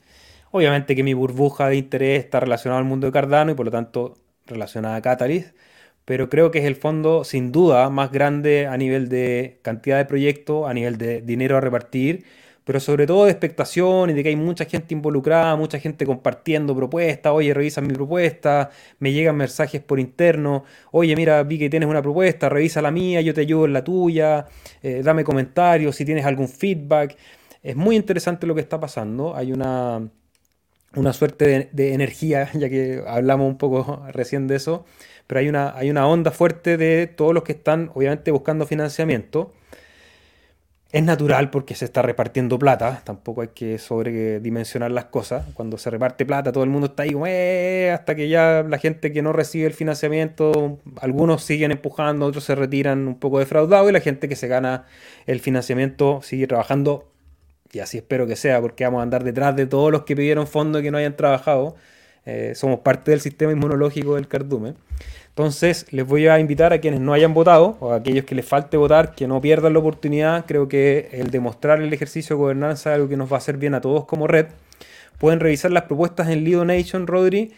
Obviamente 0.50 0.94
que 0.94 1.02
mi 1.02 1.14
burbuja 1.14 1.68
de 1.68 1.76
interés 1.76 2.22
está 2.22 2.38
relacionada 2.40 2.80
al 2.80 2.86
mundo 2.86 3.06
de 3.06 3.12
Cardano 3.14 3.52
y 3.52 3.54
por 3.54 3.64
lo 3.64 3.72
tanto 3.72 4.18
relacionada 4.46 4.96
a 4.96 5.02
Catalyst, 5.02 5.56
pero 6.06 6.30
creo 6.30 6.50
que 6.52 6.60
es 6.60 6.64
el 6.64 6.76
fondo 6.76 7.24
sin 7.24 7.52
duda 7.52 7.90
más 7.90 8.12
grande 8.12 8.66
a 8.66 8.76
nivel 8.78 9.08
de 9.10 9.58
cantidad 9.62 9.98
de 9.98 10.06
proyectos, 10.06 10.68
a 10.68 10.72
nivel 10.72 10.98
de 10.98 11.20
dinero 11.20 11.58
a 11.58 11.60
repartir, 11.60 12.24
pero 12.64 12.80
sobre 12.80 13.06
todo 13.06 13.26
de 13.26 13.32
expectación 13.32 14.10
y 14.10 14.12
de 14.14 14.22
que 14.22 14.30
hay 14.30 14.36
mucha 14.36 14.64
gente 14.66 14.94
involucrada, 14.94 15.56
mucha 15.56 15.78
gente 15.80 16.06
compartiendo 16.06 16.74
propuestas, 16.76 17.32
oye, 17.32 17.52
revisa 17.54 17.80
mi 17.80 17.92
propuesta, 17.92 18.70
me 19.00 19.12
llegan 19.12 19.36
mensajes 19.36 19.82
por 19.82 20.00
interno, 20.00 20.64
oye, 20.92 21.16
mira, 21.16 21.42
vi 21.42 21.58
que 21.58 21.70
tienes 21.70 21.88
una 21.88 22.02
propuesta, 22.02 22.48
revisa 22.48 22.82
la 22.82 22.90
mía, 22.90 23.20
yo 23.20 23.34
te 23.34 23.42
ayudo 23.42 23.66
en 23.66 23.72
la 23.72 23.84
tuya, 23.84 24.46
eh, 24.82 25.02
dame 25.04 25.24
comentarios 25.24 25.96
si 25.96 26.04
tienes 26.04 26.24
algún 26.24 26.48
feedback. 26.48 27.16
Es 27.62 27.76
muy 27.76 27.96
interesante 27.96 28.46
lo 28.46 28.54
que 28.54 28.60
está 28.62 28.80
pasando, 28.80 29.36
hay 29.36 29.52
una 29.52 30.08
una 30.96 31.12
suerte 31.12 31.68
de, 31.72 31.94
energía, 31.94 32.50
ya 32.54 32.68
que 32.68 33.02
hablamos 33.06 33.48
un 33.48 33.58
poco 33.58 34.04
recién 34.12 34.48
de 34.48 34.56
eso, 34.56 34.84
pero 35.26 35.40
hay 35.40 35.48
una, 35.48 35.76
hay 35.76 35.90
una 35.90 36.06
onda 36.06 36.30
fuerte 36.30 36.76
de 36.76 37.06
todos 37.06 37.34
los 37.34 37.42
que 37.42 37.52
están 37.52 37.90
obviamente 37.94 38.30
buscando 38.30 38.66
financiamiento. 38.66 39.52
Es 40.92 41.02
natural 41.02 41.50
porque 41.50 41.74
se 41.74 41.84
está 41.84 42.00
repartiendo 42.00 42.58
plata, 42.58 43.02
tampoco 43.04 43.42
hay 43.42 43.48
que 43.48 43.76
sobredimensionar 43.78 44.90
las 44.92 45.06
cosas. 45.06 45.44
Cuando 45.54 45.78
se 45.78 45.90
reparte 45.90 46.24
plata, 46.24 46.52
todo 46.52 46.64
el 46.64 46.70
mundo 46.70 46.86
está 46.86 47.02
ahí 47.02 47.14
eh", 47.26 47.90
hasta 47.92 48.14
que 48.14 48.28
ya 48.28 48.64
la 48.66 48.78
gente 48.78 49.12
que 49.12 49.20
no 49.20 49.32
recibe 49.32 49.66
el 49.66 49.74
financiamiento, 49.74 50.78
algunos 51.00 51.42
siguen 51.42 51.72
empujando, 51.72 52.24
otros 52.26 52.44
se 52.44 52.54
retiran 52.54 53.08
un 53.08 53.18
poco 53.18 53.40
defraudados 53.40 53.90
y 53.90 53.92
la 53.92 54.00
gente 54.00 54.28
que 54.28 54.36
se 54.36 54.48
gana 54.48 54.86
el 55.26 55.40
financiamiento 55.40 56.20
sigue 56.22 56.46
trabajando 56.46 57.10
y 57.72 57.80
así 57.80 57.98
espero 57.98 58.26
que 58.26 58.36
sea, 58.36 58.60
porque 58.60 58.84
vamos 58.84 59.00
a 59.00 59.02
andar 59.02 59.24
detrás 59.24 59.54
de 59.56 59.66
todos 59.66 59.92
los 59.92 60.04
que 60.04 60.16
pidieron 60.16 60.46
fondos 60.46 60.80
y 60.80 60.84
que 60.84 60.90
no 60.90 60.98
hayan 60.98 61.16
trabajado. 61.16 61.76
Eh, 62.26 62.52
somos 62.54 62.80
parte 62.80 63.12
del 63.12 63.20
sistema 63.20 63.52
inmunológico 63.52 64.16
del 64.16 64.28
cardumen. 64.28 64.74
Entonces, 65.28 65.86
les 65.92 66.06
voy 66.06 66.26
a 66.26 66.38
invitar 66.38 66.72
a 66.72 66.78
quienes 66.78 67.00
no 67.00 67.12
hayan 67.12 67.34
votado, 67.34 67.76
o 67.80 67.92
a 67.92 67.96
aquellos 67.96 68.24
que 68.24 68.34
les 68.34 68.46
falte 68.46 68.76
votar, 68.76 69.14
que 69.14 69.28
no 69.28 69.40
pierdan 69.40 69.74
la 69.74 69.78
oportunidad. 69.78 70.46
Creo 70.46 70.66
que 70.66 71.08
el 71.12 71.30
demostrar 71.30 71.80
el 71.80 71.92
ejercicio 71.92 72.36
de 72.36 72.42
gobernanza 72.42 72.90
es 72.90 72.94
algo 72.96 73.08
que 73.08 73.16
nos 73.16 73.30
va 73.30 73.36
a 73.36 73.38
hacer 73.38 73.58
bien 73.58 73.74
a 73.74 73.80
todos 73.80 74.06
como 74.06 74.26
red. 74.26 74.46
Pueden 75.18 75.40
revisar 75.40 75.70
las 75.70 75.84
propuestas 75.84 76.28
en 76.28 76.42
Lido 76.42 76.64
Nation, 76.64 77.06
Rodri. 77.06 77.52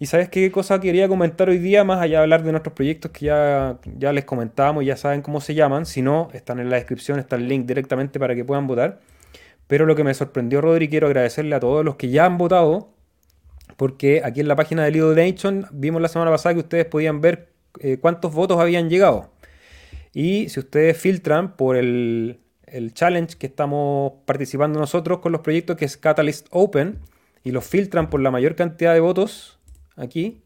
Y 0.00 0.06
sabes 0.06 0.28
qué 0.28 0.50
cosa 0.50 0.80
quería 0.80 1.08
comentar 1.08 1.48
hoy 1.48 1.58
día, 1.58 1.84
más 1.84 2.00
allá 2.00 2.18
de 2.18 2.22
hablar 2.22 2.44
de 2.44 2.52
nuestros 2.52 2.72
proyectos 2.72 3.10
que 3.10 3.26
ya, 3.26 3.78
ya 3.96 4.12
les 4.12 4.24
comentábamos, 4.24 4.84
ya 4.84 4.96
saben 4.96 5.22
cómo 5.22 5.40
se 5.40 5.54
llaman. 5.54 5.86
Si 5.86 6.02
no, 6.02 6.28
están 6.32 6.60
en 6.60 6.70
la 6.70 6.76
descripción, 6.76 7.18
está 7.18 7.36
el 7.36 7.48
link 7.48 7.66
directamente 7.66 8.18
para 8.18 8.34
que 8.34 8.44
puedan 8.44 8.66
votar. 8.66 9.00
Pero 9.66 9.86
lo 9.86 9.96
que 9.96 10.04
me 10.04 10.14
sorprendió, 10.14 10.60
Rodri, 10.60 10.88
quiero 10.88 11.08
agradecerle 11.08 11.54
a 11.54 11.60
todos 11.60 11.84
los 11.84 11.96
que 11.96 12.08
ya 12.08 12.24
han 12.26 12.38
votado, 12.38 12.88
porque 13.78 14.22
aquí 14.24 14.40
en 14.40 14.48
la 14.48 14.56
página 14.56 14.84
de 14.84 14.90
Lido 14.90 15.14
Nation 15.14 15.64
vimos 15.70 16.02
la 16.02 16.08
semana 16.08 16.32
pasada 16.32 16.52
que 16.52 16.60
ustedes 16.62 16.84
podían 16.84 17.20
ver 17.20 17.52
eh, 17.78 17.98
cuántos 18.00 18.34
votos 18.34 18.58
habían 18.58 18.90
llegado. 18.90 19.30
Y 20.12 20.48
si 20.48 20.58
ustedes 20.58 20.98
filtran 20.98 21.54
por 21.56 21.76
el, 21.76 22.40
el 22.66 22.92
challenge 22.92 23.38
que 23.38 23.46
estamos 23.46 24.14
participando 24.24 24.80
nosotros 24.80 25.20
con 25.20 25.30
los 25.30 25.42
proyectos, 25.42 25.76
que 25.76 25.84
es 25.84 25.96
Catalyst 25.96 26.48
Open, 26.50 26.98
y 27.44 27.52
los 27.52 27.64
filtran 27.64 28.10
por 28.10 28.20
la 28.20 28.32
mayor 28.32 28.56
cantidad 28.56 28.94
de 28.94 28.98
votos, 28.98 29.60
aquí, 29.94 30.42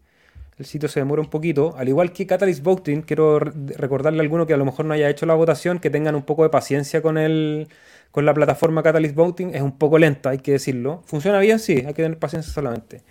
el 0.59 0.67
sitio 0.67 0.91
se 0.91 1.01
demora 1.01 1.23
un 1.23 1.31
poquito. 1.31 1.75
Al 1.79 1.89
igual 1.89 2.13
que 2.13 2.27
Catalyst 2.27 2.63
Voting, 2.63 3.01
quiero 3.01 3.39
recordarle 3.39 4.21
a 4.21 4.23
alguno 4.25 4.47
que 4.47 4.53
a 4.53 4.59
lo 4.59 4.67
mejor 4.67 4.85
no 4.85 4.93
haya 4.93 5.09
hecho 5.09 5.25
la 5.25 5.33
votación, 5.33 5.79
que 5.79 5.89
tengan 5.89 6.15
un 6.17 6.23
poco 6.25 6.43
de 6.43 6.51
paciencia 6.51 7.01
con 7.01 7.17
el, 7.17 7.69
con 8.11 8.27
la 8.27 8.35
plataforma 8.35 8.83
Catalyst 8.83 9.15
Voting 9.15 9.55
es 9.55 9.63
un 9.63 9.79
poco 9.79 9.99
lenta, 9.99 10.31
hay 10.31 10.39
que 10.39 10.53
decirlo. 10.53 11.03
¿Funciona 11.07 11.39
bien? 11.41 11.59
Sí, 11.59 11.79
hay 11.79 11.95
que 11.95 12.03
tener 12.03 12.19
paciencia 12.19 12.53
solamente. 12.53 13.03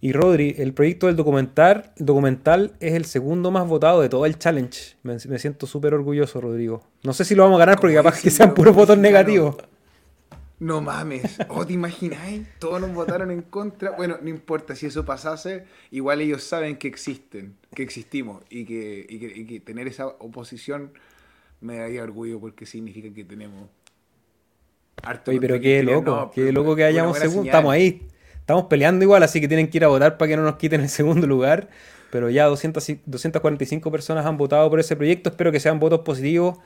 Y 0.00 0.12
Rodri, 0.12 0.54
el 0.58 0.74
proyecto 0.74 1.06
del 1.08 1.16
documental, 1.16 1.92
documental 1.96 2.74
es 2.78 2.94
el 2.94 3.04
segundo 3.04 3.50
más 3.50 3.66
votado 3.66 4.00
de 4.00 4.08
todo 4.08 4.26
el 4.26 4.38
challenge. 4.38 4.96
Me, 5.02 5.18
siento 5.18 5.66
súper 5.66 5.94
orgulloso, 5.94 6.40
Rodrigo. 6.40 6.84
No 7.02 7.12
sé 7.12 7.24
si 7.24 7.34
lo 7.34 7.42
vamos 7.42 7.56
a 7.56 7.66
ganar 7.66 7.80
porque 7.80 7.96
capaz 7.96 8.20
que 8.22 8.30
sean 8.30 8.54
puros 8.54 8.76
votos 8.76 8.96
negativos. 8.96 9.56
No 10.60 10.80
mames, 10.80 11.38
¿o 11.48 11.64
te 11.64 11.72
imagináis? 11.72 12.46
Todos 12.58 12.80
nos 12.80 12.92
votaron 12.92 13.30
en 13.30 13.42
contra. 13.42 13.92
Bueno, 13.92 14.18
no 14.20 14.28
importa 14.28 14.74
si 14.74 14.86
eso 14.86 15.04
pasase, 15.04 15.64
igual 15.90 16.20
ellos 16.20 16.42
saben 16.42 16.76
que 16.76 16.88
existen, 16.88 17.56
que 17.74 17.82
existimos 17.82 18.42
y 18.50 18.64
que, 18.64 19.06
y 19.08 19.46
que 19.46 19.60
tener 19.60 19.86
esa 19.86 20.06
oposición 20.06 20.92
me 21.60 21.78
daría 21.78 22.02
orgullo 22.02 22.40
porque 22.40 22.66
significa 22.66 23.12
que 23.12 23.24
tenemos 23.24 23.68
Oye, 25.26 25.40
pero 25.40 25.60
qué 25.60 25.82
loco, 25.82 26.30
qué 26.34 26.52
loco 26.52 26.76
que 26.76 26.84
hayamos 26.84 27.18
segundo. 27.18 27.44
Estamos 27.44 27.72
ahí, 27.72 28.02
estamos 28.48 28.64
peleando 28.64 29.04
igual, 29.04 29.22
así 29.22 29.42
que 29.42 29.46
tienen 29.46 29.68
que 29.68 29.76
ir 29.76 29.84
a 29.84 29.88
votar 29.88 30.16
para 30.16 30.30
que 30.30 30.36
no 30.38 30.42
nos 30.42 30.56
quiten 30.56 30.80
el 30.80 30.88
segundo 30.88 31.26
lugar. 31.26 31.68
Pero 32.10 32.30
ya 32.30 32.46
200, 32.46 32.82
245 33.04 33.90
personas 33.92 34.24
han 34.24 34.38
votado 34.38 34.70
por 34.70 34.80
ese 34.80 34.96
proyecto. 34.96 35.28
Espero 35.28 35.52
que 35.52 35.60
sean 35.60 35.78
votos 35.78 36.00
positivos. 36.00 36.56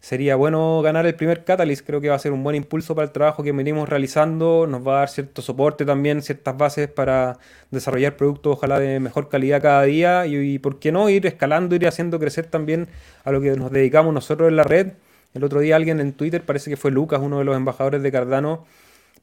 Sería 0.00 0.34
bueno 0.34 0.82
ganar 0.82 1.06
el 1.06 1.14
primer 1.14 1.44
Catalyst. 1.44 1.86
Creo 1.86 2.00
que 2.00 2.08
va 2.08 2.16
a 2.16 2.18
ser 2.18 2.32
un 2.32 2.42
buen 2.42 2.56
impulso 2.56 2.96
para 2.96 3.06
el 3.06 3.12
trabajo 3.12 3.44
que 3.44 3.52
venimos 3.52 3.88
realizando. 3.88 4.66
Nos 4.66 4.84
va 4.84 4.96
a 4.96 4.98
dar 4.98 5.10
cierto 5.10 5.40
soporte 5.40 5.84
también, 5.84 6.22
ciertas 6.22 6.56
bases 6.56 6.88
para 6.88 7.38
desarrollar 7.70 8.16
productos, 8.16 8.56
ojalá 8.56 8.80
de 8.80 8.98
mejor 8.98 9.28
calidad 9.28 9.62
cada 9.62 9.84
día. 9.84 10.26
Y, 10.26 10.34
y 10.34 10.58
por 10.58 10.80
qué 10.80 10.90
no 10.90 11.08
ir 11.08 11.24
escalando, 11.24 11.76
ir 11.76 11.86
haciendo 11.86 12.18
crecer 12.18 12.46
también 12.46 12.88
a 13.22 13.30
lo 13.30 13.40
que 13.40 13.52
nos 13.52 13.70
dedicamos 13.70 14.12
nosotros 14.12 14.48
en 14.48 14.56
la 14.56 14.64
red 14.64 14.88
el 15.34 15.44
otro 15.44 15.60
día 15.60 15.76
alguien 15.76 16.00
en 16.00 16.12
Twitter, 16.14 16.42
parece 16.42 16.70
que 16.70 16.76
fue 16.76 16.90
Lucas, 16.90 17.20
uno 17.22 17.38
de 17.38 17.44
los 17.44 17.56
embajadores 17.56 18.02
de 18.02 18.10
Cardano, 18.10 18.64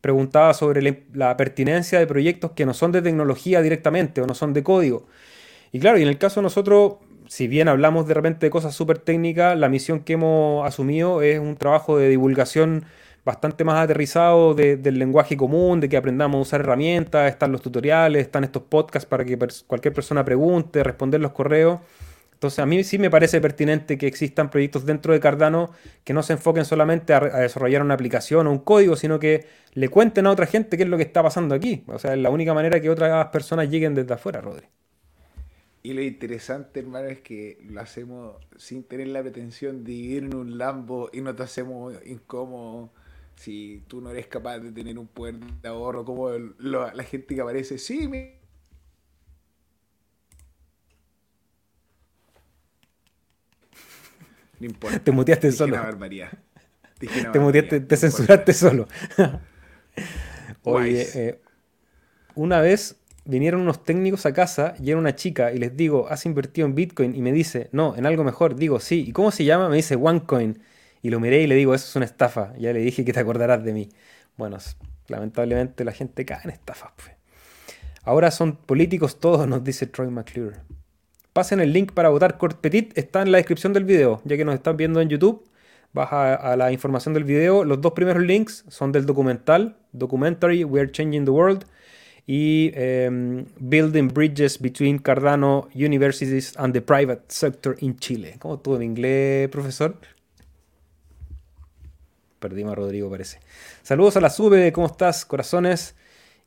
preguntaba 0.01 0.53
sobre 0.53 1.05
la 1.13 1.37
pertinencia 1.37 1.99
de 1.99 2.07
proyectos 2.07 2.51
que 2.51 2.65
no 2.65 2.73
son 2.73 2.91
de 2.91 3.01
tecnología 3.01 3.61
directamente 3.61 4.21
o 4.21 4.27
no 4.27 4.33
son 4.33 4.53
de 4.53 4.63
código. 4.63 5.07
Y 5.71 5.79
claro, 5.79 5.97
y 5.97 6.03
en 6.03 6.07
el 6.07 6.17
caso 6.17 6.39
de 6.39 6.43
nosotros, 6.43 6.95
si 7.27 7.47
bien 7.47 7.67
hablamos 7.67 8.07
de 8.07 8.13
repente 8.13 8.45
de 8.45 8.49
cosas 8.49 8.73
súper 8.75 8.99
técnicas, 8.99 9.57
la 9.57 9.69
misión 9.69 10.01
que 10.01 10.13
hemos 10.13 10.65
asumido 10.65 11.21
es 11.21 11.39
un 11.39 11.55
trabajo 11.57 11.97
de 11.97 12.09
divulgación 12.09 12.85
bastante 13.25 13.63
más 13.63 13.83
aterrizado 13.83 14.53
del 14.53 14.99
lenguaje 14.99 15.35
común, 15.35 15.79
de 15.79 15.89
que 15.89 15.97
aprendamos 15.97 16.37
a 16.37 16.41
usar 16.41 16.61
herramientas, 16.61 17.29
están 17.31 17.51
los 17.51 17.61
tutoriales, 17.61 18.21
están 18.21 18.43
estos 18.43 18.61
podcasts 18.63 19.09
para 19.09 19.25
que 19.25 19.37
cualquier 19.65 19.93
persona 19.93 20.23
pregunte, 20.23 20.83
responder 20.83 21.19
los 21.19 21.31
correos. 21.31 21.79
Entonces 22.35 22.59
a 22.59 22.65
mí 22.65 22.83
sí 22.83 22.99
me 22.99 23.09
parece 23.09 23.39
pertinente 23.39 23.97
que 23.97 24.07
existan 24.07 24.49
proyectos 24.49 24.85
dentro 24.85 25.13
de 25.13 25.21
Cardano 25.21 25.71
que 26.03 26.13
no 26.13 26.21
se 26.21 26.33
enfoquen 26.33 26.65
solamente 26.65 27.13
a, 27.13 27.21
desarrollar 27.21 27.81
una 27.81 27.93
aplicación 27.93 28.45
o 28.47 28.51
un 28.51 28.59
código, 28.59 28.97
sino 28.97 29.19
que 29.19 29.47
le 29.73 29.87
cuenten 29.87 30.27
a 30.27 30.31
otra 30.31 30.45
gente 30.45 30.75
qué 30.75 30.83
es 30.83 30.89
lo 30.89 30.97
que 30.97 31.03
está 31.03 31.23
pasando 31.23 31.55
aquí. 31.55 31.83
O 31.87 31.97
sea, 31.97 32.13
es 32.13 32.19
la 32.19 32.29
única 32.29 32.53
manera 32.53 32.81
que 32.81 32.89
otras 32.89 33.27
personas 33.27 33.69
lleguen 33.69 33.95
desde 33.95 34.13
afuera, 34.13 34.41
Rodri. 34.41 34.67
Y 35.81 35.93
lo 35.93 36.01
interesante, 36.01 36.81
hermano, 36.81 37.07
es 37.07 37.21
que 37.21 37.57
lo 37.69 37.79
hacemos 37.79 38.35
sin 38.57 38.83
tener 38.83 39.07
la 39.07 39.21
pretensión 39.21 39.85
de 39.85 39.91
vivir 39.91 40.23
en 40.25 40.35
un 40.35 40.57
Lambo 40.57 41.09
y 41.13 41.21
no 41.21 41.33
te 41.35 41.43
hacemos 41.43 41.93
incómodo 42.05 42.91
si 43.35 43.81
tú 43.87 44.01
no 44.01 44.11
eres 44.11 44.27
capaz 44.27 44.59
de 44.59 44.73
tener 44.73 44.99
un 44.99 45.07
poder 45.07 45.35
de 45.35 45.69
ahorro 45.69 46.03
como 46.03 46.31
la 46.31 47.03
gente 47.03 47.33
que 47.33 47.41
aparece. 47.41 47.77
Sí, 47.77 48.09
me... 48.09 48.44
No 54.59 54.65
importa. 54.65 54.99
Te 54.99 55.11
muteaste 55.11 55.51
solo. 55.51 55.77
te 57.31 57.39
muteaste, 57.39 57.79
te 57.81 57.97
censuraste 57.97 58.53
solo. 58.53 58.87
Oye, 60.63 61.07
eh, 61.13 61.39
una 62.35 62.61
vez 62.61 62.97
vinieron 63.25 63.61
unos 63.61 63.83
técnicos 63.83 64.25
a 64.25 64.33
casa 64.33 64.75
y 64.79 64.91
era 64.91 64.99
una 64.99 65.15
chica 65.15 65.51
y 65.51 65.57
les 65.57 65.75
digo, 65.75 66.07
¿has 66.09 66.25
invertido 66.25 66.67
en 66.67 66.75
Bitcoin? 66.75 67.15
Y 67.15 67.21
me 67.21 67.31
dice, 67.31 67.69
no, 67.71 67.95
en 67.95 68.05
algo 68.05 68.23
mejor. 68.23 68.55
Digo, 68.55 68.79
sí. 68.79 69.05
¿Y 69.07 69.11
cómo 69.11 69.31
se 69.31 69.45
llama? 69.45 69.69
Me 69.69 69.77
dice 69.77 69.95
OneCoin. 69.95 70.61
Y 71.01 71.09
lo 71.09 71.19
miré 71.19 71.41
y 71.41 71.47
le 71.47 71.55
digo, 71.55 71.75
eso 71.75 71.87
es 71.87 71.95
una 71.95 72.05
estafa. 72.05 72.53
Ya 72.57 72.73
le 72.73 72.79
dije 72.79 73.05
que 73.05 73.13
te 73.13 73.19
acordarás 73.19 73.63
de 73.63 73.73
mí. 73.73 73.89
Bueno, 74.37 74.57
lamentablemente 75.07 75.83
la 75.83 75.91
gente 75.91 76.25
cae 76.25 76.41
en 76.43 76.49
estafas. 76.49 76.91
Pues. 76.95 77.11
Ahora 78.03 78.31
son 78.31 78.55
políticos 78.55 79.19
todos, 79.19 79.47
nos 79.47 79.63
dice 79.63 79.87
Troy 79.87 80.09
McClure. 80.09 80.57
Pasen 81.35 81.59
el 81.59 81.73
link 81.73 81.91
para 81.91 82.07
votar 82.07 82.37
Petit, 82.37 82.97
está 82.97 83.21
en 83.21 83.29
la 83.29 83.39
descripción 83.39 83.73
del 83.73 83.83
video, 83.83 84.21
ya 84.23 84.37
que 84.37 84.45
nos 84.45 84.55
están 84.55 84.77
viendo 84.77 85.01
en 85.01 85.09
YouTube. 85.09 85.43
Vas 85.91 86.07
a, 86.13 86.55
la 86.55 86.71
información 86.71 87.13
del 87.13 87.25
video. 87.25 87.65
Los 87.65 87.81
dos 87.81 87.91
primeros 87.91 88.23
links 88.23 88.63
son 88.69 88.93
del 88.93 89.05
documental, 89.05 89.75
Documentary 89.91 90.63
We 90.63 90.79
Are 90.79 90.89
Changing 90.89 91.25
the 91.25 91.31
World 91.31 91.65
y 92.25 92.71
em, 92.73 93.43
Building 93.59 94.07
Bridges 94.13 94.61
Between 94.61 94.97
Cardano 94.97 95.67
Universities 95.75 96.53
and 96.55 96.71
the 96.71 96.81
Private 96.81 97.23
Sector 97.27 97.75
in 97.81 97.97
Chile. 97.97 98.37
¿Cómo 98.39 98.55
estuvo 98.55 98.77
en 98.77 98.83
inglés, 98.83 99.49
profesor? 99.49 99.97
Perdimos 102.39 102.71
a 102.71 102.75
Rodrigo, 102.75 103.09
parece. 103.09 103.41
Saludos 103.83 104.15
a 104.15 104.21
la 104.21 104.29
sube, 104.29 104.71
¿cómo 104.71 104.87
estás, 104.87 105.25
corazones? 105.25 105.95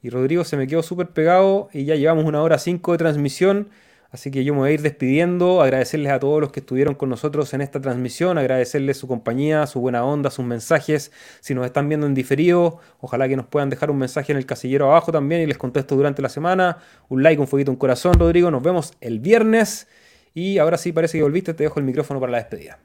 Y 0.02 0.08
Rodrigo 0.08 0.44
se 0.44 0.56
me 0.56 0.66
quedó 0.66 0.82
súper 0.82 1.08
pegado 1.08 1.68
y 1.74 1.84
ya 1.84 1.94
llevamos 1.94 2.24
una 2.24 2.40
hora 2.40 2.56
cinco 2.56 2.92
de 2.92 2.98
transmisión. 2.98 3.68
Así 4.10 4.30
que 4.30 4.42
yo 4.42 4.54
me 4.54 4.60
voy 4.60 4.70
a 4.70 4.72
ir 4.72 4.80
despidiendo, 4.80 5.60
agradecerles 5.60 6.12
a 6.12 6.18
todos 6.18 6.40
los 6.40 6.50
que 6.50 6.60
estuvieron 6.60 6.94
con 6.94 7.10
nosotros 7.10 7.52
en 7.52 7.60
esta 7.60 7.78
transmisión, 7.78 8.38
agradecerles 8.38 8.96
su 8.96 9.06
compañía, 9.06 9.66
su 9.66 9.80
buena 9.80 10.02
onda, 10.02 10.30
sus 10.30 10.46
mensajes. 10.46 11.12
Si 11.40 11.54
nos 11.54 11.66
están 11.66 11.88
viendo 11.90 12.06
en 12.06 12.14
diferido, 12.14 12.80
ojalá 13.00 13.28
que 13.28 13.36
nos 13.36 13.46
puedan 13.46 13.68
dejar 13.68 13.90
un 13.90 13.98
mensaje 13.98 14.32
en 14.32 14.38
el 14.38 14.46
casillero 14.46 14.86
abajo 14.86 15.12
también 15.12 15.42
y 15.42 15.46
les 15.46 15.58
contesto 15.58 15.94
durante 15.94 16.22
la 16.22 16.30
semana. 16.30 16.78
Un 17.10 17.22
like, 17.22 17.38
un 17.38 17.46
fueguito, 17.46 17.70
un 17.70 17.76
corazón, 17.76 18.14
Rodrigo. 18.14 18.50
Nos 18.50 18.62
vemos 18.62 18.94
el 19.02 19.20
viernes. 19.20 19.88
Y 20.32 20.56
ahora 20.56 20.78
sí 20.78 20.92
parece 20.92 21.18
que 21.18 21.22
volviste, 21.22 21.52
te 21.52 21.64
dejo 21.64 21.78
el 21.78 21.84
micrófono 21.84 22.18
para 22.18 22.32
la 22.32 22.38
despedida. 22.38 22.78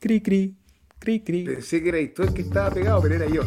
Cri, 0.00 0.20
cri, 0.20 0.56
cri, 0.98 1.20
cri. 1.20 1.44
Pensé 1.44 1.82
que 1.82 1.88
era 1.90 2.14
tú 2.14 2.22
el 2.22 2.34
que 2.34 2.42
estaba 2.42 2.70
pegado, 2.70 3.02
pero 3.02 3.14
era 3.14 3.26
yo. 3.26 3.42